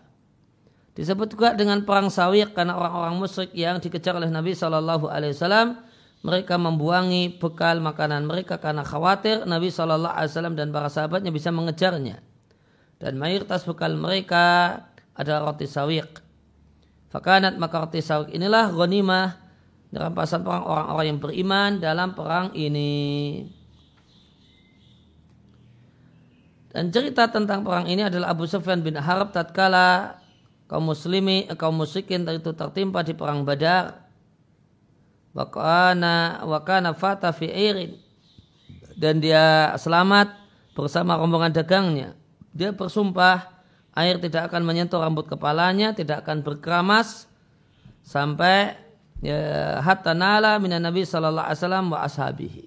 Disebut 0.94 1.34
juga 1.34 1.58
dengan 1.58 1.82
perang 1.82 2.14
sawiq 2.14 2.54
karena 2.54 2.78
orang-orang 2.78 3.18
musyrik 3.18 3.50
yang 3.58 3.82
dikejar 3.82 4.14
oleh 4.14 4.30
Nabi 4.30 4.54
Shallallahu 4.54 5.10
Alaihi 5.10 5.34
Wasallam 5.34 5.82
mereka 6.22 6.62
membuangi 6.62 7.34
bekal 7.34 7.82
makanan 7.82 8.30
mereka 8.30 8.62
karena 8.62 8.86
khawatir 8.86 9.41
Nabi 9.50 9.74
Shallallahu 9.74 10.14
Alaihi 10.14 10.30
Wasallam 10.30 10.54
dan 10.54 10.70
para 10.70 10.94
sahabatnya 10.94 11.34
bisa 11.34 11.50
mengejarnya. 11.50 12.22
Dan 13.02 13.18
mayoritas 13.18 13.66
bekal 13.66 13.98
mereka 13.98 14.80
adalah 15.18 15.50
roti 15.50 15.66
sawiq. 15.66 16.22
Fakanat 17.10 17.58
maka 17.58 17.89
roti 17.89 17.98
sawiq 17.98 18.30
inilah 18.30 18.70
ghanimah 18.70 19.44
rampasan 19.94 20.41
perang 20.46 20.66
orang-orang 20.66 21.06
yang 21.10 21.20
beriman 21.22 21.70
dalam 21.82 22.14
perang 22.14 22.54
ini. 22.54 22.94
Dan 26.74 26.89
cerita 26.89 27.30
tentang 27.30 27.62
perang 27.62 27.86
ini 27.86 28.02
adalah 28.02 28.34
Abu 28.34 28.50
Sufyan 28.50 28.82
bin 28.82 28.98
Harb 28.98 29.30
tatkala 29.30 30.22
kaum 30.68 30.91
muslimi 30.91 31.47
kaum 31.55 31.76
musyrikin 31.76 32.24
itu 32.28 32.51
tertimpa 32.55 33.03
di 33.03 33.14
perang 33.14 33.43
Badar. 33.43 34.03
Wakana 35.34 36.45
wakana 36.45 36.93
fata 36.93 37.34
fi 37.34 37.49
irin 37.49 37.97
dan 38.93 39.18
dia 39.18 39.74
selamat 39.82 40.30
bersama 40.78 41.18
rombongan 41.18 41.53
dagangnya. 41.53 42.14
Dia 42.53 42.70
bersumpah 42.70 43.49
air 43.97 44.22
tidak 44.22 44.53
akan 44.53 44.61
menyentuh 44.66 45.01
rambut 45.01 45.26
kepalanya, 45.26 45.93
tidak 45.93 46.26
akan 46.26 46.45
berkeramas 46.45 47.26
sampai 48.05 48.78
ya, 49.22 49.82
hatta 49.82 50.14
nala 50.14 50.61
minan 50.61 50.86
Nabi 50.86 51.01
sallallahu 51.01 51.49
alaihi 51.49 51.59
wasallam 51.61 51.86
wa 51.89 51.99
ashabihi. 52.05 52.66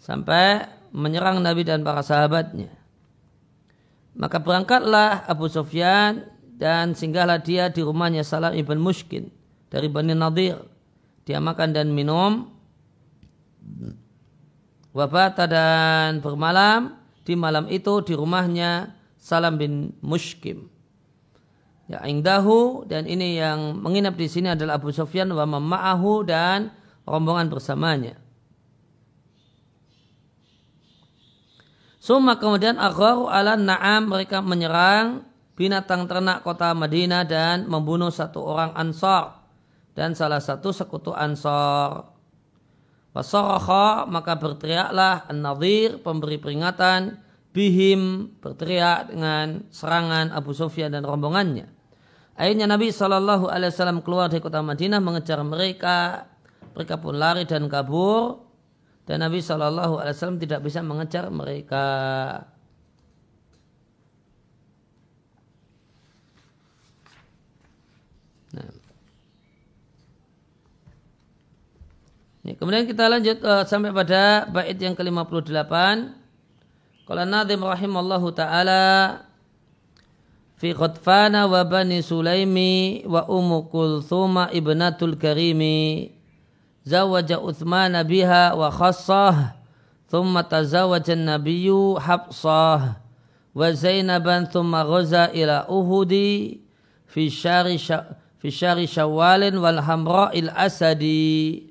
Sampai 0.00 0.64
menyerang 0.90 1.40
Nabi 1.40 1.62
dan 1.64 1.84
para 1.84 2.04
sahabatnya. 2.04 2.72
Maka 4.16 4.42
berangkatlah 4.42 5.24
Abu 5.28 5.46
Sufyan 5.46 6.26
dan 6.60 6.92
singgahlah 6.92 7.40
dia 7.40 7.72
di 7.72 7.80
rumahnya 7.80 8.20
Salam 8.20 8.52
ibn 8.52 8.76
Mushkin 8.76 9.32
dari 9.72 9.88
Bani 9.88 10.12
Nadir. 10.12 10.60
Dia 11.24 11.40
makan 11.40 11.72
dan 11.72 11.88
minum. 11.88 12.52
Wabata 14.92 15.48
dan 15.48 16.20
bermalam 16.20 17.00
di 17.24 17.32
malam 17.32 17.64
itu 17.72 18.04
di 18.04 18.12
rumahnya 18.12 18.92
Salam 19.16 19.56
bin 19.56 19.96
Mushkim. 20.04 20.68
Ya 21.88 22.04
ingdahu 22.04 22.84
dan 22.84 23.08
ini 23.08 23.40
yang 23.40 23.80
menginap 23.80 24.20
di 24.20 24.28
sini 24.28 24.52
adalah 24.52 24.76
Abu 24.76 24.92
Sufyan 24.92 25.32
wa 25.32 25.48
ma'ahu 25.48 26.28
dan 26.28 26.76
rombongan 27.08 27.48
bersamanya. 27.48 28.20
Suma 32.00 32.36
kemudian 32.36 32.76
agharu 32.76 33.28
ala 33.32 33.56
na'am 33.56 34.08
mereka 34.08 34.44
menyerang 34.44 35.29
binatang 35.60 36.08
ternak 36.08 36.40
kota 36.40 36.72
Madinah 36.72 37.28
dan 37.28 37.68
membunuh 37.68 38.08
satu 38.08 38.40
orang 38.40 38.72
ansor 38.72 39.36
dan 39.92 40.16
salah 40.16 40.40
satu 40.40 40.72
sekutu 40.72 41.12
ansor. 41.12 42.16
Wasaraha 43.12 44.08
maka 44.08 44.40
berteriaklah 44.40 45.28
an-nadhir 45.28 46.00
pemberi 46.00 46.40
peringatan 46.40 47.20
bihim 47.52 48.32
berteriak 48.40 49.12
dengan 49.12 49.68
serangan 49.68 50.32
Abu 50.32 50.56
Sufyan 50.56 50.96
dan 50.96 51.04
rombongannya. 51.04 51.68
Akhirnya 52.40 52.64
Nabi 52.64 52.88
Shallallahu 52.88 53.52
Alaihi 53.52 53.68
Wasallam 53.68 54.00
keluar 54.00 54.32
dari 54.32 54.40
kota 54.40 54.64
Madinah 54.64 55.02
mengejar 55.04 55.44
mereka. 55.44 56.24
Mereka 56.72 57.02
pun 57.02 57.18
lari 57.18 57.44
dan 57.44 57.68
kabur 57.68 58.48
dan 59.04 59.20
Nabi 59.20 59.44
Shallallahu 59.44 60.00
Alaihi 60.00 60.16
Wasallam 60.16 60.40
tidak 60.40 60.64
bisa 60.64 60.80
mengejar 60.80 61.28
mereka. 61.28 61.84
Ini, 72.40 72.56
kemudian 72.56 72.88
kita 72.88 73.04
lanjut 73.04 73.38
uh, 73.44 73.68
sampai 73.68 73.92
pada 73.92 74.48
bait 74.48 74.76
yang 74.80 74.96
ke-58. 74.96 75.74
Qala 77.04 77.28
Nadim 77.28 77.60
rahimallahu 77.60 78.32
taala 78.32 79.26
fi 80.56 80.72
Qatfana 80.72 81.44
wa 81.44 81.60
Bani 81.68 82.00
Sulaimi 82.00 83.02
wa 83.04 83.28
Ummu 83.28 83.68
Kulthuma 83.68 84.48
ibnatul 84.54 85.20
Karimi 85.20 86.16
zawaja 86.86 87.42
Uthman 87.42 87.98
biha 88.06 88.56
wa 88.56 88.70
khassah 88.72 89.58
thumma 90.08 90.46
tazawaja 90.46 91.12
an-nabiyyu 91.12 92.00
Hafsah 92.00 93.02
wa 93.52 93.66
Zainaban 93.74 94.48
thumma 94.48 94.86
ghaza 94.86 95.28
ila 95.34 95.68
Uhudi 95.68 96.62
fi 97.04 97.26
syari 97.28 97.76
fi 98.38 98.48
syari 98.48 98.86
Syawalin 98.86 99.58
wal 99.60 99.82
Hamra'il 99.82 100.48
Asadi 100.54 101.69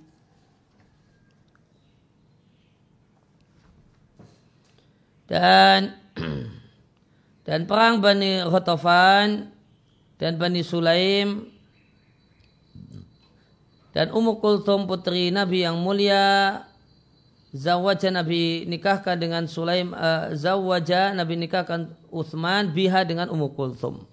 dan 5.29 5.93
dan 7.47 7.69
perang 7.69 8.01
Bani 8.01 8.41
Ghatafan 8.43 9.53
dan 10.17 10.35
Bani 10.41 10.65
Sulaim 10.65 11.47
dan 13.93 14.09
Ummu 14.09 14.41
Kulthum 14.41 14.89
putri 14.89 15.29
Nabi 15.29 15.63
yang 15.63 15.77
mulia 15.79 16.65
Zawaja 17.49 18.13
Nabi 18.13 18.65
nikahkan 18.69 19.17
dengan 19.17 19.49
Sulaim 19.49 19.93
uh, 19.93 20.33
Zawaja 20.37 21.13
Nabi 21.17 21.33
nikahkan 21.37 21.89
Uthman 22.13 22.69
biha 22.73 23.01
dengan 23.05 23.29
Ummu 23.33 23.57
Kulthum. 23.57 24.05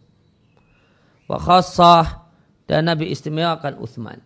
Wa 1.28 1.36
khassah 1.36 2.28
dan 2.68 2.86
Nabi 2.86 3.10
istimewakan 3.10 3.80
Uthman 3.80 4.20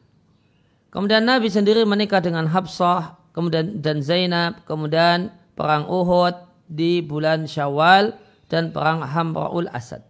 kemudian 0.91 1.22
Nabi 1.22 1.49
sendiri 1.49 1.86
menikah 1.86 2.18
dengan 2.18 2.51
Habsah 2.51 3.18
kemudian 3.30 3.78
dan 3.78 4.03
Zainab 4.03 4.66
kemudian 4.66 5.30
perang 5.55 5.86
Uhud 5.86 6.49
di 6.71 7.03
bulan 7.03 7.51
Syawal 7.51 8.14
dan 8.47 8.71
perang 8.71 9.03
Hamraul 9.03 9.66
Asad 9.75 10.07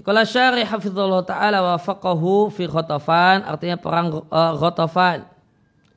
kalau 0.00 0.24
syarih 0.24 0.64
hafizullah 0.64 1.20
ta'ala 1.24 1.58
wa 1.60 1.76
faqahu 1.76 2.48
fi 2.52 2.64
khotofan 2.68 3.44
artinya 3.44 3.76
perang 3.80 4.24
uh, 4.28 4.52
khotofan 4.56 5.28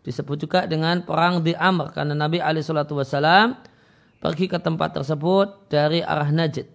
disebut 0.04 0.38
juga 0.48 0.60
dengan 0.68 1.00
perang 1.04 1.40
di 1.40 1.56
Amr 1.56 1.92
karena 1.92 2.12
Nabi 2.12 2.44
wasalam 2.44 3.56
pergi 4.22 4.46
ke 4.50 4.58
tempat 4.58 4.98
tersebut 4.98 5.70
dari 5.70 6.02
arah 6.02 6.34
Najd. 6.34 6.66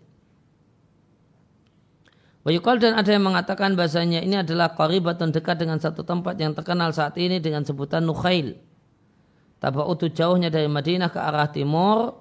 Wayukal 2.40 2.80
dan 2.80 2.96
ada 2.96 3.10
yang 3.12 3.26
mengatakan 3.26 3.76
bahasanya 3.76 4.24
ini 4.24 4.40
adalah 4.40 4.72
qaribatun 4.72 5.28
dekat 5.28 5.60
dengan 5.60 5.76
satu 5.76 6.06
tempat 6.06 6.40
yang 6.40 6.56
terkenal 6.56 6.88
saat 6.94 7.18
ini 7.20 7.36
dengan 7.36 7.66
sebutan 7.66 8.06
Nukhail. 8.06 8.56
Tabautu 9.60 10.08
jauhnya 10.08 10.48
dari 10.48 10.66
Madinah 10.66 11.12
ke 11.12 11.20
arah 11.20 11.52
timur, 11.52 12.16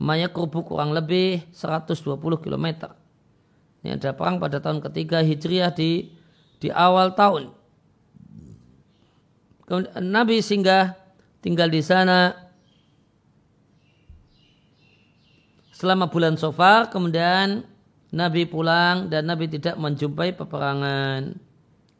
Maya 0.00 0.26
kurang 0.32 0.90
lebih 0.90 1.44
120 1.54 2.18
kilometer. 2.42 2.96
Ini 3.80 4.00
ada 4.00 4.10
perang 4.16 4.42
pada 4.42 4.58
tahun 4.58 4.82
ketiga 4.82 5.22
Hijriah 5.22 5.70
di 5.70 6.10
di 6.58 6.68
awal 6.72 7.12
tahun. 7.14 7.52
Kemudian 9.68 10.02
Nabi 10.02 10.42
singgah 10.42 10.98
tinggal 11.44 11.70
di 11.70 11.78
sana 11.84 12.34
selama 15.76 16.10
bulan 16.10 16.34
Sofar. 16.34 16.90
Kemudian 16.90 17.62
Nabi 18.10 18.50
pulang 18.50 19.06
dan 19.06 19.30
Nabi 19.30 19.46
tidak 19.46 19.78
menjumpai 19.78 20.34
peperangan. 20.34 21.38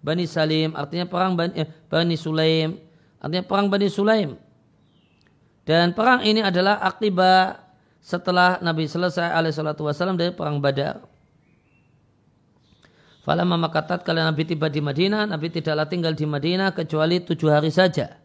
Bani 0.00 0.24
Salim 0.24 0.72
artinya 0.72 1.04
perang 1.04 1.36
Bani, 1.36 1.52
eh, 1.54 1.68
Bani 1.68 2.16
Sulaim 2.16 2.89
artinya 3.20 3.44
perang 3.44 3.68
Bani 3.68 3.86
Sulaim. 3.86 4.34
Dan 5.68 5.92
perang 5.94 6.24
ini 6.24 6.42
adalah 6.42 6.82
akibat 6.82 7.62
setelah 8.00 8.58
Nabi 8.64 8.88
selesai 8.88 9.30
alaihi 9.30 9.54
salatu 9.54 9.84
dari 10.16 10.32
perang 10.32 10.58
Badar. 10.58 11.04
Falamma 13.20 13.60
makatat 13.60 14.00
kalau 14.00 14.24
Nabi 14.24 14.48
tiba 14.48 14.72
di 14.72 14.80
Madinah, 14.80 15.28
Nabi 15.28 15.52
tidaklah 15.52 15.84
tinggal 15.84 16.16
di 16.16 16.24
Madinah 16.24 16.72
kecuali 16.72 17.20
tujuh 17.20 17.52
hari 17.52 17.68
saja. 17.68 18.16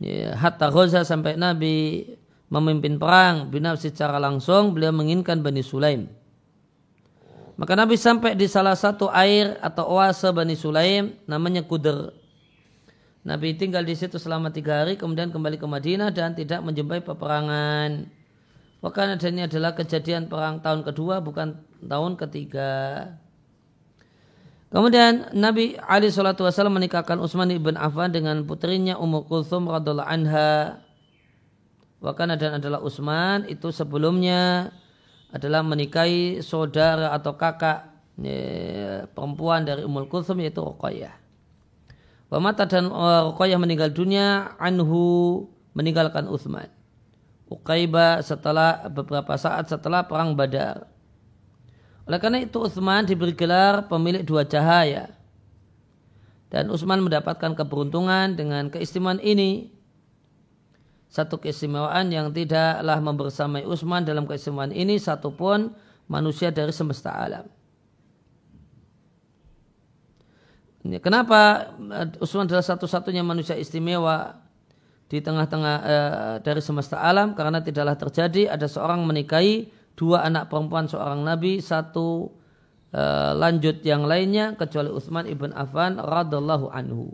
Ya, 0.00 0.32
hatta 0.38 0.70
Ghoza 0.70 1.04
sampai 1.04 1.36
Nabi 1.36 2.06
memimpin 2.48 2.96
perang 2.96 3.50
binaf 3.50 3.82
secara 3.82 4.16
langsung 4.16 4.72
beliau 4.72 4.94
menginginkan 4.94 5.42
Bani 5.42 5.60
Sulaim. 5.60 6.08
Maka 7.60 7.76
Nabi 7.76 8.00
sampai 8.00 8.32
di 8.32 8.48
salah 8.48 8.72
satu 8.72 9.12
air 9.12 9.60
atau 9.60 9.98
oase 9.98 10.30
Bani 10.32 10.56
Sulaim 10.56 11.12
namanya 11.28 11.60
Kuder. 11.60 12.16
Nabi 13.20 13.52
tinggal 13.52 13.84
di 13.84 13.92
situ 13.92 14.16
selama 14.16 14.48
tiga 14.48 14.80
hari 14.80 14.96
kemudian 14.96 15.28
kembali 15.28 15.60
ke 15.60 15.66
Madinah 15.68 16.08
dan 16.08 16.32
tidak 16.32 16.64
menjumpai 16.64 17.04
peperangan. 17.04 18.08
Bahkan 18.80 19.20
adanya 19.20 19.44
adalah 19.44 19.76
kejadian 19.76 20.32
perang 20.32 20.64
tahun 20.64 20.80
kedua 20.88 21.20
bukan 21.20 21.60
tahun 21.84 22.16
ketiga. 22.16 22.72
Kemudian 24.72 25.36
Nabi 25.36 25.76
Ali 25.84 26.08
Shallallahu 26.08 26.48
Wasallam 26.48 26.80
menikahkan 26.80 27.20
Utsman 27.20 27.52
ibn 27.52 27.76
Affan 27.76 28.08
dengan 28.08 28.40
putrinya 28.48 28.96
Ummu 28.96 29.28
Kulthum 29.28 29.68
radhiallahu 29.68 30.08
anha. 30.08 30.80
Wakana 32.00 32.40
dan 32.40 32.56
adalah 32.56 32.80
Utsman 32.80 33.44
itu 33.52 33.68
sebelumnya 33.68 34.72
adalah 35.28 35.60
menikahi 35.60 36.40
saudara 36.40 37.12
atau 37.12 37.36
kakak 37.36 37.84
ya, 38.16 39.04
perempuan 39.12 39.68
dari 39.68 39.84
Ummul 39.84 40.08
Kulthum 40.08 40.40
yaitu 40.40 40.64
Ruqayyah. 40.64 41.19
Wamata 42.30 42.62
dan 42.64 42.86
uh, 42.94 43.34
Ruqayyah 43.34 43.58
meninggal 43.58 43.90
dunia 43.90 44.54
anhu 44.62 45.50
meninggalkan 45.74 46.30
Utsman. 46.30 46.70
Uqaibah 47.50 48.22
setelah 48.22 48.86
beberapa 48.86 49.34
saat 49.34 49.66
setelah 49.66 50.06
perang 50.06 50.38
Badar. 50.38 50.86
Oleh 52.06 52.22
karena 52.22 52.38
itu 52.38 52.62
Uthman 52.62 53.02
diberi 53.02 53.34
gelar 53.34 53.90
pemilik 53.90 54.22
dua 54.22 54.46
cahaya. 54.46 55.10
Dan 56.50 56.70
Utsman 56.70 57.02
mendapatkan 57.02 57.58
keberuntungan 57.58 58.38
dengan 58.38 58.70
keistimewaan 58.70 59.18
ini. 59.18 59.74
Satu 61.10 61.42
keistimewaan 61.42 62.14
yang 62.14 62.30
tidaklah 62.30 63.02
membersamai 63.02 63.66
Utsman 63.66 64.06
dalam 64.06 64.30
keistimewaan 64.30 64.70
ini 64.70 65.02
satupun 65.02 65.74
manusia 66.06 66.54
dari 66.54 66.70
semesta 66.70 67.10
alam. 67.10 67.50
Kenapa 70.80 71.72
Utsman 72.24 72.48
adalah 72.48 72.64
satu-satunya 72.64 73.20
manusia 73.20 73.52
istimewa 73.52 74.40
di 75.12 75.20
tengah-tengah 75.20 75.76
eh, 75.84 76.34
dari 76.40 76.64
semesta 76.64 77.04
alam? 77.04 77.36
Karena 77.36 77.60
tidaklah 77.60 78.00
terjadi 78.00 78.56
ada 78.56 78.64
seorang 78.64 79.04
menikahi 79.04 79.68
dua 79.92 80.24
anak 80.24 80.48
perempuan 80.48 80.88
seorang 80.88 81.20
nabi, 81.20 81.60
satu 81.60 82.32
eh, 82.96 83.32
lanjut 83.36 83.84
yang 83.84 84.08
lainnya 84.08 84.56
kecuali 84.56 84.88
Utsman 84.88 85.28
ibn 85.28 85.52
Affan 85.52 86.00
radhiallahu 86.00 86.72
anhu. 86.72 87.12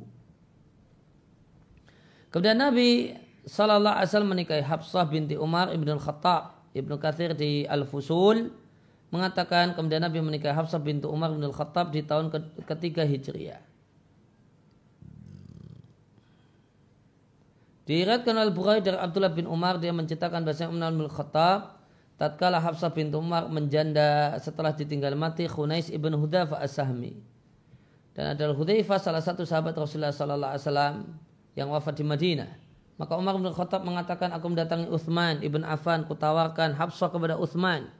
Kemudian 2.30 2.60
Nabi 2.60 3.16
Sallallahu 3.48 3.96
Alaihi 3.96 4.10
Wasallam 4.12 4.32
menikahi 4.36 4.62
Hafsah 4.62 5.06
binti 5.08 5.38
Umar 5.38 5.72
ibn 5.72 5.88
Khattab 5.96 6.70
ibnu 6.76 7.00
Kathir 7.00 7.32
di 7.32 7.64
Al 7.64 7.88
Fusul 7.88 8.52
mengatakan 9.10 9.74
kemudian 9.78 10.02
Nabi 10.02 10.18
menikah 10.18 10.54
Hafsah 10.54 10.82
bintu 10.82 11.06
Umar 11.06 11.30
bin 11.30 11.42
Al-Khattab 11.46 11.94
di 11.94 12.02
tahun 12.02 12.30
ketiga 12.66 13.06
Hijriah. 13.06 13.62
Diriatkan 17.86 18.34
oleh 18.34 18.50
Bukhari 18.50 18.82
dari 18.82 18.98
Abdullah 18.98 19.30
bin 19.30 19.46
Umar 19.46 19.78
dia 19.78 19.94
menceritakan 19.94 20.42
bahasa 20.42 20.66
Umar 20.66 20.90
bin 20.90 21.06
Khattab 21.06 21.78
tatkala 22.18 22.58
Hafsah 22.58 22.90
bintu 22.90 23.22
Umar 23.22 23.46
menjanda 23.46 24.34
setelah 24.42 24.74
ditinggal 24.74 25.14
mati 25.14 25.46
Khunais 25.46 25.86
ibn 25.94 26.10
Hudhafa 26.18 26.58
as-Sahmi. 26.58 27.14
Dan 28.10 28.34
adalah 28.34 28.58
Hudhaifah 28.58 28.98
salah 28.98 29.22
satu 29.22 29.46
sahabat 29.46 29.78
Rasulullah 29.78 30.10
sallallahu 30.10 30.50
alaihi 30.56 30.64
wasallam 30.66 30.94
yang 31.54 31.68
wafat 31.70 31.94
di 31.94 32.04
Madinah. 32.04 32.50
Maka 32.96 33.12
Umar 33.14 33.38
bin 33.38 33.54
Khattab 33.54 33.86
mengatakan 33.86 34.34
aku 34.34 34.50
mendatangi 34.50 34.88
Uthman 34.90 35.44
ibn 35.46 35.62
Affan 35.62 36.08
kutawarkan 36.08 36.74
Hafsah 36.74 37.12
kepada 37.12 37.38
Uthman 37.38 37.92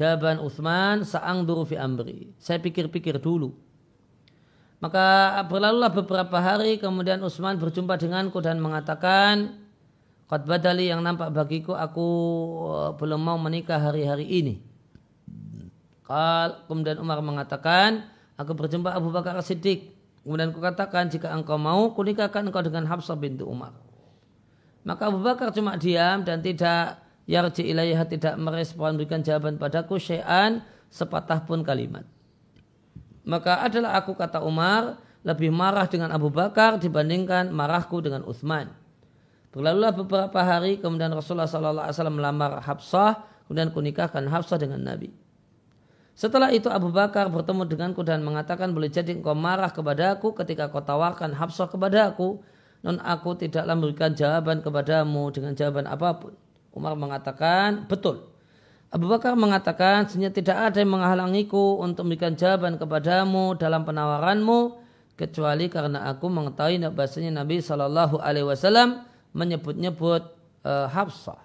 Jawaban 0.00 0.40
Uthman 0.40 1.04
saang 1.04 1.44
fi 1.68 1.76
amri. 1.76 2.32
Saya 2.40 2.56
pikir-pikir 2.56 3.20
dulu. 3.20 3.52
Maka 4.80 5.36
berlalulah 5.44 5.92
beberapa 5.92 6.40
hari 6.40 6.80
kemudian 6.80 7.20
Utsman 7.20 7.60
berjumpa 7.60 8.00
denganku 8.00 8.40
dan 8.40 8.56
mengatakan 8.64 9.60
Qad 10.30 10.46
badali 10.46 10.86
yang 10.86 11.02
nampak 11.02 11.34
bagiku 11.34 11.74
aku 11.74 12.08
uh, 12.70 12.90
belum 12.94 13.18
mau 13.18 13.34
menikah 13.34 13.82
hari-hari 13.82 14.30
ini. 14.30 14.62
Kemudian 16.70 17.02
Umar 17.02 17.18
mengatakan, 17.18 18.06
aku 18.38 18.54
berjumpa 18.54 18.94
Abu 18.94 19.10
Bakar 19.10 19.34
Siddiq. 19.42 19.90
Kemudian 20.22 20.54
kukatakan 20.54 21.10
jika 21.10 21.34
engkau 21.34 21.58
mau, 21.58 21.90
kunikahkan 21.98 22.46
engkau 22.46 22.62
dengan 22.62 22.86
Hafsah 22.86 23.18
bintu 23.18 23.42
Umar. 23.46 23.74
Maka 24.86 25.10
Abu 25.10 25.18
Bakar 25.18 25.50
cuma 25.50 25.74
diam 25.74 26.22
dan 26.22 26.38
tidak 26.38 26.98
yarji 27.28 27.68
ilaiha 27.68 28.04
tidak 28.08 28.36
merespon 28.40 28.96
berikan 28.96 29.20
jawaban 29.20 29.56
padaku 29.60 29.96
syai'an 29.96 30.64
sepatah 30.88 31.44
pun 31.44 31.64
kalimat. 31.64 32.04
Maka 33.24 33.64
adalah 33.64 34.00
aku 34.00 34.16
kata 34.16 34.40
Umar 34.40 34.96
lebih 35.20 35.52
marah 35.52 35.84
dengan 35.84 36.08
Abu 36.10 36.32
Bakar 36.32 36.80
dibandingkan 36.80 37.52
marahku 37.52 38.00
dengan 38.00 38.24
Uthman. 38.24 38.72
Berlalulah 39.50 39.92
beberapa 39.92 40.40
hari 40.40 40.78
kemudian 40.78 41.10
Rasulullah 41.10 41.50
SAW 41.50 42.10
melamar 42.14 42.62
Hafsah 42.62 43.26
kemudian 43.50 43.74
kunikahkan 43.74 44.24
Hafsah 44.30 44.56
dengan 44.62 44.80
Nabi. 44.86 45.10
Setelah 46.14 46.52
itu 46.52 46.68
Abu 46.68 46.92
Bakar 46.92 47.32
bertemu 47.32 47.64
denganku 47.66 48.04
dan 48.04 48.20
mengatakan 48.20 48.70
boleh 48.70 48.92
jadi 48.92 49.16
engkau 49.16 49.34
marah 49.34 49.72
kepadaku 49.72 50.36
ketika 50.36 50.70
kau 50.70 50.84
tawarkan 50.84 51.34
Hafsah 51.34 51.66
kepadaku 51.66 52.40
non 52.80 52.96
aku 53.00 53.36
tidaklah 53.36 53.76
memberikan 53.76 54.12
jawaban 54.16 54.64
kepadamu 54.64 55.28
dengan 55.34 55.52
jawaban 55.52 55.88
apa 55.88 56.08
pun. 56.16 56.32
Umar 56.70 56.94
mengatakan, 56.94 57.86
betul. 57.90 58.30
Abu 58.90 59.06
Bakar 59.06 59.38
mengatakan, 59.38 60.10
sebenarnya 60.10 60.34
tidak 60.34 60.56
ada 60.70 60.78
yang 60.82 60.90
menghalangiku 60.98 61.78
untuk 61.78 62.06
memberikan 62.06 62.34
jawaban 62.34 62.74
kepadamu 62.74 63.54
dalam 63.54 63.86
penawaranmu, 63.86 64.82
kecuali 65.20 65.68
karena 65.68 66.08
aku 66.08 66.32
mengetahui 66.32 66.80
bahasanya 66.96 67.44
Nabi 67.44 67.60
Shallallahu 67.60 68.24
Alaihi 68.24 68.48
Wasallam 68.48 69.04
menyebut-nyebut 69.36 70.22
uh, 70.64 70.88
Hafsah. 70.88 71.36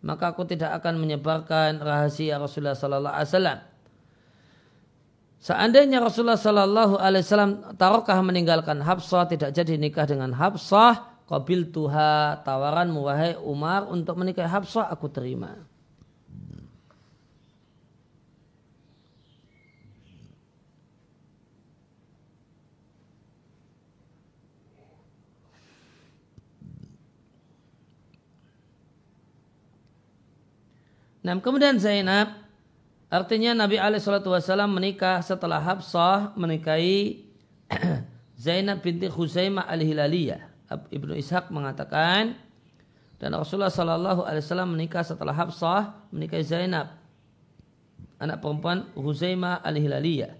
Maka 0.00 0.32
aku 0.32 0.48
tidak 0.48 0.72
akan 0.80 0.96
menyebarkan 0.96 1.76
rahasia 1.82 2.40
Rasulullah 2.40 2.72
Shallallahu 2.78 3.12
Alaihi 3.12 3.28
Wasallam. 3.28 3.58
Seandainya 5.38 5.98
Rasulullah 6.00 6.40
Shallallahu 6.40 6.96
Alaihi 6.96 7.22
Wasallam 7.22 7.52
tarokah 7.76 8.18
meninggalkan 8.24 8.80
Hafsah 8.80 9.28
tidak 9.28 9.52
jadi 9.52 9.76
nikah 9.76 10.08
dengan 10.08 10.32
Hafsah, 10.32 11.17
Qabil 11.28 11.68
tuha 11.68 12.40
tawaran 12.40 12.88
wahai 12.96 13.36
Umar 13.36 13.84
untuk 13.84 14.16
menikahi 14.16 14.48
Hafsah 14.48 14.88
aku 14.88 15.12
terima. 15.12 15.60
Nah, 31.20 31.36
kemudian 31.44 31.76
Zainab 31.76 32.40
artinya 33.12 33.52
Nabi 33.52 33.76
alaihi 33.76 34.00
wasallam 34.00 34.72
menikah 34.72 35.20
setelah 35.20 35.60
Hafsah 35.60 36.32
menikahi 36.40 37.28
Zainab 38.48 38.80
binti 38.80 39.12
Khuzaimah 39.12 39.68
al-Hilaliyah. 39.68 40.47
Ibnu 40.68 41.16
Ishaq 41.16 41.48
mengatakan 41.48 42.36
dan 43.18 43.34
Rasulullah 43.34 43.72
Shallallahu 43.72 44.22
Alaihi 44.22 44.44
Wasallam 44.44 44.76
menikah 44.76 45.02
setelah 45.02 45.34
Hafsah 45.34 46.06
menikahi 46.12 46.44
Zainab 46.44 46.92
anak 48.20 48.38
perempuan 48.38 48.86
Huzaimah 48.94 49.64
al-Hilaliyah 49.64 50.36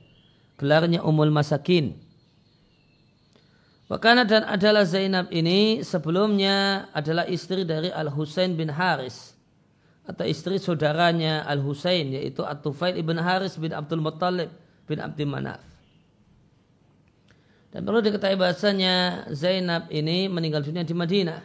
gelarnya 0.60 1.00
Umul 1.02 1.32
Masakin 1.32 1.96
Wakana 3.88 4.28
dan 4.28 4.44
adalah 4.44 4.84
Zainab 4.84 5.32
ini 5.32 5.80
sebelumnya 5.80 6.86
adalah 6.92 7.24
istri 7.24 7.64
dari 7.64 7.88
Al 7.88 8.12
Husain 8.12 8.52
bin 8.52 8.68
Haris 8.68 9.32
atau 10.04 10.28
istri 10.28 10.60
saudaranya 10.60 11.48
Al 11.48 11.64
Husain 11.64 12.12
yaitu 12.12 12.44
At-Tufail 12.44 13.00
ibn 13.00 13.16
Haris 13.16 13.56
bin 13.56 13.72
Abdul 13.72 14.04
Muttalib 14.04 14.52
bin 14.84 15.00
Abdul 15.00 15.32
Manaf. 15.32 15.67
Dan 17.68 17.84
perlu 17.84 18.00
diketahui 18.00 18.40
bahasanya 18.40 19.28
Zainab 19.28 19.92
ini 19.92 20.26
meninggal 20.32 20.64
dunia 20.64 20.88
di 20.88 20.96
Madinah. 20.96 21.40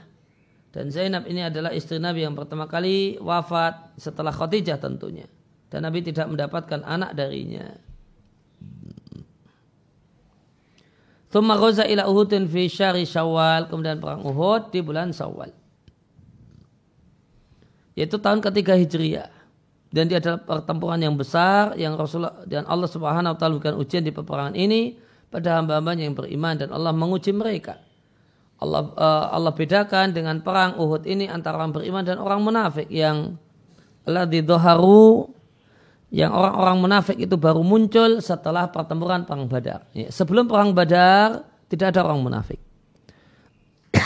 Dan 0.74 0.90
Zainab 0.90 1.28
ini 1.30 1.44
adalah 1.44 1.76
istri 1.76 2.00
Nabi 2.00 2.24
yang 2.24 2.34
pertama 2.34 2.66
kali 2.66 3.20
wafat 3.20 3.94
setelah 4.00 4.32
Khadijah 4.32 4.80
tentunya. 4.80 5.28
Dan 5.68 5.84
Nabi 5.84 6.02
tidak 6.02 6.32
mendapatkan 6.32 6.82
anak 6.82 7.14
darinya. 7.14 7.76
Thumma 11.34 11.58
ila 11.58 12.04
Uhudin 12.10 12.46
fi 12.46 12.70
syari. 12.72 13.04
Kemudian 13.06 14.00
perang 14.00 14.24
Uhud 14.24 14.70
di 14.72 14.80
bulan 14.86 15.12
syawal. 15.12 15.50
Yaitu 17.94 18.18
tahun 18.18 18.42
ketiga 18.42 18.74
Hijriah. 18.74 19.30
Dan 19.94 20.10
dia 20.10 20.18
adalah 20.18 20.42
pertempuran 20.42 20.98
yang 20.98 21.14
besar 21.14 21.78
yang 21.78 21.94
Rasulullah 21.94 22.42
dan 22.50 22.66
Allah 22.66 22.90
Subhanahu 22.90 23.34
wa 23.34 23.38
taala 23.38 23.62
berikan 23.62 23.78
ujian 23.78 24.02
di 24.02 24.10
peperangan 24.10 24.58
ini 24.58 24.98
pada 25.34 25.58
hamba-hambanya 25.58 26.06
yang 26.06 26.14
beriman 26.14 26.54
dan 26.54 26.70
Allah 26.70 26.94
menguji 26.94 27.34
mereka. 27.34 27.82
Allah 28.62 28.94
uh, 28.94 29.34
Allah 29.34 29.52
bedakan 29.52 30.14
dengan 30.14 30.40
perang 30.46 30.78
Uhud 30.78 31.10
ini 31.10 31.26
antara 31.26 31.58
orang 31.58 31.74
beriman 31.74 32.06
dan 32.06 32.22
orang 32.22 32.40
munafik 32.46 32.86
yang 32.94 33.36
Allah 34.06 34.30
doharu 34.30 35.34
yang 36.14 36.30
orang-orang 36.30 36.78
munafik 36.78 37.18
itu 37.18 37.34
baru 37.34 37.66
muncul 37.66 38.22
setelah 38.22 38.70
pertempuran 38.70 39.26
perang 39.26 39.50
Badar. 39.50 39.90
Ya, 39.98 40.14
sebelum 40.14 40.46
perang 40.46 40.78
Badar 40.78 41.42
tidak 41.74 41.98
ada 41.98 42.06
orang 42.06 42.22
munafik. 42.22 42.62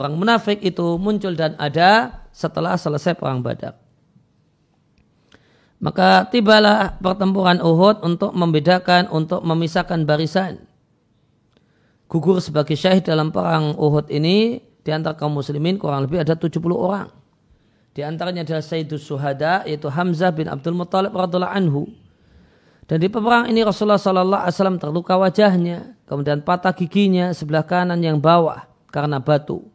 orang 0.00 0.16
munafik 0.16 0.64
itu 0.64 0.96
muncul 0.96 1.36
dan 1.36 1.52
ada 1.60 2.24
setelah 2.32 2.80
selesai 2.80 3.12
perang 3.12 3.44
Badar. 3.44 3.76
Maka 5.76 6.24
tibalah 6.32 6.96
pertempuran 6.96 7.60
Uhud 7.60 8.00
untuk 8.00 8.32
membedakan, 8.32 9.12
untuk 9.12 9.44
memisahkan 9.44 10.08
barisan. 10.08 10.64
Gugur 12.08 12.40
sebagai 12.40 12.78
syahid 12.78 13.04
dalam 13.04 13.28
perang 13.28 13.76
Uhud 13.76 14.08
ini 14.08 14.62
di 14.80 14.90
antara 14.94 15.18
kaum 15.18 15.36
muslimin 15.36 15.76
kurang 15.76 16.06
lebih 16.06 16.22
ada 16.22 16.38
70 16.38 16.62
orang. 16.72 17.10
Di 17.92 18.04
antaranya 18.04 18.44
adalah 18.46 18.64
Sayyidus 18.64 19.04
Suhada 19.04 19.66
yaitu 19.68 19.88
Hamzah 19.90 20.32
bin 20.32 20.48
Abdul 20.48 20.76
Muttalib 20.76 21.12
radhiallahu 21.12 21.52
anhu. 21.52 21.82
Dan 22.86 23.02
di 23.02 23.10
peperang 23.10 23.50
ini 23.50 23.66
Rasulullah 23.66 23.98
sallallahu 23.98 24.46
alaihi 24.46 24.54
wasallam 24.54 24.78
terluka 24.78 25.18
wajahnya, 25.18 25.98
kemudian 26.06 26.38
patah 26.46 26.70
giginya 26.70 27.34
sebelah 27.34 27.66
kanan 27.66 27.98
yang 27.98 28.22
bawah 28.22 28.62
karena 28.94 29.18
batu. 29.18 29.66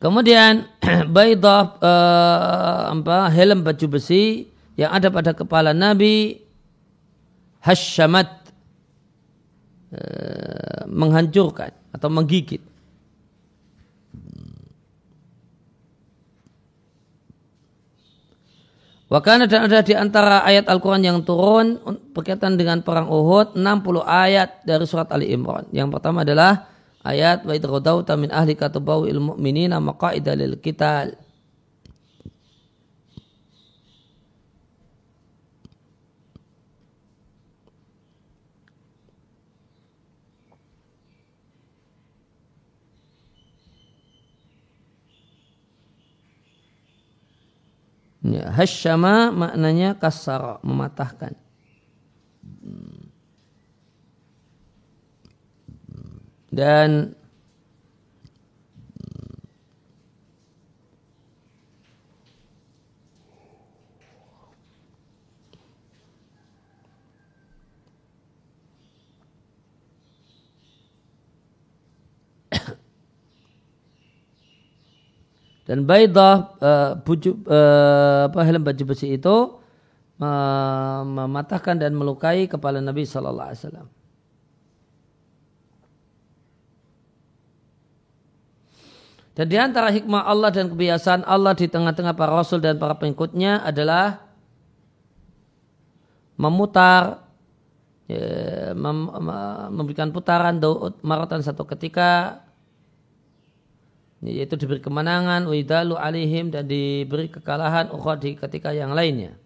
Kemudian 0.00 0.64
baidah 1.14 1.76
uh, 1.76 2.80
apa 2.88 3.28
helm 3.28 3.60
baju 3.60 4.00
besi 4.00 4.48
yang 4.80 4.96
ada 4.96 5.12
pada 5.12 5.36
kepala 5.36 5.76
Nabi 5.76 6.40
hasyamat 7.60 8.28
uh, 9.92 10.88
menghancurkan 10.88 11.76
atau 11.92 12.08
menggigit. 12.08 12.64
Wakana 19.10 19.50
dan 19.50 19.66
ada 19.66 19.82
di 19.82 19.90
antara 19.90 20.46
ayat 20.46 20.70
Al-Quran 20.70 21.02
yang 21.02 21.18
turun 21.26 21.82
berkaitan 22.14 22.54
dengan 22.54 22.78
perang 22.78 23.10
Uhud 23.10 23.58
60 23.58 24.06
ayat 24.06 24.62
dari 24.62 24.86
surat 24.86 25.10
Ali 25.10 25.34
Imran. 25.34 25.66
Yang 25.74 25.98
pertama 25.98 26.22
adalah 26.22 26.70
ayat 27.04 27.44
wa 27.48 27.52
idghadauta 27.56 28.16
min 28.16 28.28
ahli 28.32 28.56
katubau 28.56 29.08
ilmu 29.08 29.36
mu'minina 29.36 29.80
maqa'ida 29.80 30.36
lil 30.36 30.60
qital. 30.60 31.16
Ya, 48.20 48.52
hasyama 48.52 49.32
maknanya 49.32 49.96
kasar, 49.96 50.60
mematahkan. 50.60 51.34
Dan 56.50 57.14
Dan 75.70 75.86
baidah 75.86 76.58
uh, 76.58 76.98
uh, 76.98 78.26
apa 78.26 78.42
helm 78.42 78.66
baju 78.66 78.84
besi 78.90 79.14
itu 79.14 79.36
uh, 80.18 81.00
mematahkan 81.06 81.78
dan 81.78 81.94
melukai 81.94 82.50
kepala 82.50 82.82
Nabi 82.82 83.06
Sallallahu 83.06 83.54
Alaihi 83.54 83.62
Wasallam. 83.62 83.99
Dan 89.40 89.48
di 89.48 89.56
antara 89.56 89.88
hikmah 89.88 90.28
Allah 90.28 90.52
dan 90.52 90.68
kebiasaan 90.68 91.24
Allah 91.24 91.56
di 91.56 91.64
tengah-tengah 91.64 92.12
para 92.12 92.28
rasul 92.28 92.60
dan 92.60 92.76
para 92.76 92.92
pengikutnya 92.92 93.64
adalah 93.64 94.20
memutar, 96.36 97.24
ya, 98.04 98.76
mem, 98.76 99.08
memberikan 99.72 100.12
putaran 100.12 100.60
daud 100.60 101.00
maratan 101.00 101.40
satu 101.40 101.64
ketika 101.64 102.44
yaitu 104.20 104.60
diberi 104.60 104.84
kemenangan 104.84 105.48
widalu 105.48 105.96
alihim 105.96 106.52
dan 106.52 106.68
diberi 106.68 107.32
kekalahan 107.32 107.88
ukhadi 107.96 108.36
ketika 108.36 108.76
yang 108.76 108.92
lainnya. 108.92 109.40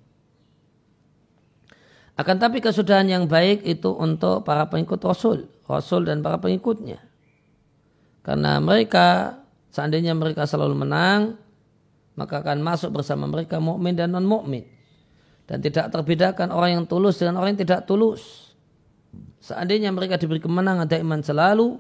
Akan 2.19 2.43
tapi 2.43 2.59
kesudahan 2.59 3.07
yang 3.07 3.31
baik 3.31 3.63
itu 3.63 3.95
untuk 3.95 4.43
para 4.43 4.67
pengikut 4.67 4.99
Rasul, 5.07 5.47
Rasul 5.71 6.11
dan 6.11 6.19
para 6.19 6.43
pengikutnya. 6.43 6.99
Karena 8.27 8.59
mereka 8.59 9.39
seandainya 9.75 10.15
mereka 10.15 10.47
selalu 10.47 10.87
menang, 10.87 11.35
maka 12.15 12.39
akan 12.47 12.63
masuk 12.63 12.95
bersama 12.95 13.27
mereka 13.27 13.59
mukmin 13.59 13.99
dan 13.99 14.15
non 14.15 14.23
mukmin. 14.23 14.63
Dan 15.45 15.61
tidak 15.61 15.91
terbedakan 15.91 16.55
orang 16.55 16.79
yang 16.79 16.85
tulus 16.87 17.19
dengan 17.19 17.43
orang 17.43 17.59
yang 17.59 17.67
tidak 17.67 17.85
tulus. 17.85 18.55
Seandainya 19.43 19.93
mereka 19.93 20.17
diberi 20.17 20.41
kemenangan 20.41 20.89
dan 20.89 21.05
iman 21.05 21.21
selalu, 21.21 21.77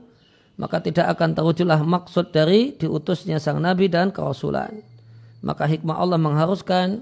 maka 0.61 0.84
tidak 0.84 1.16
akan 1.16 1.32
terwujudlah 1.32 1.80
maksud 1.80 2.34
dari 2.34 2.76
diutusnya 2.76 3.40
sang 3.40 3.62
nabi 3.62 3.88
dan 3.88 4.12
kerasulan. 4.12 4.84
Maka 5.40 5.64
hikmah 5.64 5.97
Allah 5.97 6.20
mengharuskan 6.20 7.01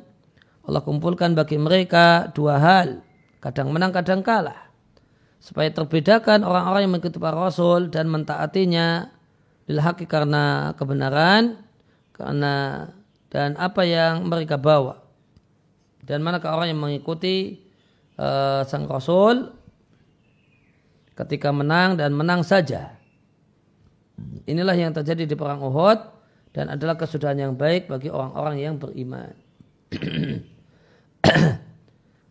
Allah 0.63 0.83
kumpulkan 0.87 1.35
bagi 1.35 1.59
mereka 1.59 2.31
dua 2.31 2.63
hal, 2.63 3.03
kadang 3.43 3.75
menang 3.75 3.91
kadang 3.91 4.23
kalah. 4.23 4.71
Supaya 5.43 5.75
terbedakan 5.75 6.47
orang-orang 6.47 6.87
yang 6.87 6.93
mengikuti 6.95 7.19
para 7.19 7.35
rasul 7.35 7.91
dan 7.91 8.07
mentaatinya 8.07 9.11
lilhaqi 9.67 10.07
karena 10.07 10.75
kebenaran, 10.79 11.61
karena 12.15 12.87
dan 13.33 13.57
apa 13.57 13.83
yang 13.87 14.27
mereka 14.29 14.57
bawa. 14.59 15.01
Dan 16.03 16.21
manakah 16.21 16.59
orang 16.59 16.75
yang 16.75 16.83
mengikuti 16.83 17.63
uh, 18.19 18.67
sang 18.67 18.91
rasul 18.91 19.55
ketika 21.15 21.55
menang 21.55 21.95
dan 21.95 22.11
menang 22.11 22.43
saja 22.43 23.03
Inilah 24.43 24.75
yang 24.75 24.93
terjadi 24.93 25.25
di 25.25 25.35
perang 25.39 25.63
Uhud 25.63 25.99
dan 26.53 26.69
adalah 26.69 26.99
kesudahan 26.99 27.39
yang 27.39 27.55
baik 27.55 27.87
bagi 27.89 28.11
orang-orang 28.11 28.57
yang 28.59 28.75
beriman. 28.77 29.33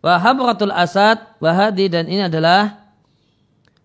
Wahabratul 0.05 0.73
Asad 0.73 1.21
wahadi 1.38 1.88
dan 1.88 2.09
ini 2.09 2.25
adalah 2.25 2.80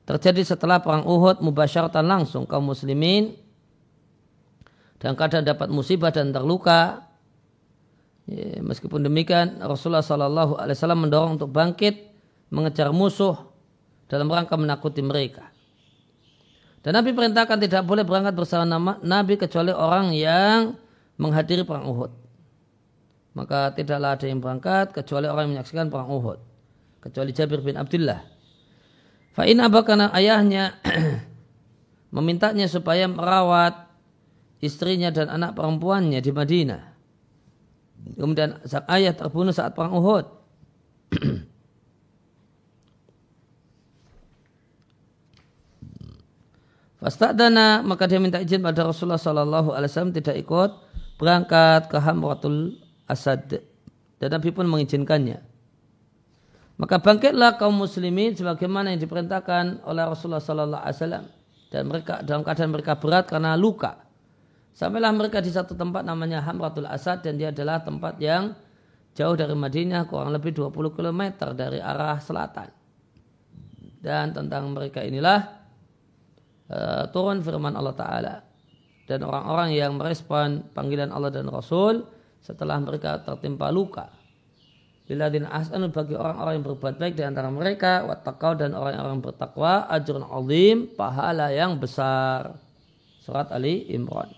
terjadi 0.07 0.47
setelah 0.47 0.79
perang 0.79 1.03
Uhud 1.03 1.43
mubasyaratan 1.43 2.07
langsung 2.07 2.47
kaum 2.47 2.71
muslimin 2.71 3.35
dan 5.03 5.19
kadang 5.19 5.43
dapat 5.43 5.69
musibah 5.69 6.15
dan 6.15 6.31
terluka. 6.31 7.05
Ya, 8.27 8.59
meskipun 8.59 9.07
demikian 9.07 9.63
Rasulullah 9.63 10.03
Shallallahu 10.03 10.59
Alaihi 10.59 10.75
Wasallam 10.79 11.07
mendorong 11.07 11.39
untuk 11.39 11.51
bangkit 11.51 12.11
mengejar 12.51 12.91
musuh 12.91 13.39
dalam 14.07 14.31
rangka 14.31 14.55
menakuti 14.59 15.03
mereka. 15.03 15.51
Dan 16.83 16.95
Nabi 16.95 17.11
perintahkan 17.11 17.59
tidak 17.59 17.83
boleh 17.83 18.07
berangkat 18.07 18.35
bersama 18.35 18.63
nama 18.63 18.99
Nabi 19.03 19.35
kecuali 19.35 19.75
orang 19.75 20.15
yang 20.15 20.79
menghadiri 21.19 21.67
perang 21.67 21.87
Uhud. 21.91 22.11
Maka 23.35 23.75
tidaklah 23.75 24.15
ada 24.15 24.27
yang 24.31 24.39
berangkat 24.39 24.95
kecuali 24.95 25.27
orang 25.27 25.51
yang 25.51 25.61
menyaksikan 25.61 25.91
perang 25.91 26.09
Uhud. 26.09 26.39
Kecuali 27.03 27.31
Jabir 27.35 27.63
bin 27.63 27.75
Abdullah. 27.75 28.36
Fa'in 29.37 29.61
abakana 29.61 30.09
ayahnya 30.17 30.81
memintanya 32.17 32.65
supaya 32.73 33.05
merawat 33.05 33.85
istrinya 34.65 35.13
dan 35.13 35.29
anak 35.29 35.53
perempuannya 35.53 36.25
di 36.25 36.33
Madinah. 36.33 36.97
Kemudian 38.17 38.65
sang 38.65 38.89
ayah 38.89 39.13
terbunuh 39.13 39.53
saat 39.53 39.77
perang 39.77 39.93
Uhud. 39.93 40.25
Fastadana 47.05 47.85
maka 47.85 48.09
dia 48.09 48.17
minta 48.17 48.41
izin 48.41 48.65
pada 48.65 48.89
Rasulullah 48.89 49.21
Sallallahu 49.21 49.77
Alaihi 49.77 49.93
Wasallam 49.93 50.17
tidak 50.17 50.41
ikut 50.41 50.71
berangkat 51.21 51.93
ke 51.93 52.01
Hamratul 52.01 52.81
Asad 53.05 53.61
dan 54.17 54.29
Nabi 54.33 54.49
pun 54.49 54.65
mengizinkannya. 54.65 55.56
Maka 56.77 57.01
bangkitlah 57.01 57.57
kaum 57.57 57.73
muslimin 57.73 58.37
sebagaimana 58.37 58.93
yang 58.93 59.01
diperintahkan 59.01 59.81
oleh 59.89 60.05
Rasulullah 60.05 60.45
Sallallahu 60.45 60.85
Alaihi 60.85 60.99
Wasallam 61.01 61.25
dan 61.73 61.83
mereka 61.89 62.21
dalam 62.21 62.45
keadaan 62.45 62.71
mereka 62.73 62.93
berat 63.01 63.25
karena 63.25 63.57
luka. 63.57 64.05
Sampailah 64.77 65.09
mereka 65.17 65.41
di 65.41 65.49
satu 65.49 65.73
tempat 65.73 66.05
namanya 66.05 66.45
Hamratul 66.45 66.85
Asad 66.85 67.25
dan 67.25 67.41
dia 67.41 67.49
adalah 67.49 67.81
tempat 67.81 68.21
yang 68.21 68.53
jauh 69.17 69.33
dari 69.33 69.57
Madinah 69.57 70.05
kurang 70.05 70.37
lebih 70.37 70.53
20 70.53 70.93
km 70.93 71.23
dari 71.57 71.81
arah 71.81 72.21
selatan. 72.21 72.69
Dan 73.97 74.37
tentang 74.37 74.69
mereka 74.77 75.01
inilah 75.01 75.49
uh, 76.69 77.09
turun 77.09 77.41
firman 77.41 77.73
Allah 77.73 77.97
Ta'ala. 77.97 78.37
Dan 79.09 79.25
orang-orang 79.25 79.73
yang 79.73 79.97
merespon 79.97 80.69
panggilan 80.77 81.09
Allah 81.09 81.33
dan 81.33 81.49
Rasul 81.49 82.05
setelah 82.45 82.77
mereka 82.77 83.25
tertimpa 83.25 83.73
luka. 83.73 84.13
Bila 85.07 85.31
din 85.31 85.47
as'anul 85.47 85.95
bagi 85.95 86.19
orang-orang 86.19 86.59
yang 86.59 86.65
berbuat 86.67 86.95
baik 86.99 87.15
di 87.15 87.23
antara 87.23 87.47
mereka, 87.47 88.03
wattaqau 88.11 88.59
dan 88.59 88.75
orang-orang 88.75 89.23
bertakwa, 89.23 89.87
ajrun 89.87 90.27
azim, 90.27 90.91
pahala 90.99 91.55
yang 91.55 91.79
besar. 91.79 92.59
Surat 93.23 93.55
Ali 93.55 93.87
Imran. 93.95 94.35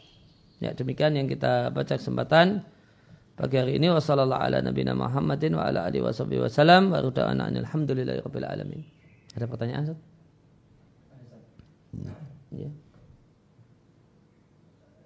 Ya, 0.60 0.76
demikian 0.76 1.16
yang 1.16 1.30
kita 1.30 1.72
baca 1.72 1.94
kesempatan 1.96 2.66
pagi 3.38 3.54
hari 3.54 3.78
ini 3.78 3.94
wasallallahu 3.94 4.42
ala 4.42 4.58
nabiyina 4.58 4.98
Muhammadin 4.98 5.54
wa 5.54 5.70
ala 5.70 5.86
alihi 5.86 6.02
wasallam 6.02 6.90
wa 6.90 6.98
ruda'ana 6.98 7.46
alhamdulillahi 7.54 8.18
rabbil 8.26 8.42
alamin. 8.42 8.82
Ada 9.38 9.46
pertanyaan? 9.46 9.86
Ustaz? 9.86 9.98
Ya. 12.50 12.70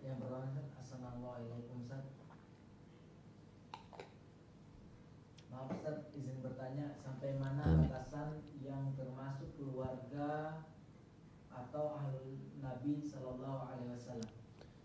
Yang 0.01 0.17
pertama 0.25 0.49
Assalamualaikum 0.81 1.85
Ustaz. 1.85 2.05
Maaf 5.53 5.69
Ustaz, 5.77 5.99
izin 6.17 6.41
bertanya 6.41 6.97
sampai 7.05 7.37
mana 7.37 7.61
Amin. 7.69 7.93
batasan 7.93 8.41
yang 8.65 8.97
termasuk 8.97 9.53
keluarga 9.61 10.65
atau 11.53 12.01
ahli 12.01 12.57
Nabi 12.65 13.05
Shallallahu 13.05 13.69
Alaihi 13.69 13.93
Wasallam? 13.93 14.33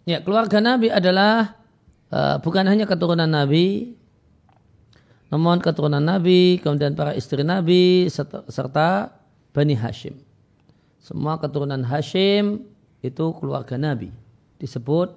Ya, 0.08 0.24
keluarga 0.24 0.64
Nabi 0.64 0.88
adalah 0.88 1.60
uh, 2.16 2.40
bukan 2.40 2.64
hanya 2.64 2.88
keturunan 2.88 3.28
Nabi, 3.28 3.92
namun 5.28 5.60
keturunan 5.60 6.00
Nabi, 6.00 6.64
kemudian 6.64 6.96
para 6.96 7.12
istri 7.12 7.44
Nabi, 7.44 8.08
serta, 8.08 8.48
serta 8.48 9.12
Bani 9.52 9.76
Hashim. 9.76 10.16
Semua 11.04 11.36
keturunan 11.36 11.84
Hashim 11.84 12.64
itu 13.04 13.26
keluarga 13.36 13.76
Nabi. 13.76 14.08
Disebut 14.56 15.12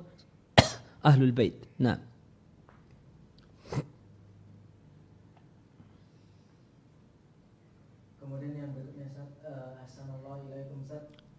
Ahlul 1.06 1.30
Bait. 1.30 1.54
Nah. 1.78 2.02
Kemudian 8.18 8.58
yang 8.58 8.74
berikutnya 8.74 9.06
uh, 9.46 9.78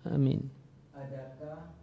Amin. 0.07 0.47
Adakah 0.95 1.75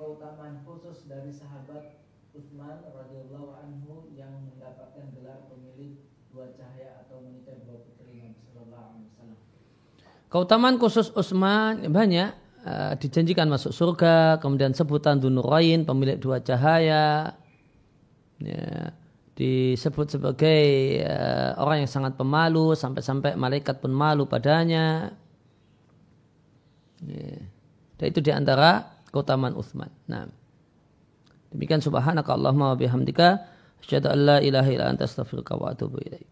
keutamaan 0.00 0.64
khusus 0.64 1.04
dari 1.04 1.28
sahabat 1.28 2.00
Utsman 2.32 2.80
radhiyallahu 2.88 3.52
anhu 3.52 4.08
yang 4.16 4.32
mendapatkan 4.48 5.12
gelar 5.12 5.44
pemilik 5.52 6.00
dua 6.32 6.56
cahaya 6.56 7.04
atau 7.04 7.20
menikah 7.20 7.60
dua 7.68 7.84
putri 7.84 8.24
Nabi 8.24 8.40
sallallahu 8.40 8.80
alaihi 8.96 9.06
wasallam. 9.12 9.40
Keutamaan 10.30 10.78
khusus 10.78 11.10
Utsman 11.10 11.90
banyak 11.90 12.30
uh, 12.62 12.94
dijanjikan 13.02 13.50
masuk 13.50 13.74
surga, 13.74 14.38
kemudian 14.38 14.70
sebutan 14.70 15.18
Dunurain 15.18 15.82
pemilik 15.82 16.22
dua 16.22 16.38
cahaya. 16.38 17.34
Ya, 18.38 18.94
disebut 19.34 20.14
sebagai 20.14 20.62
uh, 21.02 21.58
orang 21.58 21.82
yang 21.82 21.90
sangat 21.90 22.14
pemalu 22.14 22.78
sampai-sampai 22.78 23.34
malaikat 23.34 23.82
pun 23.82 23.90
malu 23.90 24.30
padanya. 24.30 25.10
Ya. 27.02 27.42
Dan 27.98 28.06
itu 28.06 28.22
di 28.22 28.30
antara 28.30 28.86
keutamaan 29.10 29.58
Utsman. 29.58 29.90
Nah. 30.06 30.30
Demikian 31.50 31.82
subhanaka 31.82 32.30
Allahumma 32.38 32.72
wa 32.72 32.76
bihamdika 32.78 33.42
asyhadu 33.82 34.06
an 34.14 34.18
la 34.22 34.36
ilaha 34.38 34.70
illa 34.70 34.86
anta 34.86 35.10
astaghfiruka 35.10 35.58
wa 35.58 35.74
atubu 35.74 35.98
ilaik. 35.98 36.29